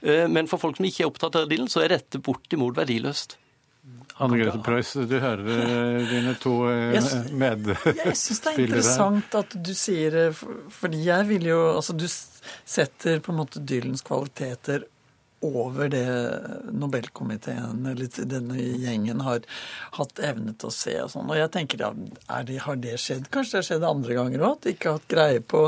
Eh, 0.00 0.26
Men 0.28 0.48
for 0.50 0.62
folk 0.62 0.78
som 0.78 0.86
ikke 0.88 1.04
er 1.04 1.10
opptatt 1.10 1.36
av 1.36 1.48
Dylan, 1.50 1.68
så 1.68 1.84
er 1.84 1.96
dette 1.96 2.22
bortimot 2.22 2.76
verdiløst. 2.78 3.38
Anne 4.18 4.34
Grete 4.40 4.58
Preus, 4.66 4.92
du 4.92 5.14
hører 5.22 5.46
eh, 5.46 6.08
dine 6.10 6.34
to 6.42 6.52
eh, 6.66 6.96
Jeg 6.96 7.34
medspillere 7.38 8.08
Jeg 8.10 8.18
syns 8.18 8.42
det 8.42 8.50
er 8.50 8.62
interessant 8.64 9.36
at 9.38 9.54
du 9.54 9.70
sier 9.78 10.10
det, 10.16 10.24
Fordi 10.74 11.04
jeg 11.06 11.28
vil 11.30 11.46
jo 11.52 11.58
Altså, 11.76 11.94
du 11.94 12.08
setter 12.08 13.22
på 13.22 13.32
en 13.32 13.38
måte 13.38 13.62
Dylans 13.62 14.02
kvaliteter 14.02 14.88
over 15.46 15.86
det 15.88 16.02
Nobelkomiteen 16.74 17.86
eller 17.86 18.08
denne 18.26 18.58
gjengen 18.58 19.20
har 19.22 19.44
hatt 19.94 20.18
evne 20.18 20.50
til 20.58 20.66
å 20.66 20.74
se 20.74 20.96
og 20.98 21.12
sånn. 21.12 21.30
Og 21.30 21.38
jeg 21.38 21.52
tenker, 21.54 21.84
ja, 21.84 21.92
er 22.34 22.48
det, 22.48 22.56
har 22.64 22.80
det 22.82 22.96
skjedd? 22.98 23.28
Kanskje 23.30 23.54
det 23.54 23.60
har 23.60 23.68
skjedd 23.68 23.86
andre 23.86 24.16
ganger 24.18 24.42
òg? 24.48 24.56
At 24.56 24.66
de 24.66 24.74
ikke 24.74 24.90
har 24.90 24.98
hatt 24.98 25.12
greie 25.14 25.44
på, 25.54 25.60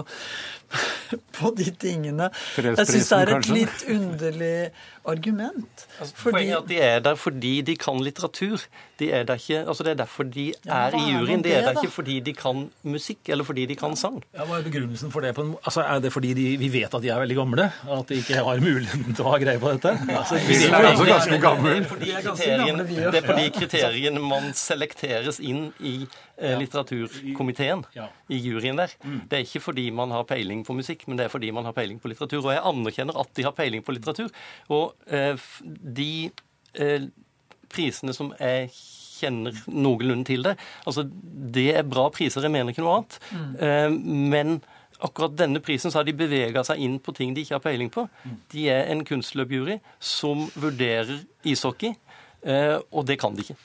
på 1.38 1.50
de 1.59 1.70
tingene. 1.83 2.30
Jeg 2.56 2.87
syns 2.87 3.09
det 3.11 3.18
er 3.18 3.22
et 3.22 3.35
kanskje? 3.35 3.54
litt 3.59 3.85
underlig 3.90 4.70
argument. 5.11 5.87
Fordi- 6.14 6.35
Poenget 6.37 6.52
er 6.52 6.59
at 6.61 6.68
de 6.68 6.78
er 6.80 7.00
der 7.00 7.14
fordi 7.18 7.52
de 7.66 7.74
kan 7.76 7.98
litteratur. 8.04 8.61
De 9.00 9.09
er 9.16 9.24
der 9.24 9.35
ikke, 9.40 9.62
altså 9.66 9.83
Det 9.85 9.90
er 9.94 9.94
derfor 10.02 10.24
de 10.28 10.50
er 10.68 10.90
ja, 10.92 10.98
i 10.98 11.12
juryen. 11.14 11.40
De 11.42 11.48
det, 11.48 11.56
er 11.56 11.61
der 11.64 11.72
da? 11.72 11.80
ikke 11.80 11.92
fordi 11.92 12.20
de 12.20 12.35
kan 12.37 12.70
musikk 12.85 13.28
eller 13.28 13.44
fordi 13.44 13.64
de 13.66 13.74
kan 13.76 13.96
sang. 13.96 14.22
Ja, 14.37 14.44
Hva 14.44 14.59
er 14.59 14.62
begrunnelsen 14.68 15.11
for 15.11 15.20
det? 15.24 15.35
På 15.35 15.42
en, 15.46 15.54
altså, 15.64 15.80
er 15.83 15.98
det 16.04 16.12
fordi 16.12 16.35
de, 16.35 16.44
vi 16.61 16.68
vet 16.72 16.94
at 16.94 17.02
de 17.02 17.09
er 17.09 17.18
veldig 17.22 17.37
gamle? 17.37 17.70
At 17.90 18.09
de 18.09 18.14
ikke 18.20 18.35
har 18.44 18.61
muligheten 18.61 19.14
til 19.16 19.24
å 19.24 19.30
ha 19.33 19.38
greie 19.40 19.59
på 19.62 19.72
dette? 19.72 19.94
Altså, 20.09 20.37
vi 20.46 20.59
er 20.68 20.74
altså 20.92 21.06
ganske 21.09 21.35
er 21.35 21.40
gamle, 21.40 21.74
det 21.80 23.22
er 23.22 23.26
fordi 23.26 23.48
kriteriene 23.56 24.20
man 24.20 24.52
selekteres 24.54 25.40
inn 25.40 25.72
i 25.80 26.06
eh, 26.38 26.59
litteraturkomiteen, 26.61 27.85
Ja. 27.96 28.09
i 28.28 28.37
juryen 28.38 28.76
der. 28.76 28.92
Det 29.02 29.33
er 29.40 29.44
ikke 29.44 29.61
fordi 29.64 29.90
man 29.90 30.11
har 30.11 30.24
peiling 30.28 30.60
på 30.66 30.77
musikk, 30.77 31.07
men 31.09 31.18
det 31.18 31.27
er 31.27 31.33
fordi 31.33 31.51
man 31.55 31.66
har 31.68 31.77
peiling 31.77 32.01
på 32.03 32.11
litteratur. 32.12 32.42
Og 32.42 32.53
jeg 32.55 32.64
anerkjenner 32.73 33.20
at 33.20 33.33
de 33.37 33.46
har 33.46 33.57
peiling 33.57 33.85
på 33.87 33.94
litteratur. 33.96 34.31
Og 34.73 35.12
eh, 35.12 35.51
de 36.01 36.12
eh, 36.75 37.07
prisene 37.70 38.14
som 38.16 38.33
jeg 38.38 38.70
kjenner 38.75 39.57
noenlunde 39.68 40.31
til 40.31 40.44
det, 40.46 40.57
altså 40.88 41.05
det 41.05 41.70
er 41.77 41.88
bra 41.88 42.09
priser, 42.14 42.44
jeg 42.46 42.55
mener 42.55 42.73
ikke 42.73 42.85
noe 42.85 43.01
annet. 43.01 43.18
Eh, 43.61 43.96
men 44.35 44.61
akkurat 45.01 45.37
denne 45.37 45.62
prisen 45.64 45.92
så 45.92 46.01
har 46.01 46.09
de 46.09 46.16
bevega 46.16 46.62
seg 46.66 46.81
inn 46.85 46.99
på 47.03 47.14
ting 47.16 47.35
de 47.35 47.44
ikke 47.44 47.57
har 47.57 47.64
peiling 47.64 47.90
på. 47.92 48.07
De 48.53 48.68
er 48.73 48.90
en 48.92 49.05
kunstløpjury 49.07 49.79
som 49.96 50.46
vurderer 50.61 51.23
ishockey, 51.49 51.94
og 52.40 53.05
det 53.05 53.18
kan 53.20 53.35
de 53.37 53.44
ikke. 53.44 53.57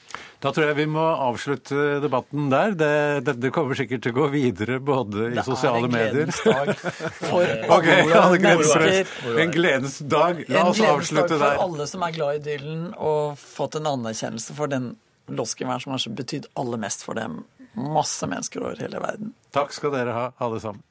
Da 0.44 0.52
tror 0.54 0.68
jeg 0.68 0.78
vi 0.78 0.86
må 0.92 1.02
avslutte 1.02 2.00
debatten 2.04 2.50
der. 2.52 2.76
Det, 2.78 2.90
dette 3.30 3.52
kommer 3.56 3.78
sikkert 3.78 4.04
til 4.04 4.14
å 4.14 4.18
gå 4.18 4.28
videre 4.34 4.80
både 4.84 5.30
i 5.32 5.46
sosiale 5.48 5.88
medier. 5.92 6.28
Det 6.28 6.52
er 6.52 6.70
en 6.70 6.76
gledens 6.76 6.84
dag 6.84 7.16
for 7.22 7.54
okay, 7.78 8.12
alle 8.20 8.42
mennesker. 8.44 9.14
En 9.46 9.56
gledens 9.56 9.98
dag. 10.16 10.44
La 10.52 10.66
oss 10.70 10.84
avslutte 10.84 10.86
der. 10.86 10.92
En 10.92 11.00
gledens 11.08 11.40
dag 11.40 11.56
for 11.56 11.66
alle 11.70 11.90
som 11.94 12.06
er 12.06 12.18
glad 12.20 12.42
i 12.42 12.44
Dylan, 12.50 12.88
og 13.00 13.40
fått 13.42 13.80
en 13.80 13.92
anerkjennelse 13.96 14.58
for 14.58 14.72
den 14.72 14.92
låtskriver 15.32 15.80
som 15.82 15.96
har 15.96 16.18
betydd 16.20 16.50
aller 16.60 16.82
mest 16.82 17.06
for 17.08 17.18
dem. 17.18 17.44
Masse 17.76 18.28
mennesker 18.30 18.64
over 18.64 18.80
hele 18.80 19.02
verden. 19.04 19.34
Takk 19.56 19.74
skal 19.76 19.96
dere 19.96 20.14
ha, 20.16 20.28
alle 20.44 20.62
sammen. 20.64 20.84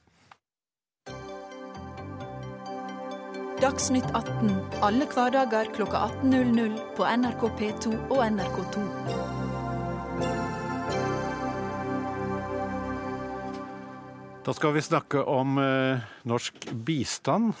Dagsnytt 3.55 4.09
18 4.11 4.49
alle 4.83 5.05
hverdager 5.07 5.69
kl 5.71 5.85
18.00 5.87 6.73
på 6.97 7.05
NRK 7.07 7.43
P2 7.55 7.91
og 8.11 8.17
NRK2. 8.19 8.81
Da 14.43 14.53
skal 14.57 14.75
vi 14.75 14.83
snakke 14.83 15.23
om 15.23 15.55
eh, 15.63 16.03
norsk 16.27 16.67
bistand. 16.83 17.53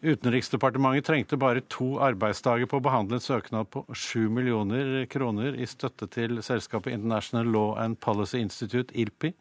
Utenriksdepartementet 0.00 1.04
trengte 1.10 1.36
bare 1.36 1.60
to 1.68 1.98
arbeidsdager 2.00 2.64
på 2.70 2.80
å 2.80 2.86
behandle 2.86 3.20
en 3.20 3.26
søknad 3.26 3.68
på 3.76 3.84
7 3.92 4.30
millioner 4.32 5.04
kroner 5.12 5.52
i 5.60 5.68
støtte 5.68 6.08
til 6.16 6.40
selskapet 6.40 6.96
International 6.96 7.52
Law 7.52 7.74
and 7.84 8.00
Policy 8.00 8.40
Institute, 8.40 8.88
ILPI. 8.96 9.34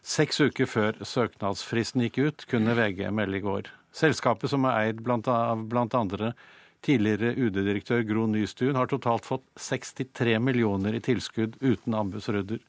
Seks 0.00 0.40
uker 0.40 0.64
før 0.64 1.04
søknadsfristen 1.04 2.08
gikk 2.08 2.22
ut, 2.24 2.48
kunne 2.48 2.78
VG 2.80 3.04
melde 3.12 3.36
i 3.36 3.44
går. 3.44 3.70
Selskapet, 3.92 4.50
som 4.52 4.64
er 4.68 4.90
eid 4.90 5.04
av 5.08 5.66
blant 5.68 5.94
andre 5.98 6.32
tidligere 6.84 7.34
UD-direktør 7.36 8.04
Gro 8.08 8.26
Nystuen, 8.30 8.76
har 8.78 8.88
totalt 8.88 9.26
fått 9.28 9.44
63 9.60 10.38
millioner 10.40 10.96
i 10.96 11.02
tilskudd 11.04 11.58
uten 11.60 11.96
anbudsrunder. 11.96 12.62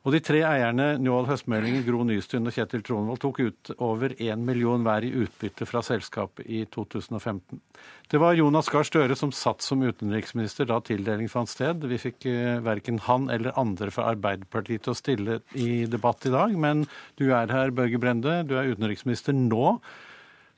Og 0.00 0.14
de 0.14 0.20
tre 0.24 0.38
eierne 0.48 0.94
Njål 0.96 1.26
Høstmeldingen, 1.28 1.82
Gro 1.84 2.06
Nystuen 2.08 2.48
og 2.48 2.54
Kjetil 2.56 2.80
Tronvold 2.86 3.20
tok 3.20 3.40
ut 3.42 3.70
over 3.84 4.14
1 4.16 4.40
million 4.46 4.80
hver 4.86 5.04
i 5.04 5.10
utbytte 5.26 5.66
fra 5.68 5.82
selskapet 5.84 6.48
i 6.48 6.62
2015. 6.72 7.60
Det 8.08 8.20
var 8.22 8.38
Jonas 8.38 8.70
Gahr 8.72 8.86
Støre 8.88 9.18
som 9.18 9.32
satt 9.36 9.60
som 9.60 9.84
utenriksminister 9.84 10.70
da 10.70 10.78
tildeling 10.80 11.28
fant 11.28 11.52
sted. 11.52 11.84
Vi 11.84 12.00
fikk 12.00 12.24
eh, 12.32 12.62
verken 12.64 13.02
han 13.04 13.28
eller 13.28 13.58
andre 13.60 13.92
fra 13.92 14.08
Arbeiderpartiet 14.14 14.86
til 14.86 14.94
å 14.94 14.96
stille 14.96 15.40
i 15.52 15.84
debatt 15.84 16.24
i 16.24 16.32
dag, 16.32 16.56
men 16.56 16.86
du 17.20 17.28
er 17.36 17.52
her, 17.52 17.74
Børge 17.76 18.00
Brende. 18.00 18.40
Du 18.48 18.56
er 18.56 18.72
utenriksminister 18.72 19.36
nå. 19.36 19.76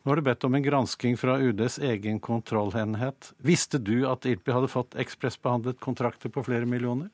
Nå 0.03 0.11
har 0.11 0.19
du 0.19 0.25
bedt 0.27 0.45
om 0.45 0.55
en 0.59 0.63
gransking 0.65 1.15
fra 1.17 1.37
UDs 1.39 1.77
egen 1.79 2.19
kontrollenhet. 2.21 3.33
Visste 3.39 3.79
du 3.79 4.01
at 4.11 4.27
ILPI 4.27 4.55
hadde 4.57 4.71
fått 4.71 4.97
ekspressbehandlet 4.99 5.79
kontrakter 5.83 6.33
på 6.35 6.43
flere 6.43 6.67
millioner? 6.67 7.11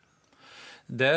Det 0.89 1.13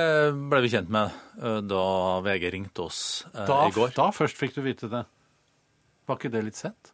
ble 0.52 0.60
vi 0.66 0.72
kjent 0.74 0.90
med 0.92 1.14
eh, 1.40 1.62
da 1.64 1.84
VG 2.26 2.50
ringte 2.52 2.84
oss 2.90 3.24
eh, 3.32 3.46
Da, 3.48 3.62
i 3.70 3.72
går. 3.72 3.94
da 3.96 4.10
først 4.12 4.36
fikk 4.36 4.58
du 4.58 4.66
vite 4.66 4.90
det. 4.92 5.06
Var 6.12 6.20
ikke 6.20 6.34
det 6.34 6.42
litt 6.50 6.60
sent? 6.60 6.92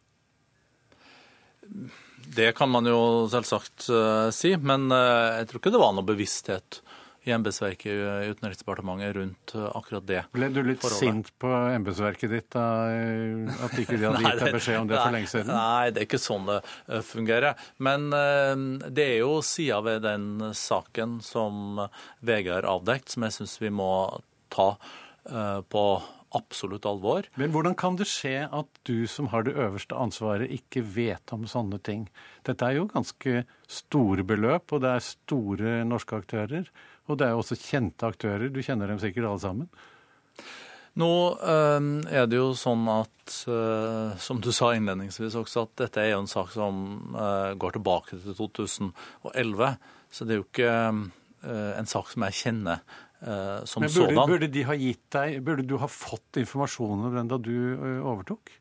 Det 2.38 2.52
kan 2.54 2.70
man 2.70 2.86
jo 2.86 3.26
selvsagt 3.32 3.88
eh, 3.90 4.28
si, 4.30 4.54
men 4.62 4.86
jeg 4.94 5.48
tror 5.50 5.58
ikke 5.64 5.74
det 5.74 5.82
var 5.82 5.96
noe 5.96 6.06
bevissthet 6.06 6.78
i 7.26 7.32
embetsverket 7.34 7.90
i 7.92 8.30
Utenriksdepartementet 8.30 9.16
rundt 9.16 9.54
eh, 9.54 9.66
akkurat 9.76 10.06
det. 10.06 10.22
Ble 10.34 10.50
du 10.54 10.60
litt 10.62 10.82
forholdet. 10.82 11.00
sint 11.00 11.32
på 11.42 11.50
embetsverket 11.74 12.32
ditt 12.32 12.50
da 12.54 12.66
eh, 12.92 13.64
at 13.66 13.78
ikke 13.80 13.98
de 13.98 14.06
hadde 14.08 14.22
gitt 14.26 14.44
deg 14.44 14.54
beskjed 14.58 14.80
om 14.82 14.90
det 14.90 15.00
for 15.00 15.16
lenge 15.16 15.32
siden? 15.32 15.52
Nei, 15.54 15.90
det 15.90 16.02
er 16.02 16.08
ikke 16.08 16.22
sånn 16.22 16.46
det 16.48 16.60
eh, 16.60 17.02
fungerer. 17.06 17.66
Men 17.84 18.08
eh, 18.16 18.54
det 18.86 19.08
er 19.14 19.18
jo 19.22 19.40
sider 19.46 19.84
ved 19.86 20.06
den 20.06 20.28
saken 20.56 21.18
som 21.24 21.82
VG 22.20 22.52
har 22.54 22.68
avdekt, 22.68 23.14
som 23.14 23.26
jeg 23.26 23.38
syns 23.40 23.58
vi 23.62 23.72
må 23.74 23.90
ta 24.54 24.70
eh, 25.28 25.60
på 25.68 25.84
absolutt 26.36 26.86
alvor. 26.88 27.26
Men 27.40 27.52
hvordan 27.54 27.76
kan 27.78 27.96
det 27.96 28.08
skje 28.10 28.42
at 28.44 28.80
du 28.88 29.06
som 29.08 29.30
har 29.32 29.46
det 29.46 29.56
øverste 29.56 29.96
ansvaret, 29.96 30.50
ikke 30.52 30.82
vet 30.84 31.32
om 31.32 31.46
sånne 31.48 31.80
ting? 31.84 32.06
Dette 32.46 32.66
er 32.66 32.78
jo 32.78 32.88
ganske 32.90 33.44
store 33.68 34.26
beløp, 34.28 34.72
og 34.72 34.84
det 34.84 34.94
er 34.94 35.06
store 35.06 35.74
norske 35.88 36.20
aktører. 36.20 36.68
Og 37.08 37.18
det 37.18 37.26
er 37.26 37.34
jo 37.34 37.42
også 37.42 37.58
kjente 37.58 38.08
aktører. 38.08 38.50
Du 38.52 38.60
kjenner 38.64 38.90
dem 38.90 39.00
sikkert 39.02 39.30
alle 39.30 39.42
sammen. 39.42 39.70
Nå 40.98 41.10
eh, 41.38 41.88
er 42.20 42.28
det 42.30 42.38
jo 42.40 42.52
sånn 42.58 42.86
at, 42.90 43.34
eh, 43.50 44.16
som 44.22 44.40
du 44.42 44.50
sa 44.54 44.72
innledningsvis 44.74 45.36
også, 45.38 45.66
at 45.68 45.74
dette 45.84 46.02
er 46.02 46.12
jo 46.14 46.22
en 46.24 46.30
sak 46.30 46.50
som 46.54 46.80
eh, 47.14 47.52
går 47.60 47.76
tilbake 47.76 48.18
til 48.24 48.34
2011. 48.38 49.76
Så 50.10 50.26
det 50.26 50.34
er 50.34 50.40
jo 50.40 50.48
ikke 50.48 50.72
en 51.48 51.88
sak 51.88 52.08
som 52.08 52.24
jeg 52.24 52.34
kjenner 52.38 52.80
som 53.68 53.82
Men 53.82 53.90
burde, 53.90 54.14
sådan. 54.14 54.30
burde 54.30 54.48
de 54.54 54.62
ha 54.64 54.74
gitt 54.78 55.02
deg 55.12 55.40
Burde 55.44 55.64
du 55.66 55.74
ha 55.82 55.88
fått 55.90 56.38
informasjonen 56.40 57.08
om 57.08 57.16
den 57.16 57.28
da 57.28 57.38
du 57.42 57.52
overtok? 58.06 58.52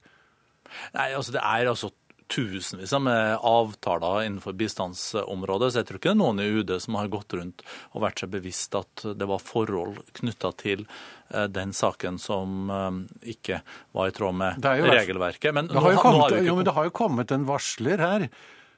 Nei, 0.95 1.11
altså 1.13 1.35
det 1.35 1.43
er 1.45 1.69
altså 1.69 1.91
tusenvis 2.27 2.93
av 2.93 3.07
avtaler 3.41 4.25
innenfor 4.25 4.53
bistandsområdet, 4.53 5.71
så 5.71 5.81
jeg 5.81 5.87
tror 5.87 5.99
ikke 5.99 6.09
det 6.09 6.15
er 6.15 6.19
noen 6.19 6.41
i 6.43 6.47
UD 6.59 6.73
som 6.83 6.97
har 6.99 7.09
gått 7.11 7.35
rundt 7.37 7.63
og 7.93 8.03
vært 8.03 8.23
seg 8.23 8.33
bevisst 8.35 8.75
at 8.77 9.05
det 9.17 9.29
var 9.29 9.43
forhold 9.43 10.01
knytta 10.19 10.51
til 10.59 10.83
eh, 10.83 11.47
den 11.51 11.73
saken 11.75 12.19
som 12.21 12.71
eh, 12.73 13.31
ikke 13.35 13.61
var 13.95 14.11
i 14.11 14.15
tråd 14.15 14.39
med 14.43 14.67
er 14.67 14.83
regelverket. 14.91 15.55
Men 15.55 15.71
Det 15.71 15.79
nå, 15.79 15.85
har, 15.85 15.97
nå 15.97 16.03
kommet, 16.03 16.21
har 16.21 16.37
ikke 16.37 16.51
jo, 16.51 16.55
men 16.59 16.69
det 16.69 16.77
har 16.77 16.89
jo 16.89 16.95
kommet 17.01 17.35
en 17.35 17.47
varsler 17.47 18.03
her 18.03 18.29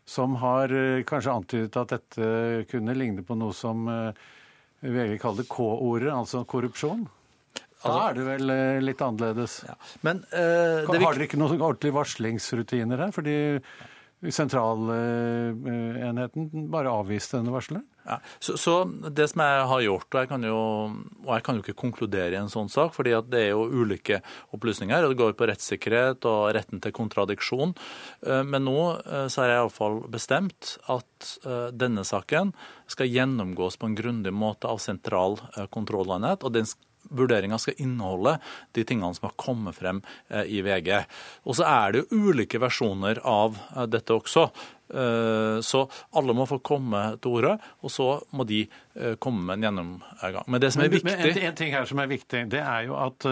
som 0.09 0.39
har 0.41 0.73
eh, 0.73 1.05
kanskje 1.09 1.37
antydet 1.41 1.79
at 1.83 1.95
dette 1.97 2.33
kunne 2.71 2.97
ligne 2.97 3.25
på 3.25 3.37
noe 3.37 3.55
som 3.57 3.87
VG 4.79 5.17
kaller 5.19 5.47
K-ordet, 5.49 6.11
altså 6.13 6.45
korrupsjon. 6.47 7.07
Da 7.83 7.89
Altså- 7.89 8.09
er 8.09 8.13
det 8.13 8.25
vel 8.27 8.49
eh, 8.49 8.79
litt 8.83 9.01
annerledes. 9.01 9.63
Men 10.03 10.17
eh, 10.31 10.85
det 10.89 11.01
Har 11.01 11.13
dere 11.15 11.27
ikke 11.29 11.37
noen 11.39 11.61
ordentlige 11.61 11.93
varslingsrutiner 11.95 12.97
her? 13.05 13.11
Fordi 13.15 13.37
sentralenheten 14.19 16.49
bare 16.71 16.89
avviste 16.91 17.37
denne 17.39 17.51
varsleren? 17.53 17.85
Ja. 18.05 18.17
Så, 18.41 18.57
så 18.59 18.73
det 19.13 19.29
som 19.31 19.41
jeg 19.45 19.67
har 19.69 19.81
gjort, 19.85 20.07
og 20.11 20.19
jeg 20.19 20.27
kan 20.31 20.43
jo, 20.43 20.57
og 21.23 21.31
jeg 21.35 21.43
kan 21.45 21.55
jo 21.55 21.61
ikke 21.63 21.77
konkludere 21.79 22.33
i 22.33 22.39
en 22.39 22.49
sånn 22.51 22.69
sak, 22.73 22.91
fordi 22.95 23.13
at 23.15 23.29
det 23.31 23.39
er 23.45 23.49
jo 23.53 23.69
ulike 23.69 24.19
opplysninger, 24.55 25.03
og 25.05 25.09
det 25.13 25.19
går 25.21 25.33
på 25.39 25.47
rettssikkerhet 25.51 26.19
og 26.29 26.53
retten 26.57 26.79
til 26.83 26.91
kontradiksjon. 26.99 27.71
Eh, 28.25 28.43
Men 28.43 28.61
nå 28.67 28.77
eh, 29.05 29.27
så 29.29 29.37
har 29.43 29.47
jeg 29.53 29.59
iallfall 29.61 29.97
bestemt 30.11 30.63
at 30.89 31.39
eh, 31.45 31.69
denne 31.71 32.03
saken 32.07 32.53
skal 32.89 33.07
gjennomgås 33.13 33.77
på 33.79 33.85
en 33.87 33.95
grundig 33.99 34.33
måte 34.33 34.65
av 34.67 34.77
sentral 34.83 35.37
eh, 35.55 35.67
kontrollenhet, 35.71 36.43
og 36.43 36.51
den 36.57 36.65
Vurderinga 37.09 37.57
skal 37.57 37.79
inneholde 37.81 38.35
de 38.71 38.83
tingene 38.85 39.15
som 39.15 39.29
har 39.29 39.37
kommet 39.39 39.77
frem 39.77 40.01
eh, 40.27 40.45
i 40.45 40.61
VG. 40.65 40.91
Og 41.49 41.57
så 41.57 41.65
er 41.69 41.93
det 41.93 42.03
jo 42.03 42.27
ulike 42.29 42.61
versjoner 42.61 43.21
av 43.25 43.57
eh, 43.75 43.87
dette 43.89 44.13
også. 44.13 44.49
Eh, 44.89 45.57
Så 45.65 45.83
alle 46.17 46.33
må 46.37 46.45
få 46.49 46.59
komme 46.65 47.01
til 47.21 47.39
orde, 47.39 47.57
og 47.81 47.91
så 47.93 48.11
må 48.33 48.45
de 48.49 48.63
komme 49.21 49.45
med 49.45 49.59
en 49.59 49.65
gjennomgang. 49.67 50.47
Men 50.47 50.61
det 50.61 50.71
som 50.73 50.81
er 50.83 50.89
viktig 50.91 51.11
Men 51.11 51.43
en, 51.45 51.55
ting 51.55 51.73
her 51.73 51.85
som 51.87 51.99
er 52.01 52.09
viktig, 52.09 52.41
det 52.51 52.59
er 52.59 52.87
jo 52.89 52.97
at 52.99 53.27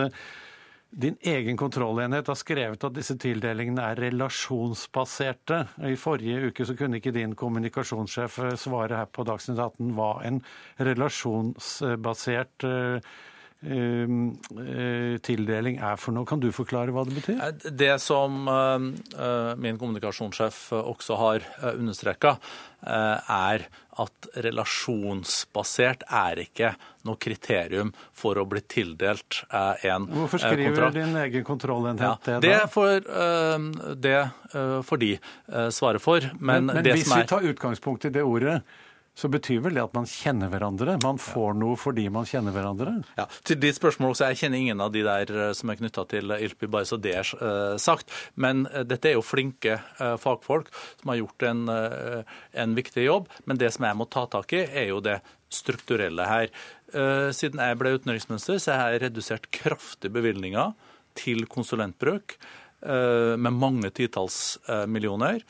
din 0.89 1.17
egen 1.27 1.57
kontrollenhet 1.59 2.29
har 2.29 2.37
skrevet 2.39 2.83
at 2.87 2.95
disse 2.95 3.17
tildelingene 3.19 3.83
er 3.83 3.99
relasjonsbaserte. 4.05 5.59
I 5.89 5.97
forrige 5.99 6.51
uke 6.51 6.65
så 6.65 6.77
kunne 6.79 7.01
ikke 7.01 7.11
din 7.15 7.35
kommunikasjonssjef 7.35 8.39
svare 8.61 9.01
her 9.01 9.09
på 9.11 9.25
Dagsnytt 9.27 9.59
18 9.59 9.91
hva 9.97 10.11
en 10.29 10.39
relasjonsbasert 10.79 12.63
tildeling 15.25 15.79
er 15.81 15.97
for 15.97 16.13
noe. 16.15 16.25
Kan 16.29 16.39
du 16.43 16.49
forklare 16.53 16.93
hva 16.93 17.03
det 17.07 17.15
betyr? 17.17 17.39
Eh, 17.41 17.71
Det 17.73 17.95
som 18.03 18.47
eh, 18.47 18.87
eh, 19.17 19.51
min 19.57 19.77
kommunikasjonssjef 19.81 20.59
eh, 20.77 20.83
også 20.93 21.17
har 21.21 21.47
understreka, 21.73 22.37
er 22.87 23.63
at 23.97 24.27
relasjonsbasert 24.45 26.03
er 26.13 26.43
ikke 26.43 26.69
noe 27.09 27.17
kriterium 27.17 27.89
for 28.13 28.37
å 28.37 28.43
bli 28.45 28.61
tildelt 28.69 29.39
en 29.49 29.73
en 29.89 30.05
Hvorfor 30.11 30.37
eh, 30.43 30.51
skriver 30.51 30.69
kontrakt. 30.75 30.93
din 30.99 31.15
egen 31.23 31.43
kontrollenhet 31.47 32.05
Ja, 32.05 32.15
det 32.25 32.41
det 32.45 32.53
da? 32.59 32.67
får 32.69 33.09
eh, 33.09 33.95
det 33.95 34.15
eh, 34.53 34.81
får 34.85 34.97
de 35.01 35.11
eh, 35.17 35.69
svare 35.73 35.99
for. 35.99 36.21
Men, 36.39 36.67
Men, 36.67 36.75
men 36.75 36.83
det 36.85 36.93
hvis 36.99 37.07
som 37.09 37.17
vi 37.17 37.23
er 37.25 37.31
tar 37.33 37.41
utgangspunkt 37.49 38.05
i 38.05 38.09
det 38.13 38.23
ordet, 38.23 38.61
så 39.17 39.29
betyr 39.33 39.63
vel 39.65 39.77
det 39.77 39.81
at 39.81 39.95
man 39.97 40.05
kjenner 40.09 40.51
hverandre? 40.53 40.97
Man 41.01 41.17
får 41.21 41.55
noe 41.57 41.77
fordi 41.79 42.05
man 42.13 42.27
kjenner 42.29 42.53
hverandre? 42.53 42.99
Ja, 43.17 43.25
til 43.47 43.57
ditt 43.63 43.79
spørsmål 43.79 44.13
også, 44.13 44.27
Jeg 44.29 44.41
kjenner 44.43 44.61
ingen 44.61 44.83
av 44.83 44.91
de 44.93 45.01
der 45.05 45.31
eh, 45.33 45.53
som 45.57 45.71
er 45.73 45.79
knytta 45.79 46.05
til 46.11 46.33
ILPI, 46.35 46.69
bare 46.69 46.85
så 46.85 46.99
det 47.01 47.15
er 47.17 47.31
eh, 47.41 47.77
sagt. 47.81 48.13
Men 48.35 48.67
eh, 48.69 48.85
dette 48.85 49.09
er 49.09 49.17
jo 49.17 49.25
flinke 49.25 49.79
fagfolk 49.97 50.69
som 51.01 51.11
har 51.11 51.21
gjort 51.21 51.45
en, 51.47 51.63
en 51.67 52.75
viktig 52.77 53.07
jobb. 53.07 53.31
Men 53.49 53.57
det 53.57 53.71
som 53.73 53.87
jeg 53.87 53.97
må 53.97 54.05
ta 54.05 54.27
tak 54.29 54.53
i, 54.53 54.61
er 54.67 54.91
jo 54.91 55.01
det 55.03 55.17
strukturelle 55.53 56.27
her. 56.27 56.51
Siden 57.35 57.61
jeg 57.63 57.77
ble 57.79 57.93
utenriksminister, 57.95 58.59
så 58.61 58.75
har 58.77 58.93
jeg 58.93 59.05
redusert 59.07 59.49
kraftig 59.55 60.11
bevilgninger 60.13 60.75
til 61.17 61.47
konsulentbruk 61.49 62.37
med 62.85 63.53
mange 63.57 63.89
titalls 63.89 64.59
eh, 64.69 64.85
millioner. 64.85 65.41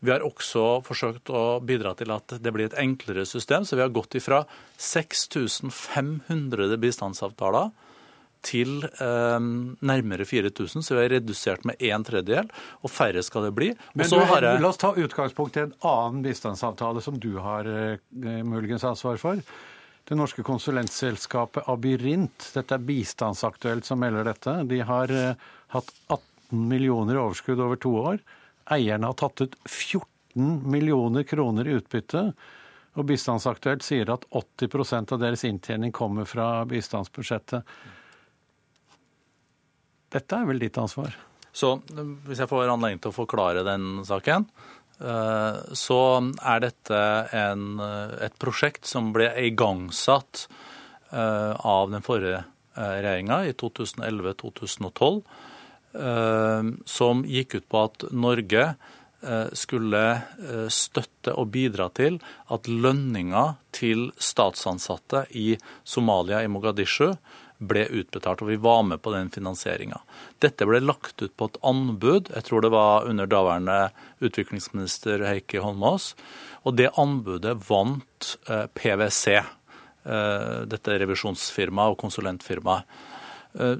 Vi 0.00 0.12
har 0.12 0.24
også 0.24 0.82
forsøkt 0.86 1.30
å 1.34 1.58
bidra 1.64 1.94
til 1.98 2.12
at 2.14 2.36
det 2.42 2.52
blir 2.54 2.68
et 2.68 2.78
enklere 2.78 3.24
system, 3.26 3.64
så 3.64 3.76
vi 3.78 3.82
har 3.82 3.94
gått 3.94 4.14
ifra 4.18 4.44
6500 4.78 6.76
bistandsavtaler 6.82 7.72
til 8.46 8.84
eh, 8.84 9.38
nærmere 9.90 10.26
4000, 10.28 10.84
så 10.84 10.94
vi 10.94 11.00
har 11.02 11.14
redusert 11.16 11.64
med 11.66 11.80
en 11.88 12.04
tredjedel, 12.06 12.50
og 12.82 12.92
færre 12.92 13.24
skal 13.26 13.48
det 13.48 13.54
bli. 13.56 13.72
Men 13.94 14.10
du, 14.12 14.18
har 14.20 14.46
jeg... 14.46 14.62
La 14.62 14.70
oss 14.70 14.80
ta 14.82 14.92
utgangspunkt 14.94 15.58
i 15.58 15.64
en 15.64 15.74
annen 15.80 16.22
bistandsavtale 16.26 17.02
som 17.04 17.18
du 17.22 17.32
har 17.42 17.66
eh, 17.66 17.98
muligens 18.46 18.86
ansvar 18.86 19.18
for. 19.22 19.42
Det 20.06 20.14
norske 20.14 20.44
konsulentselskapet 20.46 21.66
Abyrint, 21.66 22.52
dette 22.54 22.76
er 22.76 22.86
Bistandsaktuelt 22.86 23.88
som 23.88 23.98
melder 23.98 24.28
dette, 24.28 24.60
de 24.70 24.78
har 24.86 25.10
eh, 25.10 25.48
hatt 25.74 25.92
18 26.06 26.35
millioner 26.50 27.16
i 27.16 27.22
overskudd 27.22 27.60
over 27.60 27.80
to 27.80 27.94
år. 27.96 28.20
eierne 28.70 29.06
har 29.06 29.14
tatt 29.14 29.40
ut 29.40 29.54
14 29.64 30.70
millioner 30.70 31.22
kroner 31.22 31.68
i 31.68 31.76
utbytte. 31.78 32.32
Og 32.96 33.04
Bistandsaktuelt 33.04 33.84
sier 33.84 34.08
at 34.10 34.24
80% 34.32 35.12
av 35.12 35.20
deres 35.20 35.44
inntjening 35.44 35.92
kommer 35.92 36.24
fra 36.24 36.64
bistandsbudsjettet. 36.64 37.62
Dette 40.16 40.38
er 40.38 40.48
vel 40.48 40.62
ditt 40.62 40.78
ansvar? 40.80 41.12
Så 41.52 41.76
hvis 42.26 42.40
jeg 42.40 42.48
får 42.50 42.68
anledning 42.68 43.00
til 43.02 43.12
å 43.12 43.16
forklare 43.16 43.64
den 43.66 44.02
saken, 44.08 44.48
eh, 45.00 45.60
så 45.76 46.00
er 46.40 46.64
dette 46.64 47.02
en, 47.36 47.80
et 48.24 48.36
prosjekt 48.40 48.88
som 48.88 49.12
ble 49.16 49.28
igangsatt 49.44 50.46
eh, 51.12 51.52
av 51.56 51.92
den 51.92 52.04
forrige 52.04 52.44
regjeringa 52.76 53.44
i 53.48 53.52
2011-2012, 53.52 55.16
eh, 55.16 55.52
som 56.86 57.24
gikk 57.24 57.54
ut 57.58 57.68
på 57.72 57.82
at 57.88 58.04
Norge 58.12 58.68
skulle 59.56 60.02
støtte 60.70 61.32
og 61.34 61.48
bidra 61.54 61.88
til 61.96 62.20
at 62.52 62.68
lønninga 62.68 63.56
til 63.74 64.10
statsansatte 64.22 65.24
i 65.34 65.56
Somalia, 65.82 66.42
i 66.44 66.50
Mogadishu, 66.52 67.14
ble 67.56 67.86
utbetalt, 67.88 68.42
og 68.44 68.50
vi 68.52 68.58
var 68.60 68.82
med 68.84 69.00
på 69.00 69.14
den 69.14 69.30
finansieringa. 69.32 69.96
Dette 70.44 70.66
ble 70.68 70.82
lagt 70.84 71.22
ut 71.24 71.32
på 71.40 71.48
et 71.48 71.56
anbud, 71.64 72.28
jeg 72.28 72.44
tror 72.44 72.60
det 72.60 72.72
var 72.74 73.08
under 73.08 73.26
daværende 73.32 73.78
utviklingsminister 74.20 75.24
Heikki 75.24 75.62
Holmås, 75.64 76.10
og 76.68 76.76
det 76.76 76.92
anbudet 77.00 77.56
vant 77.70 78.36
PwC, 78.76 79.40
dette 80.04 80.98
revisjonsfirmaet 81.00 81.96
og 81.96 82.02
konsulentfirmaet. 82.04 82.84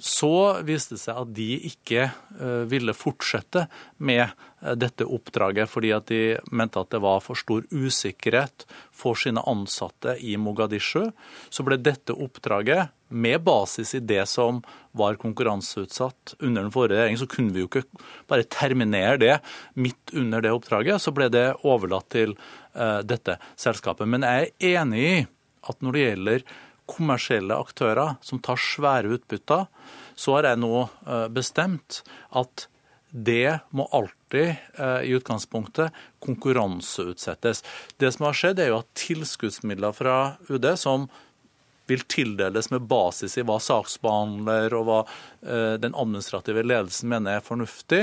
Så 0.01 0.33
viste 0.65 0.95
det 0.95 1.03
seg 1.03 1.19
at 1.21 1.33
de 1.37 1.47
ikke 1.69 2.07
ville 2.71 2.95
fortsette 2.97 3.67
med 4.01 4.33
dette 4.81 5.05
oppdraget, 5.05 5.69
fordi 5.69 5.91
at 5.93 6.09
de 6.09 6.21
mente 6.49 6.81
at 6.81 6.95
det 6.95 7.03
var 7.05 7.21
for 7.21 7.37
stor 7.37 7.67
usikkerhet 7.69 8.65
for 8.97 9.19
sine 9.21 9.45
ansatte 9.45 10.17
i 10.25 10.39
Mogadishu. 10.41 11.11
Så 11.53 11.67
ble 11.67 11.77
dette 11.77 12.17
oppdraget, 12.17 12.95
med 13.07 13.45
basis 13.47 13.93
i 13.95 14.01
det 14.03 14.25
som 14.27 14.57
var 14.97 15.15
konkurranseutsatt 15.23 16.33
under 16.41 16.65
den 16.65 16.73
forrige 16.75 16.97
regjeringen, 16.97 17.21
så 17.21 17.29
kunne 17.31 17.55
vi 17.55 17.63
jo 17.63 17.69
ikke 17.69 17.85
bare 18.27 18.49
terminere 18.51 19.21
det 19.23 19.37
midt 19.79 20.11
under 20.17 20.43
det 20.43 20.51
oppdraget. 20.57 20.99
Så 21.05 21.15
ble 21.15 21.29
det 21.31 21.45
overlatt 21.63 22.09
til 22.17 22.35
dette 23.07 23.37
selskapet. 23.55 24.11
Men 24.11 24.27
jeg 24.27 24.51
er 24.51 24.81
enig 24.81 25.05
i 25.05 25.17
at 25.71 25.85
når 25.85 25.95
det 25.95 26.03
gjelder 26.03 26.49
kommersielle 26.87 27.57
aktører 27.59 28.17
som 28.25 28.41
tar 28.43 28.61
svære 28.61 29.19
utbytter, 29.19 29.67
så 30.17 30.39
har 30.39 30.51
jeg 30.51 30.63
nå 30.63 30.87
bestemt 31.35 32.03
at 32.37 32.69
det 33.11 33.59
må 33.77 33.87
alltid 33.97 34.57
i 35.07 35.13
utgangspunktet 35.17 35.95
konkurranseutsettes. 36.25 37.63
Det 37.97 38.11
som 38.13 38.27
har 38.29 38.37
skjedd, 38.37 38.61
er 38.61 38.73
jo 38.73 38.81
at 38.83 38.91
tilskuddsmidler 38.99 39.95
fra 39.97 40.17
UD 40.51 40.67
som 40.81 41.07
vil 41.87 42.03
tildeles 42.11 42.69
med 42.73 42.89
basis 42.91 43.39
i 43.39 43.45
hva 43.47 43.61
saksbehandler 43.63 44.75
og 44.75 44.89
hva 44.89 44.99
den 45.81 45.95
administrative 45.95 46.65
ledelsen 46.67 47.13
mener 47.13 47.39
er 47.39 47.47
fornuftig, 47.47 48.03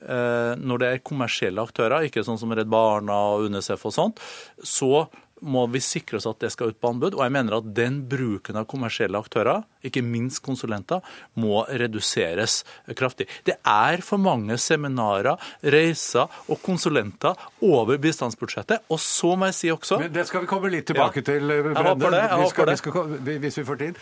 når 0.00 0.80
det 0.80 0.88
er 0.88 1.02
kommersielle 1.04 1.60
aktører, 1.60 2.06
ikke 2.06 2.22
sånn 2.24 2.38
som 2.40 2.54
Redd 2.56 2.70
Barna 2.70 3.18
og 3.34 3.50
UNICEF 3.50 3.82
og 3.90 3.96
sånt, 3.96 4.22
så 4.62 5.08
må 5.42 5.66
vi 5.72 5.80
sikre 5.82 6.18
oss 6.20 6.26
at 6.30 6.40
det 6.42 6.50
skal 6.54 6.72
ut 6.72 6.80
på 6.80 6.90
anbud. 6.94 7.14
Og 7.18 7.22
jeg 7.24 7.32
mener 7.34 7.56
at 7.58 7.68
den 7.76 8.00
bruken 8.10 8.56
av 8.60 8.66
kommersielle 8.70 9.18
aktører, 9.20 9.64
ikke 9.86 10.02
minst 10.04 10.42
konsulenter, 10.44 11.00
må 11.40 11.62
reduseres 11.68 12.60
kraftig. 12.98 13.26
Det 13.46 13.56
er 13.66 14.02
for 14.04 14.20
mange 14.20 14.56
seminarer, 14.60 15.40
reiser 15.62 16.28
og 16.50 16.60
konsulenter 16.64 17.38
over 17.64 17.96
bistandsbudsjettet. 18.02 18.84
Og 18.92 19.00
så 19.00 19.34
må 19.36 19.48
jeg 19.50 19.54
si 19.60 19.70
også 19.72 19.98
Men 20.02 20.12
Det 20.12 20.26
skal 20.28 20.44
vi 20.44 20.50
komme 20.50 20.70
litt 20.70 20.86
tilbake 20.86 21.20
Ja. 21.20 21.22
til, 21.22 21.48
Jeg 21.48 21.62
Brende. 21.64 22.42
vi 22.42 22.48
skal. 22.50 22.66
Vi 22.70 22.76
skal, 22.76 23.38
hvis 23.40 23.58
vi 23.58 23.64
får 23.64 23.78
tid. 23.78 23.96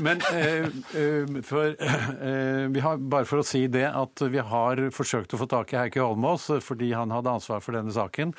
Men 0.00 0.20
eh, 0.32 0.66
eh, 0.94 1.40
for, 1.42 1.74
eh, 1.80 2.66
vi 2.74 2.80
har, 2.80 2.96
bare 2.96 3.24
for 3.24 3.38
å 3.40 3.46
si 3.46 3.66
det, 3.66 3.86
at 3.86 4.20
vi 4.30 4.38
har 4.38 4.76
forsøkt 4.90 5.34
å 5.34 5.38
få 5.40 5.48
tak 5.48 5.72
i 5.72 5.76
Heikki 5.76 6.00
Holmås 6.02 6.50
eh, 6.50 6.60
fordi 6.60 6.92
han 6.92 7.10
hadde 7.14 7.30
ansvar 7.30 7.60
for 7.64 7.72
denne 7.76 7.92
saken. 7.94 8.34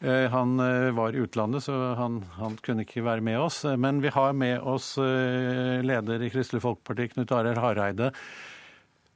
Eh, 0.00 0.30
Han 0.30 0.60
eh, 0.60 0.90
var 0.90 1.12
i 1.14 1.16
utlandet, 1.16 1.64
så 1.64 1.94
han, 1.94 2.20
han 2.36 2.56
kunne 2.56 2.84
ikke 2.84 3.04
være 3.06 3.24
med 3.24 3.40
oss. 3.40 3.64
Eh, 3.64 3.76
Men 3.76 4.02
vi 4.04 4.12
har 4.12 4.32
med 4.36 4.60
oss 4.60 4.94
leder 4.96 6.22
i 6.22 6.30
Kristelig 6.30 6.62
Folkeparti, 6.64 7.08
Knut 7.14 7.32
Arild 7.32 7.60
Hareide. 7.62 8.12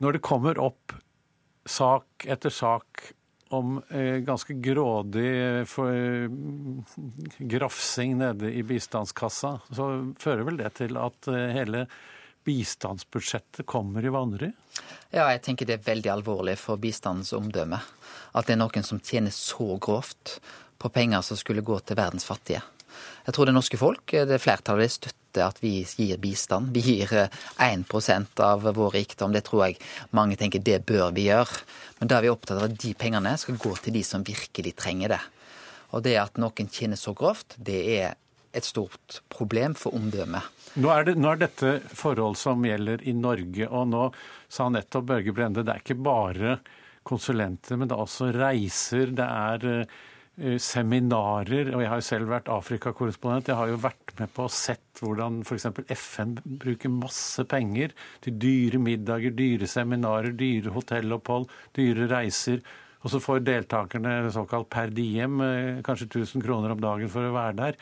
Når 0.00 0.16
det 0.16 0.24
kommer 0.24 0.60
opp 0.60 0.94
sak 1.68 2.24
etter 2.24 2.50
sak 2.50 3.12
om 3.50 3.80
ganske 4.24 4.54
grådig 4.62 5.66
grafsing 7.50 8.14
nede 8.20 8.52
i 8.54 8.62
bistandskassa, 8.62 9.56
så 9.74 9.88
fører 10.22 10.46
vel 10.46 10.60
det 10.62 10.70
til 10.78 10.96
at 10.96 11.28
hele 11.52 11.82
bistandsbudsjettet 12.46 13.66
kommer 13.68 14.06
i 14.06 14.14
vanry? 14.14 14.52
Ja, 15.10 15.26
jeg 15.34 15.42
tenker 15.44 15.68
det 15.68 15.80
er 15.80 15.88
veldig 15.90 16.12
alvorlig 16.14 16.56
for 16.62 16.80
bistandens 16.80 17.34
omdømme. 17.36 17.82
At 18.32 18.46
det 18.46 18.54
er 18.54 18.62
noen 18.62 18.86
som 18.86 19.02
tjener 19.02 19.34
så 19.34 19.74
grovt 19.82 20.38
på 20.80 20.90
penger 20.92 21.24
som 21.26 21.38
skulle 21.38 21.64
gå 21.64 21.78
til 21.84 21.98
verdens 21.98 22.26
fattige. 22.26 22.62
Jeg 23.26 23.36
tror 23.36 23.46
det 23.46 23.54
norske 23.54 23.78
folk, 23.78 24.14
det 24.26 24.40
flertallet, 24.42 24.92
støtter 24.92 25.44
at 25.44 25.60
vi 25.62 25.84
gir 25.84 26.18
bistand. 26.20 26.72
Vi 26.74 26.82
gir 26.82 27.12
eh, 27.14 27.36
1 27.62 28.40
av 28.42 28.64
vår 28.64 28.96
rikdom. 28.96 29.34
Det 29.36 29.44
tror 29.46 29.66
jeg 29.68 29.78
mange 30.16 30.38
tenker 30.40 30.62
det 30.64 30.80
bør 30.88 31.12
vi 31.14 31.28
gjøre. 31.28 31.60
Men 32.00 32.10
da 32.10 32.18
er 32.18 32.26
vi 32.26 32.32
opptatt 32.32 32.58
av 32.58 32.70
at 32.70 32.80
de 32.80 32.94
pengene 32.98 33.36
skal 33.38 33.60
gå 33.60 33.74
til 33.84 33.94
de 33.94 34.02
som 34.06 34.24
virkelig 34.26 34.74
trenger 34.80 35.14
det. 35.14 35.20
Og 35.94 36.02
det 36.06 36.16
at 36.18 36.40
noen 36.40 36.72
tjener 36.72 36.98
så 36.98 37.14
grovt, 37.14 37.54
det 37.58 37.80
er 38.00 38.16
et 38.56 38.66
stort 38.66 39.20
problem 39.30 39.76
for 39.78 39.94
omdømmet. 39.94 40.58
Nå 40.82 40.90
er, 40.90 41.12
nå 41.18 41.32
er 41.32 41.40
dette 41.44 41.76
forhold 41.94 42.38
som 42.38 42.62
gjelder 42.66 43.02
i 43.06 43.14
Norge, 43.14 43.66
og 43.68 43.90
nå 43.90 44.04
sa 44.50 44.68
nettopp 44.70 45.06
Børge 45.12 45.34
Brende 45.34 45.64
det 45.66 45.74
er 45.74 45.82
ikke 45.84 45.98
bare 46.02 46.58
konsulenter, 47.06 47.78
men 47.78 47.90
det 47.90 47.96
er 47.96 48.04
også 48.04 48.30
reiser, 48.34 49.14
det 49.16 49.26
er 49.26 49.66
eh, 49.70 49.98
seminarer. 50.62 51.72
Og 51.74 51.82
jeg 51.82 51.90
har 51.92 52.00
jo 52.00 52.06
selv 52.06 52.30
vært 52.32 52.50
Afrikakorrespondent. 52.52 53.50
Jeg 53.50 53.58
har 53.58 53.70
jo 53.70 53.80
vært 53.82 54.14
med 54.18 54.32
på 54.34 54.46
og 54.48 54.54
sett 54.54 55.02
hvordan 55.02 55.40
f.eks. 55.44 55.66
FN 55.96 56.36
bruker 56.44 56.92
masse 56.92 57.44
penger 57.50 57.94
til 58.24 58.38
dyre 58.40 58.80
middager, 58.82 59.34
dyre 59.36 59.68
seminarer, 59.70 60.32
dyre 60.36 60.72
hotellopphold, 60.74 61.48
dyre 61.76 62.08
reiser. 62.10 62.64
Og 63.00 63.12
så 63.14 63.20
får 63.22 63.44
deltakerne 63.46 64.14
såkalt 64.34 64.68
per 64.72 64.92
diem, 64.92 65.40
eh, 65.40 65.80
kanskje 65.84 66.08
1000 66.10 66.44
kroner 66.44 66.74
om 66.74 66.80
dagen 66.80 67.08
for 67.08 67.24
å 67.24 67.36
være 67.36 67.56
der. 67.56 67.78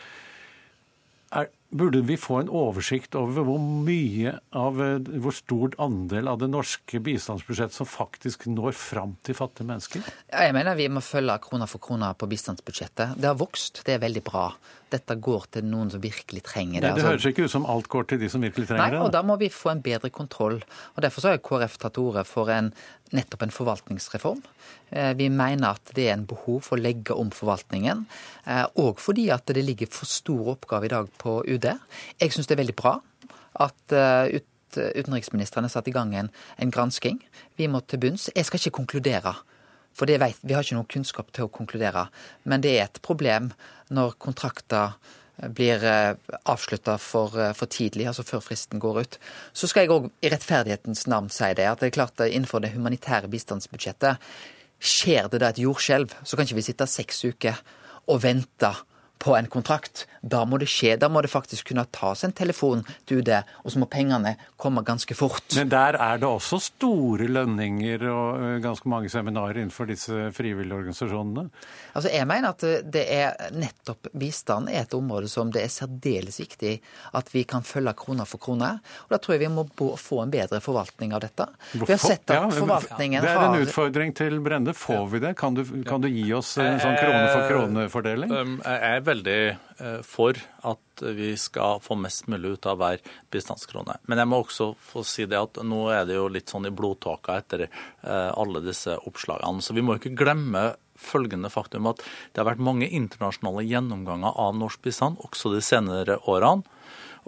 Burde 1.68 2.00
vi 2.00 2.16
få 2.16 2.38
en 2.40 2.48
oversikt 2.48 3.12
over 3.18 3.44
hvor 3.44 3.58
mye 3.60 4.30
av, 4.56 4.78
eh, 4.80 5.10
hvor 5.20 5.34
stor 5.36 5.74
andel 5.84 6.30
av 6.32 6.38
det 6.40 6.48
norske 6.48 7.00
bistandsbudsjettet 7.04 7.76
som 7.76 7.88
faktisk 7.88 8.46
når 8.48 8.72
fram 8.72 9.12
til 9.22 9.36
fattige 9.36 9.68
mennesker? 9.68 10.06
Jeg 10.32 10.54
mener 10.56 10.78
vi 10.78 10.88
må 10.88 11.02
følge 11.04 11.36
krone 11.44 11.68
for 11.68 11.84
krone 11.84 12.08
på 12.16 12.28
bistandsbudsjettet. 12.30 13.18
Det 13.20 13.28
har 13.28 13.36
vokst, 13.36 13.82
det 13.84 13.98
er 13.98 14.04
veldig 14.06 14.24
bra. 14.24 14.46
Dette 14.90 15.14
går 15.20 15.42
til 15.52 15.64
noen 15.68 15.90
som 15.92 16.00
virkelig 16.00 16.42
trenger 16.46 16.80
det. 16.80 16.88
Det, 16.88 16.94
det 16.96 17.04
Altså- 17.04 17.10
høres 17.10 17.26
ikke 17.26 17.44
ut 17.44 17.50
som 17.50 17.66
alt 17.66 17.88
går 17.88 18.06
til 18.08 18.18
de 18.22 18.28
som 18.32 18.40
virkelig 18.40 18.66
trenger 18.68 18.82
Nei, 18.82 18.90
trenger 18.90 19.04
og 19.04 19.12
da 19.12 19.22
må 19.22 19.36
vi 19.38 19.48
få 19.52 19.70
en 19.72 19.82
bedre 19.82 20.10
kontroll. 20.10 20.62
Og 20.96 21.02
Derfor 21.02 21.20
så 21.20 21.28
har 21.34 21.38
KrF 21.38 21.76
tatt 21.78 21.94
til 21.94 22.02
orde 22.08 22.24
for 22.24 22.48
en, 22.48 22.72
nettopp 23.12 23.42
en 23.42 23.50
forvaltningsreform. 23.50 24.42
Eh, 24.92 25.12
Vi 25.14 25.28
mener 25.28 25.68
at 25.74 25.92
det 25.94 26.08
er 26.08 26.14
en 26.14 26.24
behov 26.26 26.62
for 26.62 26.78
å 26.78 26.82
legge 26.82 27.14
om 27.14 27.30
forvaltningen. 27.30 28.06
eh, 28.46 28.64
Og 28.76 28.96
fordi 28.98 29.28
at 29.30 29.44
det 29.46 29.64
ligger 29.64 29.86
for 29.90 30.06
stor 30.06 30.56
oppgave 30.56 30.84
i 30.84 30.88
dag 30.88 31.08
på 31.18 31.42
UD. 31.46 31.78
Jeg 32.20 32.30
syns 32.32 32.46
det 32.46 32.58
er 32.58 32.64
veldig 32.64 32.76
bra 32.76 33.00
at 33.60 33.92
eh, 33.92 34.36
ut, 34.38 34.44
utenriksministeren 34.76 35.64
har 35.64 35.70
satt 35.70 35.88
i 35.88 35.92
gang 35.92 36.14
en, 36.14 36.30
en 36.58 36.70
gransking. 36.70 37.20
Vi 37.56 37.66
må 37.66 37.80
til 37.86 37.98
bunns. 37.98 38.30
Jeg 38.34 38.44
skal 38.46 38.58
ikke 38.60 38.76
konkludere. 38.84 39.34
For 39.98 40.06
vet, 40.06 40.42
vi 40.46 40.54
har 40.54 40.62
ikke 40.62 40.78
noen 40.78 40.92
kunnskap 40.94 41.32
til 41.34 41.48
å 41.48 41.52
konkludere. 41.52 42.06
Men 42.46 42.62
det 42.62 42.76
er 42.76 42.84
et 42.86 43.00
problem 43.02 43.50
når 43.90 44.14
kontrakter 44.22 44.94
blir 45.54 45.82
avslutta 46.50 46.98
for, 46.98 47.38
eh, 47.38 47.52
for 47.52 47.66
tidlig, 47.66 48.06
altså 48.06 48.24
før 48.26 48.42
fristen 48.42 48.80
går 48.82 49.00
ut. 49.00 49.18
Så 49.54 49.68
skal 49.68 49.86
jeg 49.86 49.90
òg 49.90 50.10
i 50.22 50.30
rettferdighetens 50.30 51.06
navn 51.06 51.30
si 51.30 51.52
det, 51.54 51.66
at 51.66 51.80
det 51.80 51.86
er 51.86 51.98
klart 51.98 52.18
innenfor 52.18 52.60
det 52.60 52.72
humanitære 52.74 53.30
bistandsbudsjettet, 53.30 54.18
skjer 54.80 55.28
det 55.30 55.40
da 55.40 55.48
et 55.48 55.62
jordskjelv, 55.62 56.10
så 56.24 56.36
kan 56.36 56.46
ikke 56.46 56.58
vi 56.58 56.62
sitte 56.62 56.86
seks 56.86 57.24
uker 57.24 57.58
og 58.08 58.22
vente 58.22 58.74
på 59.18 59.34
en 59.36 59.46
kontrakt. 59.50 60.06
Da 60.22 60.44
må 60.48 60.58
det 60.58 60.68
skje. 60.70 60.96
Da 60.98 61.08
må 61.10 61.22
det 61.22 61.30
faktisk 61.30 61.70
kunne 61.70 61.84
tas 61.94 62.24
en 62.26 62.34
telefon 62.36 62.84
til 63.06 63.22
UD, 63.22 63.30
og 63.64 63.72
så 63.72 63.82
må 63.82 63.88
pengene 63.90 64.34
komme 64.56 64.82
ganske 64.86 65.14
fort. 65.18 65.44
Men 65.56 65.70
der 65.72 65.98
er 65.98 66.20
det 66.20 66.28
også 66.28 66.60
store 66.62 67.28
lønninger 67.30 68.04
og 68.10 68.42
eh, 68.42 68.56
ganske 68.64 68.90
mange 68.90 69.10
seminarer 69.12 69.60
innenfor 69.60 69.88
disse 69.90 70.28
frivillige 70.36 70.76
organisasjonene? 70.78 71.48
Altså, 71.94 72.10
Jeg 72.14 72.26
mener 72.30 72.54
at 72.54 72.64
det 72.92 73.04
er 73.14 73.52
nettopp 73.54 74.10
bistand 74.18 74.70
er 74.72 74.84
et 74.84 74.96
område 74.96 75.30
som 75.30 75.52
det 75.54 75.64
er 75.64 75.72
særdeles 75.72 76.40
viktig 76.40 76.74
at 77.18 77.30
vi 77.34 77.44
kan 77.48 77.64
følge 77.66 77.94
krone 77.98 78.26
for 78.28 78.42
krone. 78.42 78.70
Og 79.06 79.14
Da 79.14 79.20
tror 79.22 79.36
jeg 79.36 79.46
vi 79.46 79.52
må 79.54 79.66
få 79.98 80.22
en 80.24 80.32
bedre 80.32 80.60
forvaltning 80.64 81.14
av 81.14 81.22
dette. 81.24 81.46
Vi 81.72 81.86
har 81.86 82.00
sett 82.02 82.30
at 82.30 82.54
forvaltningen 82.54 83.20
har 83.22 83.26
Det 83.26 83.34
er 83.34 83.44
en 83.44 83.56
har 83.56 83.66
utfordring 83.66 84.14
til 84.16 84.40
Brende. 84.44 84.74
Får 84.74 85.06
vi 85.12 85.22
det? 85.22 85.34
Kan 85.38 85.54
du, 85.54 85.64
kan 85.86 86.02
du 86.02 86.08
gi 86.08 86.26
oss 86.36 86.56
en 86.62 86.80
sånn 86.82 86.98
krone 86.98 87.26
for 87.32 87.48
krone-fordeling? 87.52 88.32
Um, 88.32 88.58
Jeg 88.64 88.98
er 88.98 89.00
veldig 89.08 89.38
eh, 89.48 90.00
for 90.06 90.38
at 90.68 91.02
vi 91.16 91.32
skal 91.38 91.82
få 91.82 91.96
mest 91.98 92.26
mulig 92.30 92.56
ut 92.56 92.68
av 92.70 92.80
hver 92.80 93.02
bistandskrone. 93.32 93.98
Men 94.10 94.22
jeg 94.22 94.30
må 94.30 94.42
også 94.42 94.72
få 94.82 95.04
si 95.06 95.26
det 95.30 95.38
at 95.40 95.60
nå 95.64 95.84
er 95.94 96.06
det 96.08 96.18
jo 96.18 96.28
litt 96.32 96.50
sånn 96.52 96.68
i 96.68 96.74
blodtåka 96.74 97.38
etter 97.40 97.66
eh, 97.68 98.30
alle 98.30 98.62
disse 98.64 98.98
oppslagene. 98.98 99.64
Så 99.64 99.76
vi 99.76 99.84
må 99.84 99.98
ikke 99.98 100.16
glemme 100.18 100.70
følgende 100.98 101.50
faktum 101.52 101.86
at 101.90 102.02
det 102.02 102.42
har 102.42 102.48
vært 102.50 102.64
mange 102.64 102.88
internasjonale 102.90 103.62
gjennomganger 103.68 104.34
av 104.34 104.56
norsk 104.58 104.82
bistand 104.86 105.20
også 105.24 105.54
de 105.54 105.62
senere 105.64 106.18
årene. 106.26 106.66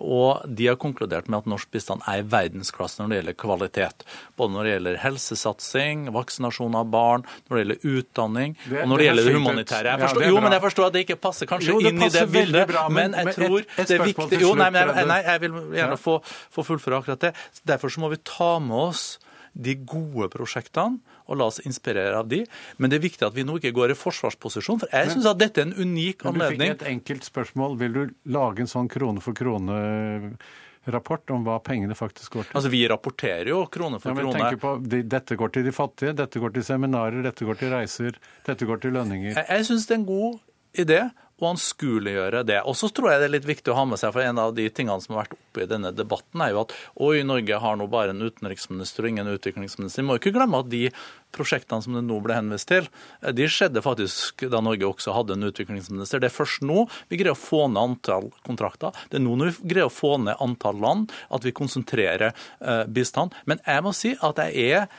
Og 0.00 0.40
de 0.48 0.66
har 0.66 0.76
konkludert 0.80 1.28
med 1.28 1.38
at 1.42 1.46
norsk 1.46 1.70
bistand 1.70 2.00
er 2.08 2.22
i 2.22 2.26
verdensklasse 2.26 3.00
når 3.02 3.08
det 3.12 3.18
gjelder 3.20 3.36
kvalitet. 3.42 4.04
Både 4.40 4.52
når 4.54 4.64
det 4.64 4.72
gjelder 4.74 4.96
helsesatsing, 5.02 6.06
vaksinasjon 6.14 6.74
av 6.80 6.86
barn, 6.90 7.24
når 7.48 7.56
det 7.56 7.62
gjelder 7.64 7.98
utdanning 8.00 8.56
Det- 8.68 8.82
og 8.82 8.88
når 8.88 8.96
det 8.96 9.04
det 9.04 9.10
er 9.10 9.14
gjelder 9.14 9.24
det 9.24 9.34
humanitære. 9.40 9.84
Jeg 9.90 10.00
forstår, 10.00 10.22
er 10.22 10.28
jo, 10.28 10.40
men 10.40 10.52
jeg 10.52 10.62
forstår 10.62 10.86
at 10.86 10.92
det 10.92 11.02
ikke 11.06 11.20
passer 11.20 11.46
kanskje 11.46 11.68
Jo, 11.68 11.78
inn 11.80 12.02
i 12.02 12.08
det 12.08 12.26
bildet. 12.32 12.66
bra, 12.68 12.88
men- 12.88 13.10
men 13.10 13.26
jeg 13.26 13.34
tror 13.36 13.58
et- 13.60 13.66
et 13.78 13.88
det 13.88 14.00
er 14.00 14.04
viktig 14.04 14.40
Jo, 14.40 14.54
nei, 14.54 14.70
men 14.70 14.88
jeg, 14.88 15.06
nei, 15.06 15.22
jeg 15.22 15.40
vil 15.40 15.50
gjerne 15.52 15.90
Ja. 15.90 15.96
få, 15.96 16.22
få 16.50 16.64
fullføre 16.64 17.02
akkurat 17.04 17.18
det. 17.20 17.34
Derfor 17.66 17.88
så 17.90 17.98
må 18.00 18.10
vi 18.10 18.16
ta 18.24 18.58
med 18.58 18.76
oss 18.76 19.18
de 19.60 19.74
gode 19.74 20.30
prosjektene 20.30 21.00
og 21.30 21.38
la 21.40 21.46
oss 21.50 21.60
inspirere 21.62 22.18
av 22.18 22.26
de. 22.30 22.42
Men 22.78 22.90
det 22.90 22.98
er 22.98 23.04
viktig 23.06 23.24
at 23.28 23.36
vi 23.36 23.44
nå 23.46 23.56
ikke 23.60 23.72
går 23.76 23.94
i 23.94 23.98
forsvarsposisjon, 23.98 24.80
for 24.82 24.88
jeg 24.92 25.12
syns 25.14 25.28
at 25.30 25.38
dette 25.40 25.62
er 25.62 25.68
en 25.70 25.76
unik 25.78 26.24
Men 26.26 26.34
du 26.34 26.46
fikk 26.56 26.66
et 26.74 26.86
enkelt 26.90 27.24
spørsmål. 27.28 27.78
Vil 27.80 27.92
du 27.94 28.02
lage 28.34 28.64
en 28.64 28.70
sånn 28.70 28.90
krone 28.90 29.22
for 29.24 29.32
krone-rapport 29.38 31.30
om 31.36 31.46
hva 31.46 31.56
pengene 31.64 31.94
faktisk 31.98 32.32
går 32.38 32.44
til? 32.48 32.56
Altså, 32.58 32.70
Vi 32.74 32.82
rapporterer 32.90 33.48
jo 33.52 33.62
krone 33.72 34.00
for 34.02 34.10
Ja, 34.10 34.14
men 34.18 34.24
krone. 34.32 34.56
på, 34.60 34.74
de, 34.90 35.02
Dette 35.16 35.38
går 35.38 35.48
til 35.54 35.64
de 35.64 35.72
fattige, 35.72 36.12
dette 36.16 36.42
går 36.42 36.50
til 36.58 36.64
seminarer, 36.66 37.22
dette 37.22 37.44
går 37.46 37.56
til 37.62 37.70
reiser, 37.74 38.12
dette 38.46 38.66
går 38.66 38.78
til 38.82 38.92
lønninger. 38.98 39.32
Jeg, 39.36 39.46
jeg 39.48 39.64
syns 39.70 39.86
det 39.86 39.94
er 39.96 40.00
en 40.02 40.08
god 40.10 40.38
idé 40.78 41.00
anskueliggjøre 41.48 42.42
det. 42.48 42.58
Og 42.68 42.76
så 42.78 42.90
tror 42.92 43.12
jeg 43.12 43.22
det 43.22 43.28
er 43.28 43.34
litt 43.36 43.48
viktig 43.48 43.72
å 43.72 43.78
ha 43.78 43.86
med 43.88 44.00
seg, 44.00 44.12
for 44.14 44.24
en 44.24 44.40
av 44.42 44.54
de 44.56 44.66
tingene 44.74 45.00
som 45.02 45.16
har 45.16 45.24
vært 45.24 45.36
oppe 45.38 45.64
i 45.64 45.68
denne 45.70 45.92
debatten, 45.96 46.42
er 46.44 46.52
jo 46.54 46.62
at 46.64 46.74
oi, 47.00 47.22
Norge 47.26 47.60
har 47.62 47.78
nå 47.78 47.88
bare 47.90 48.14
en 48.14 48.24
utenriksminister 48.26 49.06
og 49.06 49.12
ingen 49.12 49.32
utviklingsminister. 49.32 50.02
Vi 50.02 50.08
må 50.08 50.18
ikke 50.20 50.34
glemme 50.36 50.62
at 50.62 50.70
de 50.72 50.88
prosjektene 51.34 51.84
som 51.84 51.96
det 51.96 52.04
nå 52.06 52.18
ble 52.24 52.36
henvist 52.36 52.68
til, 52.70 52.88
eh, 53.22 53.34
de 53.36 53.48
skjedde 53.50 53.84
faktisk 53.84 54.46
da 54.50 54.62
Norge 54.64 54.88
også 54.88 55.14
hadde 55.14 55.36
en 55.36 55.48
utviklingsminister. 55.50 56.20
Det 56.20 56.30
er 56.30 56.38
først 56.38 56.64
nå 56.66 56.88
vi 57.10 57.20
greier 57.20 57.36
å 57.36 57.40
få 57.40 57.66
ned 57.70 57.82
antall 57.82 58.30
kontrakter. 58.46 58.94
Det 59.10 59.20
er 59.20 59.26
nå 59.26 59.36
når 59.38 59.54
vi 59.54 59.74
greier 59.74 59.90
å 59.90 59.94
få 59.94 60.16
ned 60.22 60.40
antall 60.40 60.80
land, 60.82 61.14
at 61.30 61.46
vi 61.46 61.54
konsentrerer 61.56 62.32
eh, 62.32 62.84
bistand. 62.86 63.34
Men 63.46 63.62
jeg 63.66 63.86
må 63.86 63.94
si 63.96 64.16
at 64.20 64.42
jeg 64.42 64.74
er 64.74 64.90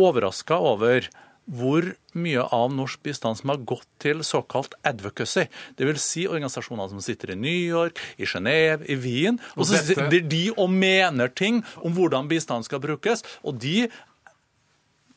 overraska 0.00 0.58
over 0.58 1.08
hvor 1.50 1.90
mye 2.16 2.44
av 2.54 2.72
norsk 2.72 3.02
bistand 3.04 3.36
som 3.40 3.52
har 3.52 3.60
gått 3.68 3.86
til 4.00 4.22
såkalt 4.24 4.74
advocacy. 4.86 5.46
Dvs. 5.76 6.06
Si 6.14 6.24
organisasjoner 6.30 6.88
som 6.88 7.02
sitter 7.04 7.34
i 7.34 7.36
New 7.36 7.60
York, 7.68 8.00
i 8.16 8.24
Genéve, 8.28 8.86
i 8.88 8.96
Wien. 8.96 9.38
Og 9.56 9.68
så 9.68 9.82
sitter 9.82 10.24
de 10.24 10.46
og 10.56 10.72
mener 10.72 11.28
ting 11.28 11.62
om 11.82 11.92
hvordan 11.96 12.30
bistand 12.30 12.64
skal 12.64 12.80
brukes. 12.80 13.24
Og 13.44 13.58
de 13.60 13.88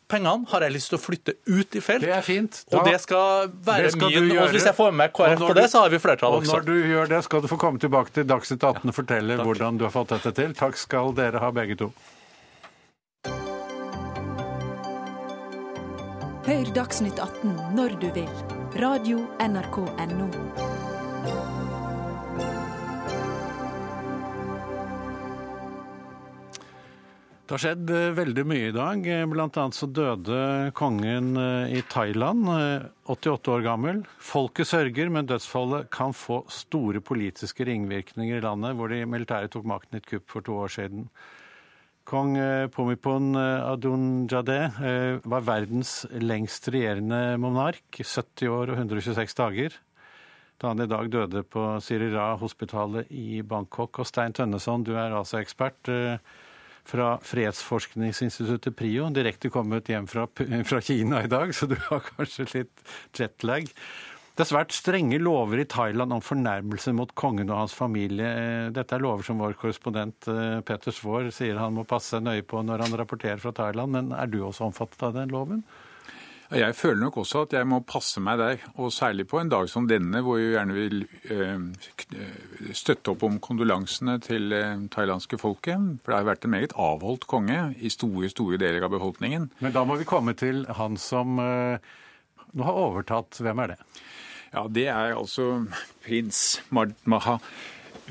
pengene 0.07 0.47
har 0.51 0.63
jeg 0.63 0.75
lyst 0.75 0.91
til 0.91 0.97
å 0.97 1.03
flytte 1.03 1.35
ut 1.47 1.75
i 1.75 1.83
felt. 1.83 2.03
Det 2.05 2.13
er 2.15 2.25
fint. 2.25 2.59
Da- 2.71 2.79
og 2.79 2.85
det 2.87 2.99
skal 3.03 3.47
være 3.51 3.83
Det 3.83 3.91
skal 3.95 4.09
min. 4.09 4.37
Og 4.37 4.49
hvis 4.51 4.67
jeg 4.67 4.75
får 4.75 4.93
med 4.93 5.13
KrF 5.13 5.39
på 5.47 5.55
det, 5.55 5.69
så 5.71 5.81
har 5.83 5.89
vi 5.89 5.99
flertall 5.99 6.33
Og 6.33 6.43
når 6.43 6.65
du 6.65 6.75
gjør 6.87 7.07
det, 7.07 7.23
skal 7.23 7.41
du 7.41 7.47
få 7.47 7.57
komme 7.59 7.79
tilbake 7.79 8.11
til 8.11 8.23
Dagsnytt 8.23 8.63
18 8.63 8.89
og 8.89 8.95
fortelle 8.95 9.37
hvordan 9.43 9.77
du 9.77 9.83
har 9.83 9.91
fått 9.91 10.09
dette 10.15 10.33
til. 10.35 10.53
Takk 10.53 10.75
skal 10.77 11.13
dere 11.13 11.39
ha, 11.39 11.51
begge 11.51 11.77
to. 11.77 11.91
Hør 16.47 16.69
Dagsnytt 16.71 17.17
18 17.19 17.57
når 17.75 17.97
du 17.99 18.05
vil. 18.15 18.29
Radio 18.79 19.17
NRK 19.43 19.81
Radio.nrk.no. 19.83 20.27
Det 27.43 27.51
har 27.51 27.63
skjedd 27.65 27.91
eh, 27.91 28.15
veldig 28.15 28.45
mye 28.47 28.69
i 28.69 28.75
dag. 28.77 29.03
Eh, 29.11 29.25
Blant 29.27 29.59
annet 29.59 29.75
så 29.75 29.91
døde 29.91 30.39
kongen 30.79 31.35
eh, 31.35 31.75
i 31.81 31.83
Thailand, 31.91 32.47
eh, 32.55 32.87
88 33.11 33.51
år 33.57 33.67
gammel. 33.67 33.99
Folket 34.23 34.71
sørger, 34.71 35.11
men 35.11 35.27
dødsfallet 35.27 35.91
kan 35.91 36.15
få 36.15 36.45
store 36.47 37.03
politiske 37.03 37.67
ringvirkninger 37.67 38.39
i 38.39 38.45
landet, 38.47 38.79
hvor 38.79 38.95
de 38.95 39.03
militære 39.03 39.51
tok 39.51 39.67
makten 39.67 39.99
i 39.99 40.03
et 40.05 40.07
kupp 40.15 40.31
for 40.31 40.47
to 40.47 40.55
år 40.63 40.71
siden. 40.79 41.09
Kong 42.07 42.37
eh, 42.39 42.67
Pomipon 42.71 43.35
eh, 43.35 43.67
Adunjadeh 43.67 44.79
eh, 44.79 45.17
var 45.27 45.43
verdens 45.43 46.05
lengst 46.23 46.69
regjerende 46.71 47.35
monark, 47.41 47.83
70 47.99 48.47
år 48.47 48.71
og 48.71 48.79
126 48.79 49.35
dager. 49.35 49.75
Da 50.57 50.71
han 50.71 50.81
i 50.81 50.87
dag 50.89 51.09
døde 51.11 51.43
på 51.43 51.65
Sirira-hospitalet 51.83 53.11
i 53.11 53.41
Bangkok. 53.45 53.99
Og 53.99 54.07
Stein 54.07 54.33
Tønneson, 54.33 54.87
du 54.87 54.95
er 54.95 55.13
altså 55.13 55.41
ekspert 55.41 55.91
fra 56.87 57.09
Fredsforskningsinstituttet 57.27 58.73
PRIO, 58.79 59.09
direkte 59.13 59.51
kommet 59.53 59.91
hjem 59.91 60.07
fra, 60.09 60.25
fra 60.71 60.79
Kina 60.81 61.21
i 61.27 61.29
dag, 61.29 61.51
så 61.53 61.67
du 61.69 61.75
har 61.89 62.01
kanskje 62.07 62.47
litt 62.55 62.87
jetlag. 63.19 63.67
Det 64.37 64.43
er 64.43 64.51
svært 64.51 64.73
strenge 64.75 65.17
lover 65.17 65.63
i 65.63 65.65
Thailand 65.65 66.13
om 66.13 66.21
fornærmelse 66.21 66.91
mot 66.93 67.09
kongen 67.17 67.49
og 67.49 67.63
hans 67.63 67.73
familie. 67.73 68.27
Eh, 68.27 68.67
Dette 68.69 68.93
er 68.93 69.01
lover 69.01 69.25
som 69.25 69.41
vår 69.41 69.57
korrespondent 69.57 70.29
eh, 70.29 70.59
Peter 70.61 70.93
Svaar 70.93 71.31
sier 71.33 71.57
han 71.57 71.73
må 71.73 71.87
passe 71.89 72.19
nøye 72.21 72.45
på 72.45 72.61
når 72.61 72.85
han 72.85 72.93
rapporterer 73.01 73.41
fra 73.41 73.55
Thailand, 73.57 73.97
men 73.97 74.13
er 74.13 74.29
du 74.29 74.43
også 74.45 74.67
omfattet 74.69 75.07
av 75.09 75.17
den 75.17 75.33
loven? 75.33 75.65
Jeg 76.53 76.77
føler 76.77 77.01
nok 77.01 77.17
også 77.23 77.41
at 77.43 77.57
jeg 77.57 77.67
må 77.67 77.81
passe 77.83 78.21
meg 78.23 78.37
der, 78.39 78.61
og 78.77 78.93
særlig 78.93 79.25
på 79.27 79.41
en 79.41 79.49
dag 79.51 79.67
som 79.73 79.89
denne, 79.89 80.21
hvor 80.23 80.37
jeg 80.37 80.53
gjerne 80.53 80.77
vil 80.77 81.01
eh, 81.33 82.71
støtte 82.77 83.17
opp 83.17 83.25
om 83.25 83.41
kondolansene 83.41 84.21
til 84.21 84.53
det 84.53 84.65
thailandske 84.93 85.41
folket. 85.41 85.97
For 86.05 86.13
det 86.13 86.21
har 86.21 86.29
vært 86.35 86.45
en 86.45 86.53
meget 86.53 86.77
avholdt 86.77 87.25
konge 87.25 87.71
i 87.81 87.89
store, 87.89 88.29
store 88.29 88.61
deler 88.61 88.85
av 88.85 88.93
befolkningen. 88.93 89.49
Men 89.65 89.75
da 89.75 89.81
må 89.81 89.97
vi 89.97 90.07
komme 90.07 90.37
til 90.37 90.67
han 90.77 91.01
som 91.01 91.41
eh, 91.41 91.95
nå 92.53 92.67
har 92.67 92.79
overtatt. 92.83 93.41
Hvem 93.43 93.63
er 93.65 93.73
det? 93.73 93.79
Ja, 94.53 94.63
det 94.71 94.87
er 94.91 95.17
altså 95.17 95.65
prins 96.05 96.61
Maha 96.71 97.39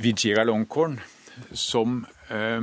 Vijiralongkorn, 0.03 0.99
som 1.57 2.03
eh, 2.29 2.61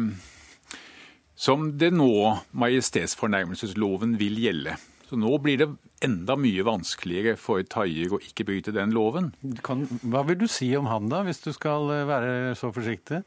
som 1.44 1.72
det 1.76 1.90
nå 1.92 2.14
majestetsfornærmelsesloven 2.56 4.16
vil 4.20 4.38
gjelde. 4.40 4.78
Så 5.10 5.18
nå 5.20 5.34
blir 5.44 5.60
det 5.60 5.68
enda 6.06 6.38
mye 6.40 6.64
vanskeligere 6.66 7.36
for 7.40 7.64
thaier 7.68 8.14
å 8.16 8.22
ikke 8.24 8.46
bryte 8.48 8.74
den 8.76 8.94
loven. 8.96 9.32
Kan, 9.66 9.84
hva 10.08 10.24
vil 10.28 10.40
du 10.40 10.48
si 10.52 10.70
om 10.78 10.88
han 10.88 11.10
da, 11.12 11.24
hvis 11.28 11.44
du 11.44 11.52
skal 11.56 11.92
eh, 11.92 12.08
være 12.08 12.32
så 12.60 12.72
forsiktig? 12.76 13.24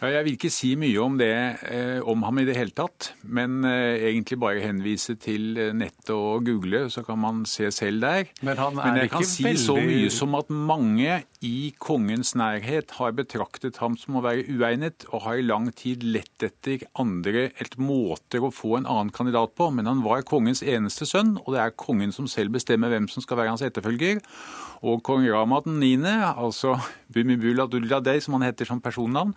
Ja, 0.00 0.08
jeg 0.14 0.24
vil 0.24 0.36
ikke 0.38 0.48
si 0.48 0.70
mye 0.80 0.96
om 1.04 1.18
det, 1.20 1.28
eh, 1.68 1.98
om 2.08 2.22
ham 2.24 2.38
i 2.40 2.46
det 2.48 2.54
hele 2.56 2.72
tatt, 2.72 3.10
men 3.28 3.58
eh, 3.68 4.00
egentlig 4.08 4.38
bare 4.40 4.62
henvise 4.64 5.12
til 5.20 5.58
eh, 5.60 5.74
nettet 5.76 6.14
og 6.14 6.46
google, 6.46 6.86
så 6.88 7.02
kan 7.04 7.20
man 7.20 7.42
se 7.44 7.68
selv 7.68 8.00
der. 8.00 8.30
Men 8.40 8.56
han 8.56 8.80
er 8.80 9.02
jeg 9.02 9.10
kan 9.12 9.26
si 9.28 9.44
veldig- 9.44 9.60
så 9.60 9.76
mye 9.76 10.08
som 10.10 10.34
at 10.38 10.48
mange 10.48 11.18
i 11.44 11.74
kongens 11.78 12.32
nærhet 12.32 12.96
har 12.96 13.12
betraktet 13.12 13.76
ham 13.84 13.98
som 14.00 14.16
å 14.16 14.24
være 14.24 14.48
uegnet, 14.48 15.04
og 15.12 15.26
har 15.26 15.36
i 15.36 15.44
lang 15.44 15.68
tid 15.76 16.02
lett 16.02 16.48
etter 16.48 16.86
andre 16.96 17.50
et 17.60 17.76
måter 17.76 18.40
å 18.40 18.48
få 18.52 18.78
en 18.78 18.88
annen 18.88 19.12
kandidat 19.12 19.52
på. 19.54 19.68
Men 19.68 19.84
han 19.84 20.00
var 20.02 20.24
kongens 20.24 20.62
eneste 20.64 21.04
sønn, 21.04 21.36
og 21.44 21.52
det 21.52 21.60
er 21.60 21.76
kongen 21.76 22.12
som 22.12 22.26
selv 22.26 22.56
bestemmer 22.56 22.88
hvem 22.88 23.08
som 23.08 23.20
skal 23.20 23.36
være 23.36 23.52
hans 23.52 23.68
etterfølger. 23.68 24.24
Og 24.80 25.02
kong 25.04 25.26
Rama 25.28 25.60
9., 25.66 26.00
altså 26.40 26.76
Bumibul 27.12 27.60
Aduladeh, 27.60 28.20
som 28.24 28.38
han 28.38 28.48
heter 28.48 28.68
som 28.68 28.80
personnavn, 28.80 29.34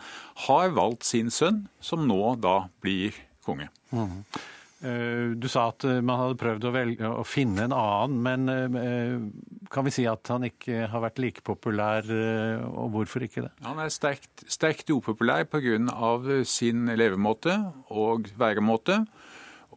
har 0.47 0.73
valgt 0.75 1.03
sin 1.07 1.31
sønn, 1.33 1.65
som 1.83 2.05
nå 2.07 2.35
da 2.39 2.61
blir 2.83 3.17
konge. 3.43 3.67
Eh, 4.83 5.31
Du 5.39 5.47
sa 5.51 5.69
at 5.71 5.83
eh, 5.87 6.01
man 6.03 6.19
hadde 6.19 6.39
prøvd 6.39 6.67
å, 6.67 6.71
velge, 6.75 7.11
å 7.21 7.23
finne 7.27 7.67
en 7.67 7.75
annen, 7.75 8.17
men 8.23 8.53
eh, 8.79 9.67
kan 9.71 9.87
vi 9.87 9.93
si 9.95 10.05
at 10.09 10.27
han 10.31 10.47
ikke 10.47 10.87
har 10.91 11.03
vært 11.05 11.21
like 11.23 11.43
populær, 11.45 12.07
og 12.67 12.91
hvorfor 12.93 13.23
ikke 13.25 13.45
det? 13.47 13.51
Han 13.65 13.79
er 13.81 13.91
sterkt, 13.93 14.43
sterkt 14.51 14.91
upopulær 14.93 15.47
pga. 15.49 15.79
sin 16.45 16.85
levemåte 16.87 17.55
og 17.89 18.27
væremåte. 18.37 19.01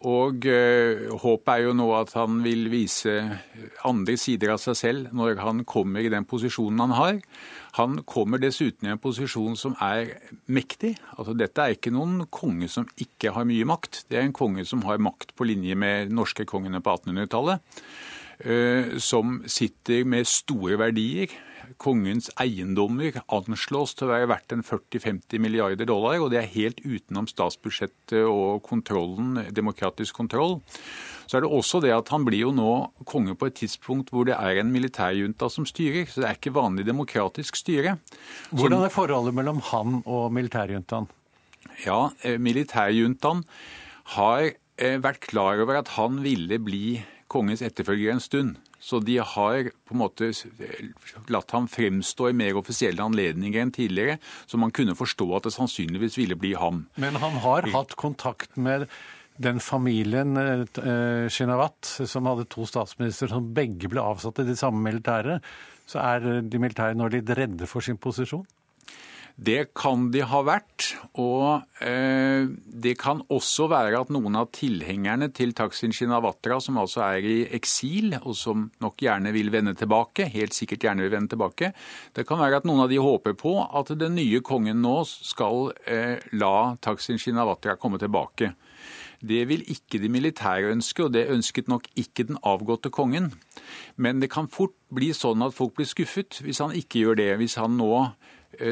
Og 0.07 0.47
øh, 0.47 1.11
håpet 1.19 1.51
er 1.51 1.63
jo 1.65 1.73
nå 1.75 1.87
at 1.99 2.13
han 2.15 2.39
vil 2.45 2.69
vise 2.71 3.15
andre 3.89 4.15
sider 4.21 4.53
av 4.55 4.61
seg 4.63 4.79
selv 4.79 5.15
når 5.17 5.41
han 5.43 5.65
kommer 5.67 6.05
i 6.05 6.13
den 6.13 6.29
posisjonen 6.29 6.85
han 6.85 6.95
har. 6.95 7.19
Han 7.81 7.99
kommer 8.07 8.39
dessuten 8.39 8.87
i 8.87 8.93
en 8.95 9.03
posisjon 9.03 9.59
som 9.59 9.75
er 9.83 10.15
mektig. 10.47 10.95
Altså, 11.19 11.35
dette 11.35 11.63
er 11.63 11.75
ikke 11.75 11.95
noen 11.95 12.29
konge 12.31 12.71
som 12.71 12.87
ikke 13.03 13.35
har 13.35 13.49
mye 13.49 13.67
makt. 13.67 14.05
Det 14.07 14.21
er 14.21 14.29
en 14.29 14.37
konge 14.37 14.65
som 14.69 14.85
har 14.87 15.03
makt 15.03 15.35
på 15.35 15.49
linje 15.49 15.75
med 15.75 16.15
norske 16.15 16.47
kongene 16.47 16.81
på 16.81 16.95
1800-tallet. 17.01 17.83
Øh, 18.47 18.99
som 19.03 19.43
sitter 19.49 20.07
med 20.07 20.29
store 20.29 20.79
verdier 20.79 21.35
kongens 21.83 22.31
eiendommer 22.41 23.20
anslås 23.33 23.95
til 23.97 24.07
å 24.07 24.12
være 24.12 24.31
verdt 24.31 24.55
en 24.55 24.64
40-50 24.66 25.43
milliarder 25.43 25.89
dollar, 25.89 26.18
og 26.22 26.31
det 26.33 26.41
er 26.41 26.55
helt 26.55 26.81
utenom 26.85 27.29
statsbudsjettet 27.31 28.24
og 28.27 28.62
kontrollen, 28.66 29.41
demokratisk 29.55 30.16
kontroll. 30.16 30.59
Så 31.27 31.39
er 31.39 31.43
det 31.43 31.51
også 31.51 31.81
det 31.83 31.93
at 31.95 32.11
han 32.14 32.24
blir 32.27 32.45
jo 32.45 32.53
nå 32.55 32.70
konge 33.09 33.35
på 33.39 33.49
et 33.51 33.59
tidspunkt 33.59 34.12
hvor 34.14 34.29
det 34.29 34.37
er 34.39 34.61
en 34.61 34.70
militærjunta 34.72 35.49
som 35.51 35.66
styrer. 35.66 36.07
Så 36.07 36.22
det 36.22 36.29
er 36.29 36.39
ikke 36.39 36.55
vanlig 36.55 36.87
demokratisk 36.87 37.59
styre. 37.59 37.97
Hvordan 38.55 38.87
er 38.87 38.95
forholdet 38.95 39.35
mellom 39.35 39.62
han 39.72 40.01
og 40.05 40.31
militærjuntaen? 40.37 41.11
Ja, 41.83 42.12
eh, 42.22 42.39
militærjuntaen 42.39 43.43
har 44.14 44.45
eh, 44.47 44.97
vært 45.03 45.27
klar 45.27 45.59
over 45.64 45.81
at 45.81 45.97
han 45.97 46.22
ville 46.24 46.61
bli 46.62 47.01
kongens 47.33 47.64
etterfølger 47.66 48.14
en 48.14 48.22
stund. 48.22 48.57
Så 48.87 49.01
de 49.03 49.16
har 49.18 49.70
på 49.89 49.97
en 49.97 49.99
måte 49.99 50.30
latt 51.32 51.51
ham 51.57 51.66
fremstå 51.66 52.30
i 52.30 52.37
mer 52.39 52.59
offisielle 52.61 53.03
anledninger 53.03 53.64
enn 53.64 53.74
tidligere, 53.74 54.20
så 54.47 54.61
man 54.62 54.70
kunne 54.74 54.95
forstå 54.95 55.26
at 55.34 55.49
det 55.49 55.57
sannsynligvis 55.57 56.18
ville 56.20 56.39
bli 56.39 56.53
ham. 56.55 56.84
Men 56.95 57.18
han 57.18 57.41
har 57.43 57.66
hatt 57.74 57.97
kontakt 57.99 58.55
med 58.55 58.87
den 59.43 59.59
familien 59.61 60.39
eh, 60.39 61.26
Shinawat, 61.28 61.91
som 62.07 62.30
hadde 62.30 62.47
to 62.53 62.64
statsministre 62.68 63.28
som 63.32 63.51
begge 63.57 63.91
ble 63.93 64.05
avsatt 64.05 64.39
i 64.41 64.47
det 64.49 64.57
samme 64.61 64.80
militæret. 64.87 65.45
Så 65.87 66.01
er 66.03 66.47
de 66.47 66.62
militære 66.62 66.97
nå 66.99 67.11
litt 67.11 67.30
redde 67.37 67.66
for 67.70 67.84
sin 67.84 67.99
posisjon? 67.99 68.47
Det 69.37 69.74
kan 69.76 70.07
de 70.14 70.22
ha 70.24 70.39
vært. 70.47 70.95
Og 71.20 71.61
eh, 71.84 72.49
det 72.49 72.95
kan 73.01 73.20
også 73.28 73.66
være 73.68 74.01
at 74.01 74.12
noen 74.14 74.39
av 74.41 74.49
tilhengerne 74.57 75.28
til 75.37 75.53
Taksin 75.57 75.93
Shinawatra, 75.93 76.57
som 76.64 76.78
altså 76.80 77.03
er 77.05 77.26
i 77.28 77.37
eksil, 77.59 78.14
og 78.22 78.32
som 78.39 78.70
nok 78.80 79.05
gjerne 79.05 79.34
vil 79.37 79.53
vende 79.53 79.76
tilbake, 79.76 80.30
helt 80.32 80.57
sikkert 80.57 80.89
gjerne 80.89 81.05
vil 81.05 81.12
vende 81.12 81.34
tilbake, 81.34 81.74
det 82.16 82.24
kan 82.28 82.41
være 82.41 82.62
at 82.62 82.68
noen 82.68 82.87
av 82.87 82.93
de 82.93 83.01
håper 83.03 83.37
på 83.37 83.59
at 83.61 83.93
den 84.01 84.16
nye 84.16 84.41
kongen 84.41 84.80
nå 84.80 85.03
skal 85.05 85.74
eh, 85.84 86.16
la 86.32 86.72
Taksin 86.80 87.20
Shinawatra 87.20 87.76
komme 87.76 88.01
tilbake. 88.01 88.55
Det 89.26 89.43
vil 89.49 89.64
ikke 89.72 90.01
de 90.01 90.09
militære 90.12 90.72
ønske, 90.72 91.05
og 91.05 91.12
det 91.12 91.28
ønsket 91.32 91.68
nok 91.68 91.89
ikke 91.97 92.24
den 92.28 92.41
avgåtte 92.45 92.93
kongen. 92.93 93.32
Men 93.97 94.20
det 94.20 94.30
kan 94.32 94.49
fort 94.49 94.76
bli 94.93 95.12
sånn 95.16 95.45
at 95.45 95.57
folk 95.57 95.76
blir 95.76 95.89
skuffet 95.89 96.41
hvis 96.45 96.61
han 96.62 96.74
ikke 96.76 97.05
gjør 97.05 97.20
det. 97.20 97.30
Hvis 97.41 97.57
han 97.61 97.76
nå 97.80 98.07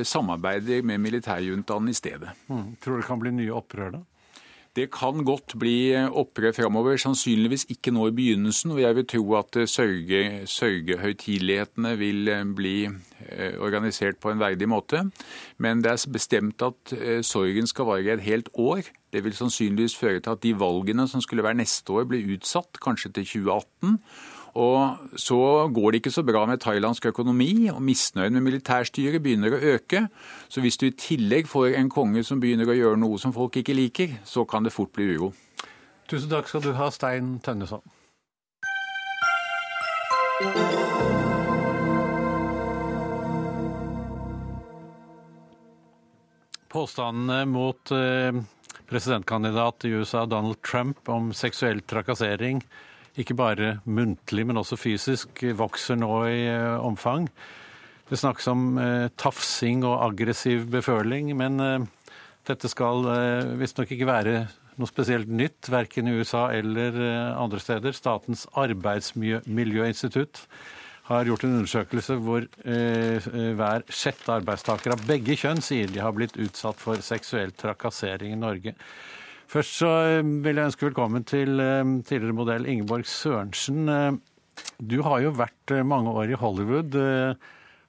samarbeider 0.07 0.83
med 0.83 0.99
militærjuntaen 0.99 1.89
i 1.89 1.97
stedet. 1.97 2.35
Mm. 2.49 2.77
Tror 2.83 2.97
du 2.97 3.03
det 3.03 3.09
kan 3.09 3.23
bli 3.23 3.33
nye 3.35 3.55
opprør 3.55 3.97
da? 3.99 4.05
Det 4.75 4.89
kan 4.91 5.23
godt 5.23 5.55
bli 5.59 5.95
opprør 5.95 6.51
framover, 6.57 6.97
sannsynligvis 6.99 7.69
ikke 7.71 7.93
nå 7.95 8.09
i 8.09 8.15
begynnelsen. 8.17 8.73
og 8.75 8.81
Jeg 8.81 8.97
vil 8.97 9.07
tro 9.07 9.35
at 9.39 9.57
eh, 9.57 9.69
sørge, 9.71 10.47
sørgehøytidelighetene 10.51 11.93
vil 11.99 12.29
eh, 12.29 12.45
bli 12.45 12.89
organisert 13.59 14.19
på 14.21 14.31
en 14.31 14.41
verdig 14.43 14.67
måte. 14.69 14.99
Men 15.59 15.81
det 15.83 15.93
er 15.93 16.11
bestemt 16.13 16.63
at 16.63 16.93
sorgen 17.25 17.67
skal 17.67 17.87
vare 17.89 18.13
et 18.13 18.21
helt 18.21 18.51
år. 18.53 18.83
Det 19.13 19.23
vil 19.25 19.33
sannsynligvis 19.33 19.97
føre 19.97 20.21
til 20.21 20.35
at 20.35 20.43
de 20.43 20.53
valgene 20.61 21.07
som 21.09 21.23
skulle 21.23 21.43
være 21.43 21.57
neste 21.63 21.93
år, 21.93 22.05
blir 22.05 22.35
utsatt, 22.35 22.77
kanskje 22.83 23.13
til 23.15 23.25
2018. 23.47 23.97
Og 24.55 25.19
så 25.19 25.67
går 25.75 25.91
det 25.91 26.01
ikke 26.01 26.13
så 26.15 26.23
bra 26.23 26.45
med 26.47 26.61
thailandsk 26.63 27.09
økonomi, 27.11 27.67
og 27.73 27.81
misnøyen 27.83 28.37
med 28.37 28.45
militærstyret 28.47 29.23
begynner 29.23 29.57
å 29.57 29.63
øke. 29.75 30.05
Så 30.49 30.63
hvis 30.63 30.79
du 30.79 30.87
i 30.87 30.95
tillegg 30.95 31.51
får 31.51 31.75
en 31.75 31.91
konge 31.91 32.23
som 32.23 32.39
begynner 32.43 32.71
å 32.71 32.77
gjøre 32.79 33.01
noe 33.03 33.19
som 33.19 33.35
folk 33.35 33.59
ikke 33.59 33.75
liker, 33.75 34.21
så 34.25 34.47
kan 34.47 34.63
det 34.63 34.75
fort 34.75 34.95
bli 34.95 35.11
uro. 35.17 35.33
Tusen 36.07 36.31
takk 36.31 36.47
skal 36.47 36.63
du 36.63 36.71
ha, 36.79 36.91
Stein 36.95 37.41
Tønneson. 37.43 37.83
Påstandene 46.75 47.45
mot 47.47 47.91
eh, 47.95 48.35
presidentkandidat 48.91 49.87
i 49.87 49.95
USA 49.99 50.27
Donald 50.27 50.63
Trump 50.63 51.09
om 51.11 51.33
seksuell 51.35 51.83
trakassering 51.87 52.63
ikke 53.21 53.37
bare 53.39 53.77
muntlig, 53.85 54.47
men 54.47 54.59
også 54.61 54.79
fysisk, 54.81 55.45
vokser 55.59 55.99
nå 56.01 56.11
i 56.31 56.41
eh, 56.51 56.83
omfang. 56.83 57.29
Det 58.09 58.19
snakkes 58.21 58.51
om 58.53 58.79
eh, 58.81 59.09
tafsing 59.21 59.85
og 59.87 60.03
aggressiv 60.11 60.67
beføling, 60.73 61.31
men 61.39 61.61
eh, 61.63 61.87
dette 62.45 62.69
skal 62.69 63.07
visstnok 63.57 63.95
ikke 63.95 64.09
være 64.11 64.37
noe 64.77 64.91
spesielt 64.91 65.31
nytt, 65.31 65.71
verken 65.71 66.11
i 66.11 66.17
USA 66.19 66.49
eller 66.53 66.99
andre 67.39 67.61
steder. 67.63 67.95
Statens 67.97 68.43
arbeidsmiljøinstitutt 68.59 70.43
har 71.09 71.29
gjort 71.29 71.45
en 71.45 71.59
undersøkelse 71.59 72.17
hvor 72.25 72.47
eh, 72.65 73.27
hver 73.59 73.85
sjette 73.93 74.33
arbeidstaker 74.39 74.95
av 74.95 75.03
begge 75.09 75.37
kjønn 75.37 75.61
sier 75.65 75.91
de 75.93 76.01
har 76.01 76.15
blitt 76.17 76.39
utsatt 76.41 76.81
for 76.81 77.01
seksuell 77.05 77.53
trakassering 77.61 78.33
i 78.33 78.41
Norge. 78.41 78.73
Først 79.55 79.77
så 79.79 79.91
eh, 80.03 80.21
vil 80.43 80.59
jeg 80.59 80.67
ønske 80.67 80.89
velkommen 80.89 81.25
til 81.31 81.61
eh, 81.63 81.83
tidligere 82.03 82.35
modell 82.35 82.65
Ingeborg 82.67 83.07
Sørensen. 83.07 83.85
Eh, 83.87 84.17
du 84.83 84.97
har 85.07 85.21
jo 85.23 85.35
vært 85.39 85.75
mange 85.87 86.11
år 86.11 86.33
i 86.33 86.39
Hollywood. 86.39 86.97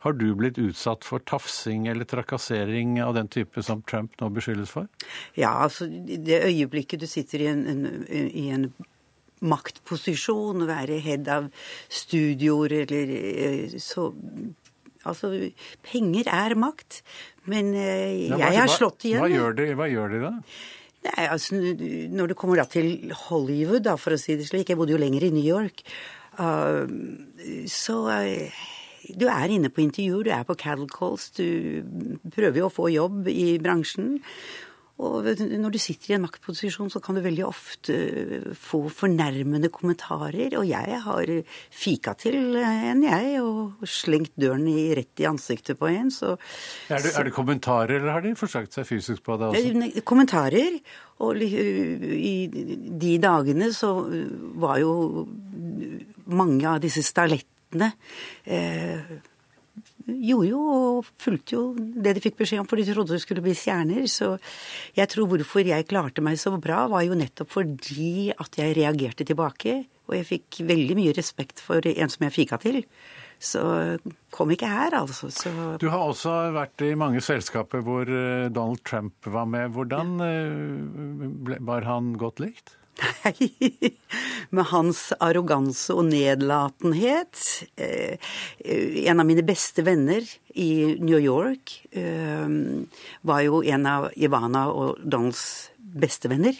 Har 0.05 0.13
du 0.17 0.25
blitt 0.37 0.59
utsatt 0.61 1.05
for 1.05 1.21
tafsing 1.25 1.87
eller 1.89 2.05
trakassering 2.09 2.99
av 3.01 3.15
den 3.17 3.29
type 3.33 3.61
som 3.65 3.81
Trump 3.89 4.13
nå 4.21 4.29
beskyldes 4.33 4.73
for? 4.73 4.89
Ja, 5.37 5.55
altså 5.65 5.87
det 5.89 6.43
øyeblikket 6.45 7.01
du 7.01 7.07
sitter 7.09 7.45
i 7.45 7.49
en, 7.49 7.63
en, 7.69 7.85
i 8.09 8.47
en 8.53 8.67
maktposisjon, 9.45 10.65
være 10.69 11.01
head 11.05 11.29
av 11.33 11.49
studioer 11.89 12.79
eller 12.85 13.77
så 13.81 14.11
Altså, 15.05 15.27
penger 15.85 16.25
er 16.33 16.55
makt. 16.57 17.03
Men 17.45 17.67
jeg 17.77 18.39
har 18.41 18.71
slått 18.73 19.05
igjen. 19.05 19.21
Hva 19.21 19.29
gjør 19.29 19.53
de, 19.59 19.67
hva 19.77 19.85
gjør 19.85 20.15
de 20.15 20.21
da? 20.23 20.31
Nei, 21.05 21.25
altså, 21.29 21.59
Når 22.11 22.31
det 22.31 22.37
kommer 22.39 22.61
da 22.61 22.67
til 22.69 23.11
Hollywood, 23.27 23.83
da, 23.85 23.97
for 23.99 24.15
å 24.15 24.21
si 24.21 24.37
det 24.39 24.47
slik 24.49 24.71
Jeg 24.71 24.79
bodde 24.79 24.95
jo 24.95 25.01
lenger 25.01 25.27
i 25.27 25.33
New 25.35 25.45
York. 25.45 25.83
Uh, 26.35 26.87
så 27.71 27.99
uh, 28.09 28.63
du 29.13 29.27
er 29.29 29.53
inne 29.53 29.69
på 29.69 29.83
intervjuer, 29.83 30.25
du 30.25 30.31
er 30.33 30.45
på 30.47 30.57
cattle 30.59 30.89
calls, 30.89 31.29
du 31.37 31.85
prøver 32.33 32.63
jo 32.63 32.69
å 32.69 32.73
få 32.73 32.89
jobb 32.93 33.29
i 33.29 33.55
bransjen. 33.61 34.17
Og 35.03 35.25
når 35.35 35.73
du 35.73 35.79
sitter 35.81 36.13
i 36.13 36.15
en 36.15 36.23
maktposisjon, 36.23 36.87
så 36.91 37.01
kan 37.03 37.17
du 37.17 37.21
veldig 37.23 37.43
ofte 37.43 37.95
få 38.55 38.85
fornærmende 38.87 39.67
kommentarer. 39.73 40.55
Og 40.55 40.69
jeg 40.69 40.99
har 41.03 41.31
fika 41.67 42.13
til 42.15 42.55
en, 42.61 43.03
jeg, 43.03 43.41
og 43.43 43.83
slengt 43.83 44.31
døren 44.39 44.63
i, 44.71 44.93
rett 44.95 45.19
i 45.19 45.27
ansiktet 45.27 45.79
på 45.81 45.89
en. 45.91 46.13
Så, 46.15 46.37
er, 46.87 47.03
det, 47.03 47.11
er, 47.11 47.27
det, 47.27 47.35
kommentarer, 47.35 47.97
eller 47.99 48.15
har 48.15 48.23
de 48.23 48.31
forsøkt 48.39 48.77
seg 48.77 48.87
fysisk 48.87 49.25
på 49.25 49.35
det 49.41 49.51
også? 49.51 50.05
Kommentarer. 50.07 50.79
Og 51.25 51.43
i 51.43 52.35
de 52.47 53.13
dagene 53.23 53.71
så 53.75 53.93
var 54.63 54.79
jo 54.79 55.25
mange 56.31 56.67
av 56.67 56.79
disse 56.83 57.03
stalettene 57.03 57.91
eh, 58.47 59.15
gjorde 60.05 60.49
jo 60.49 60.61
og 60.61 61.09
fulgte 61.21 61.57
jo 61.57 61.63
det 61.75 62.15
de 62.15 62.23
fikk 62.23 62.37
beskjed 62.39 62.61
om, 62.61 62.69
for 62.69 62.79
de 62.79 62.87
trodde 62.87 63.15
det 63.15 63.23
skulle 63.23 63.43
bli 63.45 63.55
stjerner. 63.57 64.05
Så 64.11 64.35
jeg 64.97 65.11
tror 65.11 65.29
hvorfor 65.31 65.65
jeg 65.65 65.89
klarte 65.89 66.23
meg 66.25 66.39
så 66.41 66.53
bra, 66.61 66.85
var 66.91 67.05
jo 67.07 67.17
nettopp 67.17 67.51
fordi 67.55 68.31
at 68.35 68.59
jeg 68.61 68.77
reagerte 68.77 69.27
tilbake. 69.27 69.83
Og 70.05 70.17
jeg 70.19 70.29
fikk 70.29 70.61
veldig 70.69 70.97
mye 70.99 71.15
respekt 71.17 71.61
for 71.63 71.81
en 71.89 72.11
som 72.13 72.27
jeg 72.27 72.35
fika 72.35 72.61
til. 72.61 72.83
Så 73.41 73.61
kom 74.31 74.51
ikke 74.53 74.69
her, 74.69 74.93
altså. 74.95 75.27
Så... 75.33 75.51
Du 75.81 75.89
har 75.91 76.05
også 76.05 76.31
vært 76.55 76.85
i 76.85 76.93
mange 76.97 77.19
selskaper 77.25 77.83
hvor 77.83 78.07
eh, 78.07 78.47
Donald 78.53 78.85
Trump 78.87 79.27
var 79.27 79.49
med. 79.49 79.73
Hvordan 79.75 80.15
ble, 81.43 81.59
var 81.67 81.89
han 81.89 82.13
godt 82.21 82.39
likt? 82.45 82.77
Nei, 82.95 83.49
med 84.55 84.67
hans 84.71 85.09
arroganse 85.19 85.95
og 85.95 86.07
nedlatenhet. 86.09 87.41
Eh, 87.75 88.15
en 89.09 89.21
av 89.21 89.27
mine 89.27 89.43
beste 89.45 89.83
venner 89.85 90.23
i 90.55 90.95
New 91.01 91.19
York 91.19 91.75
eh, 91.91 92.47
var 93.27 93.43
jo 93.45 93.61
en 93.63 93.89
av 93.89 94.07
Ivana 94.15 94.67
og 94.71 95.01
Donalds 95.03 95.73
bestevenner. 95.77 96.57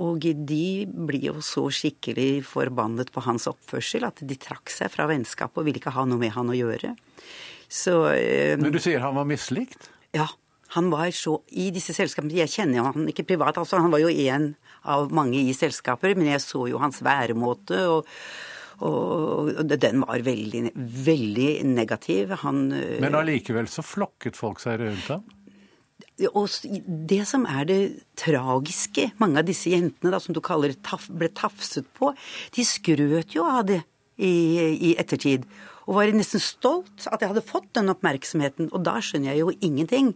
Og 0.00 0.22
de 0.24 0.86
blir 0.86 1.26
jo 1.28 1.40
så 1.44 1.66
skikkelig 1.74 2.44
forbannet 2.48 3.10
på 3.12 3.24
hans 3.26 3.48
oppførsel 3.50 4.06
at 4.08 4.22
de 4.24 4.38
trakk 4.40 4.72
seg 4.72 4.92
fra 4.94 5.08
vennskapet 5.10 5.60
og 5.60 5.66
ville 5.66 5.82
ikke 5.82 5.92
ha 5.92 6.06
noe 6.08 6.20
med 6.22 6.32
han 6.36 6.52
å 6.52 6.56
gjøre. 6.56 6.94
Så, 7.70 7.98
Men 8.58 8.72
du 8.72 8.80
sier 8.82 9.02
han 9.04 9.18
var 9.18 9.28
mislikt? 9.28 9.90
Ja, 10.16 10.30
Han 10.76 10.90
var 10.92 11.10
så 11.14 11.40
i 11.50 11.70
disse 11.74 11.94
selskapene 11.96 12.38
Jeg 12.42 12.52
kjenner 12.52 12.80
jo 12.80 12.86
han 12.90 13.08
ikke 13.10 13.26
privat, 13.32 13.58
altså. 13.58 13.80
Han 13.82 13.92
var 13.92 14.02
jo 14.02 14.12
en 14.30 14.52
av 14.86 15.10
mange 15.14 15.40
i 15.42 15.56
selskaper, 15.56 16.14
men 16.18 16.30
jeg 16.32 16.44
så 16.44 16.66
jo 16.70 16.80
hans 16.82 17.02
væremåte. 17.04 17.84
og 17.88 18.08
og 18.80 19.50
den 19.68 20.00
var 20.00 20.22
veldig, 20.24 20.70
veldig 21.04 21.50
negativ. 21.68 22.30
Han 22.46 22.70
Men 22.72 23.18
allikevel 23.18 23.68
så 23.68 23.84
flokket 23.84 24.38
folk 24.40 24.62
seg 24.62 24.80
rundt 24.80 25.10
ham? 25.12 25.26
Og 26.32 26.48
det 27.10 27.22
som 27.28 27.44
er 27.48 27.66
det 27.68 27.80
tragiske, 28.16 29.10
mange 29.20 29.40
av 29.40 29.48
disse 29.48 29.72
jentene 29.72 30.12
da, 30.12 30.20
som 30.20 30.36
du 30.36 30.40
kaller 30.44 30.72
taf, 30.84 31.08
ble 31.12 31.28
tafset 31.28 31.84
på, 31.96 32.12
de 32.56 32.64
skrøt 32.64 33.36
jo 33.36 33.44
av 33.44 33.66
det 33.68 33.82
i, 34.16 34.32
i 34.92 34.94
ettertid. 35.00 35.44
Og 35.88 35.96
var 35.96 36.12
nesten 36.16 36.42
stolt 36.44 37.06
at 37.08 37.20
jeg 37.20 37.32
hadde 37.32 37.44
fått 37.44 37.70
den 37.76 37.92
oppmerksomheten. 37.92 38.68
Og 38.72 38.84
da 38.86 38.98
skjønner 39.04 39.32
jeg 39.32 39.44
jo 39.44 39.54
ingenting. 39.60 40.12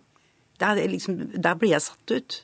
Der, 0.62 0.80
liksom, 0.88 1.18
der 1.34 1.56
blir 1.58 1.74
jeg 1.74 1.84
satt 1.84 2.14
ut. 2.14 2.40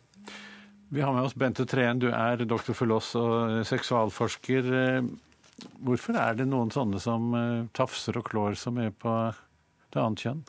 Vi 0.91 1.03
har 1.05 1.15
med 1.15 1.29
oss 1.29 1.37
Bente 1.39 1.67
Treen, 1.71 2.01
du 2.03 2.09
er 2.11 2.41
doktor 2.41 2.49
doktorfilos 2.57 3.13
og 3.21 3.61
seksualforsker. 3.69 4.67
Hvorfor 5.79 6.19
er 6.19 6.35
det 6.41 6.49
noen 6.51 6.73
sånne 6.75 6.99
som 6.99 7.31
tafser 7.77 8.19
og 8.19 8.27
klår 8.27 8.59
så 8.59 8.73
mye 8.75 8.91
på 8.91 9.15
det 9.95 10.03
annet 10.03 10.25
kjønn? 10.25 10.43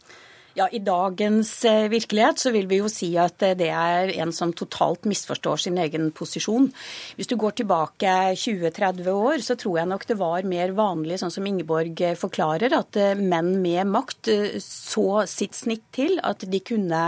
Ja, 0.53 0.65
I 0.67 0.81
dagens 0.83 1.49
virkelighet 1.91 2.41
så 2.43 2.51
vil 2.51 2.65
vi 2.67 2.81
jo 2.81 2.89
si 2.91 3.13
at 3.19 3.39
det 3.39 3.69
er 3.71 4.11
en 4.19 4.33
som 4.35 4.51
totalt 4.51 5.05
misforstår 5.07 5.61
sin 5.63 5.77
egen 5.79 6.09
posisjon. 6.11 6.67
Hvis 7.15 7.29
du 7.31 7.37
går 7.39 7.55
tilbake 7.61 8.15
20-30 8.35 9.07
år, 9.13 9.39
så 9.45 9.55
tror 9.55 9.77
jeg 9.79 9.89
nok 9.91 10.03
det 10.09 10.17
var 10.19 10.47
mer 10.51 10.73
vanlig, 10.75 11.21
sånn 11.21 11.31
som 11.31 11.47
Ingeborg 11.47 12.03
forklarer, 12.19 12.75
at 12.75 12.99
menn 13.21 13.53
med 13.63 13.87
makt 13.93 14.27
så 14.65 15.23
sitt 15.29 15.55
snitt 15.55 15.87
til 15.95 16.19
at 16.19 16.43
de 16.43 16.59
kunne 16.67 17.05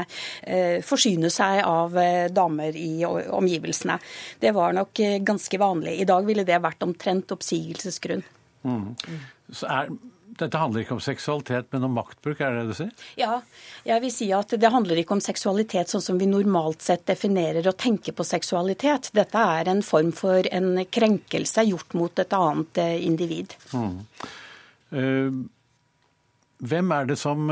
forsyne 0.88 1.28
seg 1.34 1.66
av 1.68 2.00
damer 2.32 2.80
i 2.80 3.04
omgivelsene. 3.04 4.00
Det 4.40 4.56
var 4.56 4.72
nok 4.80 5.04
ganske 5.28 5.60
vanlig. 5.60 6.00
I 6.00 6.08
dag 6.08 6.24
ville 6.32 6.48
det 6.48 6.64
vært 6.64 6.88
omtrent 6.88 7.36
oppsigelsesgrunn. 7.36 8.24
Mm. 8.64 8.96
Så 9.52 9.68
er 9.68 9.92
dette 10.40 10.60
handler 10.60 10.84
ikke 10.84 10.98
om 10.98 11.02
seksualitet, 11.04 11.70
men 11.74 11.88
om 11.88 11.96
maktbruk, 11.98 12.42
er 12.42 12.54
det 12.54 12.62
det 12.64 12.74
du 12.74 12.78
sier? 12.78 13.08
Ja, 13.20 13.40
jeg 13.88 14.04
vil 14.04 14.14
si 14.14 14.30
at 14.36 14.54
det 14.60 14.72
handler 14.74 15.00
ikke 15.00 15.18
om 15.18 15.24
seksualitet 15.24 15.92
sånn 15.92 16.04
som 16.06 16.22
vi 16.22 16.30
normalt 16.30 16.84
sett 16.86 17.06
definerer 17.10 17.68
og 17.70 17.78
tenker 17.82 18.16
på 18.18 18.26
seksualitet. 18.28 19.12
Dette 19.16 19.48
er 19.58 19.72
en 19.72 19.84
form 19.86 20.14
for 20.16 20.48
en 20.52 20.86
krenkelse 20.86 21.68
gjort 21.70 21.98
mot 21.98 22.24
et 22.24 22.38
annet 22.38 22.84
individ. 23.04 23.58
Mm. 23.74 24.00
Uh, 24.94 25.44
hvem 26.64 26.92
er 26.96 27.08
det 27.10 27.18
som 27.20 27.50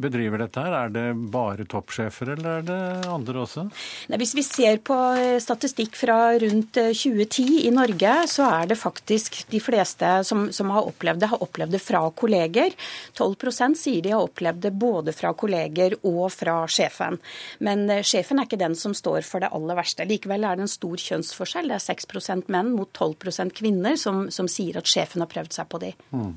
bedriver 0.00 0.40
dette 0.40 0.62
her? 0.64 0.74
Er 0.78 0.92
det 0.94 1.04
bare 1.32 1.66
toppsjefer, 1.68 2.34
eller 2.34 2.60
er 2.60 2.66
det 2.68 3.08
andre 3.10 3.42
også? 3.42 3.66
Nei, 4.08 4.18
hvis 4.20 4.34
vi 4.38 4.44
ser 4.46 4.80
på 4.84 4.96
statistikk 5.42 5.98
fra 5.98 6.16
rundt 6.40 6.78
2010 6.78 7.66
i 7.66 7.72
Norge, 7.74 8.14
så 8.30 8.46
er 8.48 8.70
det 8.70 8.80
faktisk 8.80 9.42
de 9.52 9.60
fleste 9.60 10.10
som, 10.24 10.46
som 10.56 10.72
har 10.72 10.88
opplevd 10.88 11.20
det, 11.20 11.30
har 11.34 11.44
opplevd 11.44 11.76
det 11.76 11.82
fra 11.84 12.00
kolleger. 12.16 12.76
12% 13.18 13.78
sier 13.78 14.00
de 14.04 14.14
har 14.14 14.24
opplevd 14.24 14.64
det 14.64 14.72
både 14.72 15.14
fra 15.16 15.34
kolleger 15.36 15.98
og 16.02 16.26
fra 16.32 16.62
sjefen. 16.70 17.20
Men 17.64 17.86
sjefen 18.06 18.40
er 18.40 18.48
ikke 18.48 18.60
den 18.60 18.78
som 18.78 18.96
står 18.96 19.26
for 19.28 19.44
det 19.44 19.52
aller 19.54 19.78
verste. 19.78 20.08
Likevel 20.08 20.48
er 20.48 20.56
det 20.56 20.66
en 20.66 20.74
stor 20.74 20.96
kjønnsforskjell. 21.00 21.70
Det 21.70 21.78
er 21.78 21.86
6% 21.92 22.50
menn 22.54 22.72
mot 22.74 22.90
12% 22.90 23.54
kvinner 23.60 24.00
som, 24.00 24.26
som 24.32 24.48
sier 24.50 24.80
at 24.80 24.90
sjefen 24.90 25.24
har 25.24 25.32
prøvd 25.32 25.56
seg 25.60 25.70
på 25.70 25.84
de. 25.84 25.94
Mm. 26.14 26.34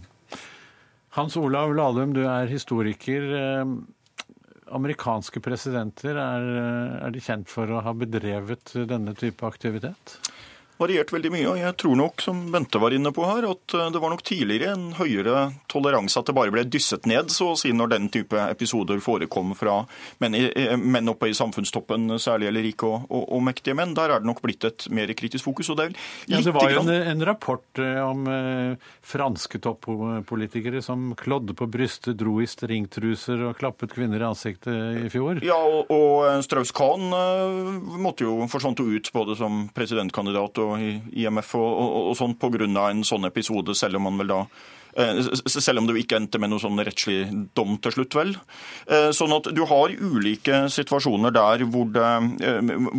Hans 1.18 1.34
Olav 1.34 1.72
Lahlum, 1.74 2.12
du 2.14 2.20
er 2.30 2.46
historiker. 2.46 3.24
Amerikanske 4.78 5.42
presidenter, 5.42 6.14
er, 6.14 6.44
er, 7.00 7.14
de 7.16 7.24
kjent 7.26 7.50
for 7.50 7.72
å 7.74 7.80
ha 7.82 7.94
bedrevet 7.98 8.76
denne 8.86 9.16
type 9.18 9.48
aktivitet? 9.48 10.20
Variert 10.78 11.12
veldig 11.14 11.32
mye. 11.34 11.48
og 11.50 11.58
Jeg 11.60 11.76
tror 11.82 11.98
nok, 11.98 12.22
som 12.22 12.44
Bente 12.54 12.82
var 12.82 12.94
inne 12.94 13.12
på 13.16 13.26
her, 13.26 13.48
at 13.50 13.78
det 13.94 14.02
var 14.02 14.14
nok 14.14 14.24
tidligere 14.26 14.76
en 14.76 14.92
høyere 14.98 15.48
toleranse 15.72 16.20
at 16.20 16.30
det 16.30 16.36
bare 16.38 16.54
ble 16.54 16.66
dysset 16.70 17.08
ned, 17.10 17.32
så 17.34 17.52
å 17.54 17.58
si, 17.60 17.72
når 17.74 17.92
den 17.96 18.10
type 18.14 18.38
episoder 18.48 19.02
forekom 19.04 19.56
fra 19.58 19.80
menn, 20.22 20.38
menn 20.82 21.12
oppe 21.12 21.32
i 21.32 21.36
samfunnstoppen, 21.38 22.18
særlig 22.22 22.52
eller 22.52 22.66
rike 22.68 22.88
og, 22.88 23.08
og, 23.10 23.24
og, 23.26 23.44
mektige 23.48 23.78
menn. 23.78 23.96
Der 23.98 24.14
er 24.14 24.22
det 24.22 24.30
nok 24.30 24.44
blitt 24.46 24.68
et 24.68 24.88
mer 24.94 25.12
kritisk 25.18 25.48
fokus. 25.48 25.72
og 25.74 25.80
Det 25.80 25.88
er 25.88 25.94
litt 25.96 26.02
ja, 26.34 26.42
det 26.46 26.54
var 26.56 26.72
jo 26.74 26.84
en, 26.84 26.94
en 27.14 27.26
rapport 27.28 27.84
om 28.04 28.30
eh, 28.32 28.90
franske 29.06 29.62
toppolitikere 29.64 30.84
som 30.86 31.10
klådde 31.18 31.58
på 31.58 31.70
brystet, 31.72 32.18
dro 32.20 32.38
i 32.44 32.50
stringtruser 32.50 33.48
og 33.50 33.58
klappet 33.60 33.96
kvinner 33.96 34.22
i 34.22 34.30
ansiktet 34.30 35.02
i 35.08 35.12
fjor. 35.14 35.42
Ja, 35.46 35.58
og, 35.58 35.92
og 35.94 36.46
Strauss-Kahn 36.46 37.10
eh, 37.18 37.98
måtte 37.98 38.28
jo 38.28 38.40
forsvant 38.52 38.82
jo 38.84 38.90
ut 38.94 39.12
både 39.16 39.38
som 39.40 39.66
presidentkandidat 39.76 40.62
og 40.64 40.67
i 40.76 41.24
IMF 41.24 41.56
og, 41.60 41.68
og, 41.68 42.10
og 42.12 42.18
sånn 42.20 42.36
pga. 42.40 42.68
en 42.90 43.04
sånn 43.08 43.30
episode, 43.30 43.76
selv 43.76 44.00
om 44.00 44.08
man 44.10 44.20
vel 44.22 44.34
da 44.34 44.42
selv 44.98 45.82
om 45.82 45.88
det 45.88 46.00
ikke 46.02 46.18
endte 46.18 46.40
med 46.42 46.50
noen 46.52 46.64
sånn 46.64 46.82
rettslig 46.82 47.20
dom 47.58 47.76
til 47.84 47.94
slutt, 47.94 48.16
vel. 48.18 48.34
Sånn 49.14 49.36
at 49.36 49.50
du 49.54 49.62
har 49.70 49.94
ulike 49.94 50.64
situasjoner 50.74 51.34
der 51.36 51.64
hvor 51.70 51.86
det, 51.94 52.08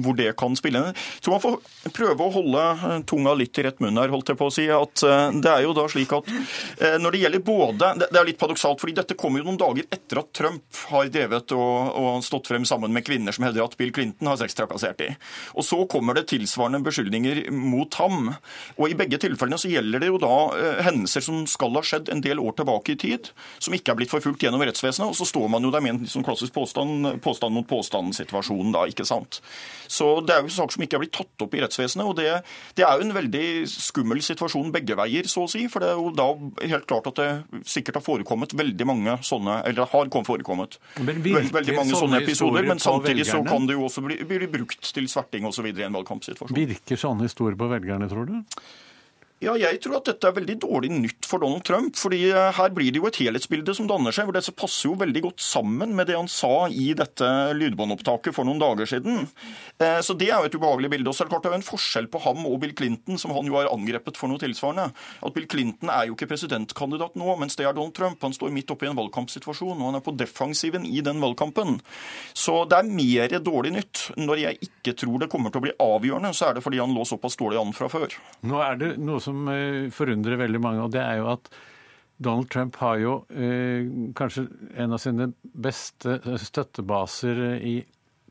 hvor 0.05 0.19
det 0.19 0.31
kan 0.39 0.55
spille 0.59 0.83
inn. 0.83 0.99
Så 1.19 1.33
man 1.33 1.43
får 1.43 1.59
prøve 1.97 2.25
å 2.25 2.35
holde 2.35 3.01
tunga 3.09 3.35
litt 3.39 3.59
i 3.59 3.67
rett 3.67 3.83
munn 3.83 3.99
her, 3.99 4.13
holdt 4.13 4.31
jeg 4.31 4.39
på 4.39 4.49
å 4.51 4.55
si. 4.55 4.69
At 4.71 5.03
det 5.03 5.51
er 5.51 5.65
jo 5.67 5.75
da 5.77 5.89
slik 5.91 6.15
at 6.15 6.31
når 7.03 7.15
det 7.15 7.23
gjelder 7.25 7.45
både 7.45 7.91
Det 8.05 8.09
er 8.13 8.29
litt 8.29 8.39
paradoksalt, 8.41 8.81
fordi 8.83 8.97
dette 9.01 9.17
kommer 9.19 9.43
jo 9.43 9.49
noen 9.49 9.61
dager 9.61 9.89
etter 9.91 10.23
at 10.23 10.31
Trump 10.37 10.83
har 10.93 11.11
drevet 11.13 11.57
og, 11.57 11.99
og 11.99 12.23
stått 12.27 12.51
frem 12.53 12.67
sammen 12.69 12.95
med 12.95 13.07
kvinner 13.07 13.35
som 13.35 13.47
hevder 13.49 13.67
at 13.67 13.77
Bill 13.81 13.93
Clinton 13.95 14.31
har 14.31 14.39
sextrakassert 14.41 15.01
dem. 15.03 15.19
Og 15.59 15.67
så 15.67 15.81
kommer 15.91 16.15
det 16.15 16.29
tilsvarende 16.31 16.83
beskyldninger 16.87 17.49
mot 17.55 17.99
ham. 17.99 18.33
Og 18.79 18.93
i 18.93 18.97
begge 18.99 19.19
tilfellene 19.23 19.59
så 19.61 19.71
gjelder 19.73 20.05
det 20.05 20.13
jo 20.13 20.23
da 20.23 20.35
hendelser 20.87 21.25
som 21.25 21.43
skal 21.51 21.75
ha 21.79 21.88
skjedd 21.89 22.13
en 22.13 22.23
del 22.25 22.41
år 22.43 22.55
tilbake 22.59 22.95
i 22.95 22.99
tid, 23.01 23.31
som 23.59 23.75
ikke 23.77 23.95
er 23.95 24.01
blitt 24.01 24.13
forfulgt 24.13 24.45
gjennom 24.45 24.63
rettsvesenet. 24.65 25.09
Og 25.09 25.17
så 25.19 25.27
står 25.29 25.49
man 25.53 25.65
jo 25.65 25.73
der 25.75 25.85
med 25.85 25.95
en 25.95 26.11
sånn 26.11 26.27
klassisk 26.27 26.55
påstand, 26.57 27.09
påstand 27.25 27.57
mot 27.57 27.69
påstand-situasjonen 27.69 28.75
da, 28.75 28.87
ikke 28.91 29.07
sant. 29.09 29.41
Så 29.89 30.19
det 30.27 30.35
er 30.35 30.45
jo 30.45 30.53
saker 30.53 30.77
som 30.77 30.85
ikke 30.85 30.99
er 30.99 31.05
blitt 31.05 31.17
tatt 31.17 31.45
opp 31.45 31.55
i 31.57 31.63
rettsvesenet. 31.65 32.07
Og 32.09 32.17
det, 32.19 32.29
det, 32.79 32.85
er 32.85 32.99
jo 32.99 33.07
en 33.07 33.17
veldig 33.17 33.45
skummel 33.73 34.23
situasjon 34.25 34.73
begge 34.75 34.99
veier, 34.99 35.29
så 35.31 35.47
å 35.47 35.51
si. 35.51 35.65
For 35.73 35.85
det 35.85 35.93
er 35.93 36.01
jo 36.01 36.13
da 36.17 36.29
helt 36.75 36.89
klart 36.91 37.11
at 37.13 37.21
det 37.21 37.63
sikkert 37.69 38.01
har 38.01 38.07
forekommet 38.07 38.55
veldig 38.59 38.89
mange 38.89 39.17
sånne, 39.27 39.63
eller 39.69 39.85
har 39.85 39.93
forekommet 39.93 40.79
veldig, 40.97 41.37
veldig 41.55 41.79
mange 41.79 41.97
sånne 41.97 42.23
episoder. 42.25 42.69
Men 42.69 42.83
samtidig 42.83 43.29
så 43.29 43.41
kan 43.47 43.69
det 43.69 43.79
jo 43.79 43.87
også 43.89 44.05
bli, 44.05 44.21
bli 44.29 44.51
brukt 44.59 44.93
til 44.95 45.09
sverting 45.11 45.49
osv. 45.49 45.71
i 45.73 45.87
en 45.87 45.97
valgkampsituasjon. 45.97 46.59
Virker 46.59 47.01
sånne 47.01 47.29
historier 47.29 47.59
på 47.59 47.71
velgerne, 47.71 48.11
tror 48.11 48.29
du? 48.29 48.37
Ja, 49.39 49.53
jeg 49.55 49.79
tror 49.85 50.01
at 50.01 50.09
dette 50.09 50.27
er 50.27 50.35
veldig 50.35 50.57
dårlig 50.65 50.89
nytt 50.91 51.27
for 51.29 51.39
Donald 51.39 51.63
Trump. 51.63 51.95
fordi 51.95 52.33
her 52.33 52.73
blir 52.75 52.91
det 52.91 52.99
jo 52.99 53.07
et 53.07 53.21
helhetsbilde 53.23 53.75
som 53.77 53.87
danner 53.87 54.11
seg. 54.11 54.27
hvor 54.27 54.35
Dette 54.35 54.51
passer 54.51 54.89
jo 54.89 54.97
veldig 54.99 55.23
godt 55.29 55.41
sammen 55.45 55.95
med 55.95 56.09
det 56.11 56.17
han 56.19 56.27
sa 56.27 56.67
i 56.67 56.91
dette 56.99 57.29
lydbåndopptaket 57.55 58.35
for 58.35 58.49
noen 58.49 58.59
dager 58.59 58.89
siden. 58.91 59.29
Så 59.79 60.17
det 60.19 60.33
er 60.33 60.43
jo 60.43 60.49
et 60.49 60.57
ubehagelig 60.59 60.91
bilde. 60.91 61.07
Og 61.09 61.15
så 61.15 61.23
er 61.23 61.29
det 61.29 61.35
klart 61.37 61.47
det 61.47 61.53
er 61.53 61.59
en 61.61 61.69
forskjell 61.69 62.09
på 62.11 62.23
ham 62.25 62.43
og 62.51 62.59
Bill 62.65 62.75
Clinton, 62.75 63.19
som 63.19 63.31
han 63.37 63.47
jo 63.47 63.55
har 63.55 63.71
angrepet 63.71 64.19
for 64.19 64.27
noe 64.27 64.43
tilsvarende. 64.43 64.89
At 65.23 65.35
Bill 65.37 65.47
Clinton 65.47 65.93
er 65.95 66.09
jo 66.09 66.19
ikke 66.19 66.31
presidentkandidat 66.35 67.15
nå, 67.15 67.31
mens 67.39 67.55
det 67.55 67.69
er 67.69 67.79
Donald 67.79 67.95
Trump. 67.95 68.19
Han 68.27 68.35
står 68.35 68.51
midt 68.51 68.75
oppe 68.75 68.89
i 68.89 68.91
en 68.91 68.99
valgkampsituasjon, 68.99 69.79
og 69.79 69.87
han 69.93 70.01
er 70.01 70.05
på 70.05 70.17
defensiven 70.19 70.83
i 70.83 70.99
den 71.07 71.23
valgkampen. 71.23 71.79
Så 72.35 72.65
det 72.67 72.83
er 72.83 72.91
mer 72.91 73.39
dårlig 73.39 73.77
nytt. 73.79 74.09
Når 74.19 74.43
jeg 74.49 74.61
ikke 74.67 74.97
tror 74.99 75.23
det 75.23 75.31
kommer 75.31 75.55
til 75.55 75.63
å 75.63 75.67
bli 75.69 75.77
avgjørende, 75.79 76.35
så 76.35 76.51
er 76.51 76.59
det 76.59 76.67
fordi 76.67 76.83
han 76.83 76.97
lå 76.97 77.07
såpass 77.07 77.39
dårlig 77.39 77.63
an 77.63 77.75
fra 77.77 77.87
før. 77.93 78.19
Nå 78.43 78.59
er 78.67 78.83
det 78.83 78.93
noe 78.99 79.23
forundrer 79.95 80.41
veldig 80.41 80.61
mange, 80.63 80.85
og 80.85 80.95
det 80.95 81.03
er 81.03 81.21
jo 81.21 81.29
at 81.35 81.51
Donald 82.19 82.49
Trump 82.51 82.77
har 82.83 82.99
jo 82.99 83.13
eh, 83.31 83.87
kanskje 84.19 84.49
en 84.83 84.95
av 84.97 85.03
sine 85.03 85.29
beste 85.39 86.19
støttebaser 86.43 87.43
i 87.63 87.77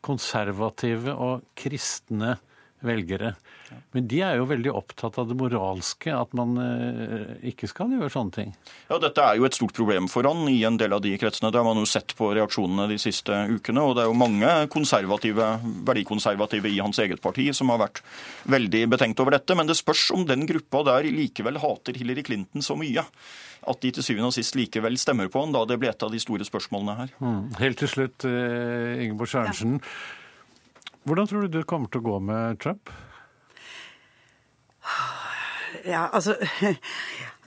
konservative 0.04 1.16
og 1.16 1.48
kristne 1.58 2.36
velgere. 2.86 3.34
Men 3.96 4.08
de 4.08 4.20
er 4.24 4.38
jo 4.38 4.48
veldig 4.48 4.72
opptatt 4.76 5.18
av 5.20 5.28
det 5.30 5.36
moralske, 5.38 6.12
at 6.14 6.34
man 6.38 6.54
eh, 6.62 7.32
ikke 7.50 7.70
skal 7.70 7.92
gjøre 7.96 8.12
sånne 8.14 8.36
ting. 8.36 8.52
Ja, 8.88 9.00
Dette 9.02 9.24
er 9.24 9.40
jo 9.40 9.48
et 9.48 9.58
stort 9.58 9.76
problem 9.78 10.08
for 10.12 10.28
han 10.30 10.46
i 10.52 10.60
en 10.68 10.78
del 10.80 10.94
av 10.96 11.02
de 11.04 11.16
kretsene. 11.20 11.52
Det 11.52 11.60
har 11.60 11.68
man 11.68 11.82
jo 11.82 11.88
sett 11.90 12.14
på 12.18 12.30
reaksjonene 12.38 12.88
de 12.92 13.00
siste 13.02 13.34
ukene. 13.58 13.84
Og 13.84 13.98
det 13.98 14.06
er 14.06 14.12
jo 14.12 14.20
mange 14.20 14.54
konservative, 14.74 15.50
verdikonservative 15.88 16.72
i 16.72 16.80
hans 16.84 17.02
eget 17.04 17.24
parti 17.24 17.50
som 17.56 17.74
har 17.74 17.82
vært 17.82 18.04
veldig 18.48 18.86
betenkt 18.94 19.24
over 19.24 19.38
dette. 19.38 19.58
Men 19.58 19.70
det 19.70 19.80
spørs 19.80 20.10
om 20.16 20.28
den 20.30 20.48
gruppa 20.50 20.86
der 20.92 21.10
likevel 21.12 21.60
hater 21.64 21.98
Hillary 21.98 22.26
Clinton 22.28 22.66
så 22.66 22.78
mye 22.80 23.04
at 23.68 23.82
de 23.84 23.90
til 23.92 24.06
syvende 24.06 24.30
og 24.30 24.36
sist 24.38 24.56
likevel 24.56 24.96
stemmer 25.02 25.28
på 25.34 25.42
han, 25.42 25.52
da 25.52 25.66
det 25.68 25.76
ble 25.82 25.90
et 25.92 26.04
av 26.06 26.14
de 26.14 26.22
store 26.24 26.46
spørsmålene 26.48 26.94
her. 27.02 27.10
Mm. 27.20 27.42
Helt 27.60 27.82
til 27.82 27.90
slutt, 27.92 28.24
Ingeborg 28.24 29.34
Sørensen. 29.34 29.82
Ja. 29.82 30.24
Hvordan 31.08 31.30
tror 31.30 31.45
du 31.45 31.60
det 31.60 31.68
kommer 31.70 31.91
til 31.91 32.03
å 32.03 32.08
gå 32.10 32.18
med 32.28 32.60
Trump? 32.64 32.91
Ja, 35.88 36.08
altså 36.12 36.36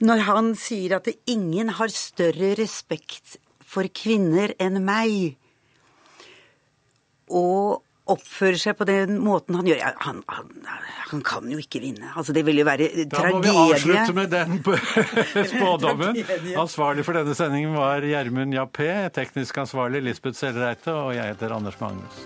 Når 0.01 0.25
han 0.25 0.51
sier 0.57 0.97
at 0.97 1.09
ingen 1.29 1.75
har 1.77 1.93
større 1.93 2.55
respekt 2.57 3.37
for 3.71 3.85
kvinner 3.93 4.55
enn 4.59 4.81
meg, 4.83 5.37
og 7.31 7.83
oppfører 8.11 8.57
seg 8.59 8.75
på 8.79 8.87
den 8.89 9.19
måten 9.23 9.55
han 9.55 9.69
gjør 9.69 9.79
ja, 9.79 9.91
han, 10.03 10.19
han, 10.27 10.49
han, 11.11 11.21
kan 11.23 11.47
jo 11.51 11.61
ikke 11.61 11.79
vinne. 11.83 12.09
Altså, 12.17 12.33
det 12.35 12.43
vil 12.47 12.59
jo 12.59 12.65
være 12.67 12.89
Da 13.11 13.23
må 13.29 13.39
vi 13.45 13.53
avslutte 13.53 14.17
med 14.17 14.33
den 14.33 14.59
spådommen. 15.53 16.19
Ansvarlig 16.65 17.05
for 17.07 17.21
denne 17.21 17.37
sendingen 17.37 17.77
var 17.77 18.03
Gjermund 18.03 18.57
Jappé, 18.57 18.91
teknisk 19.15 19.61
ansvarlig 19.63 20.03
Lisbeth 20.09 20.41
Sellereite, 20.41 20.91
og 20.97 21.15
jeg 21.15 21.35
heter 21.35 21.55
Anders 21.55 21.79
Magnus. 21.79 22.25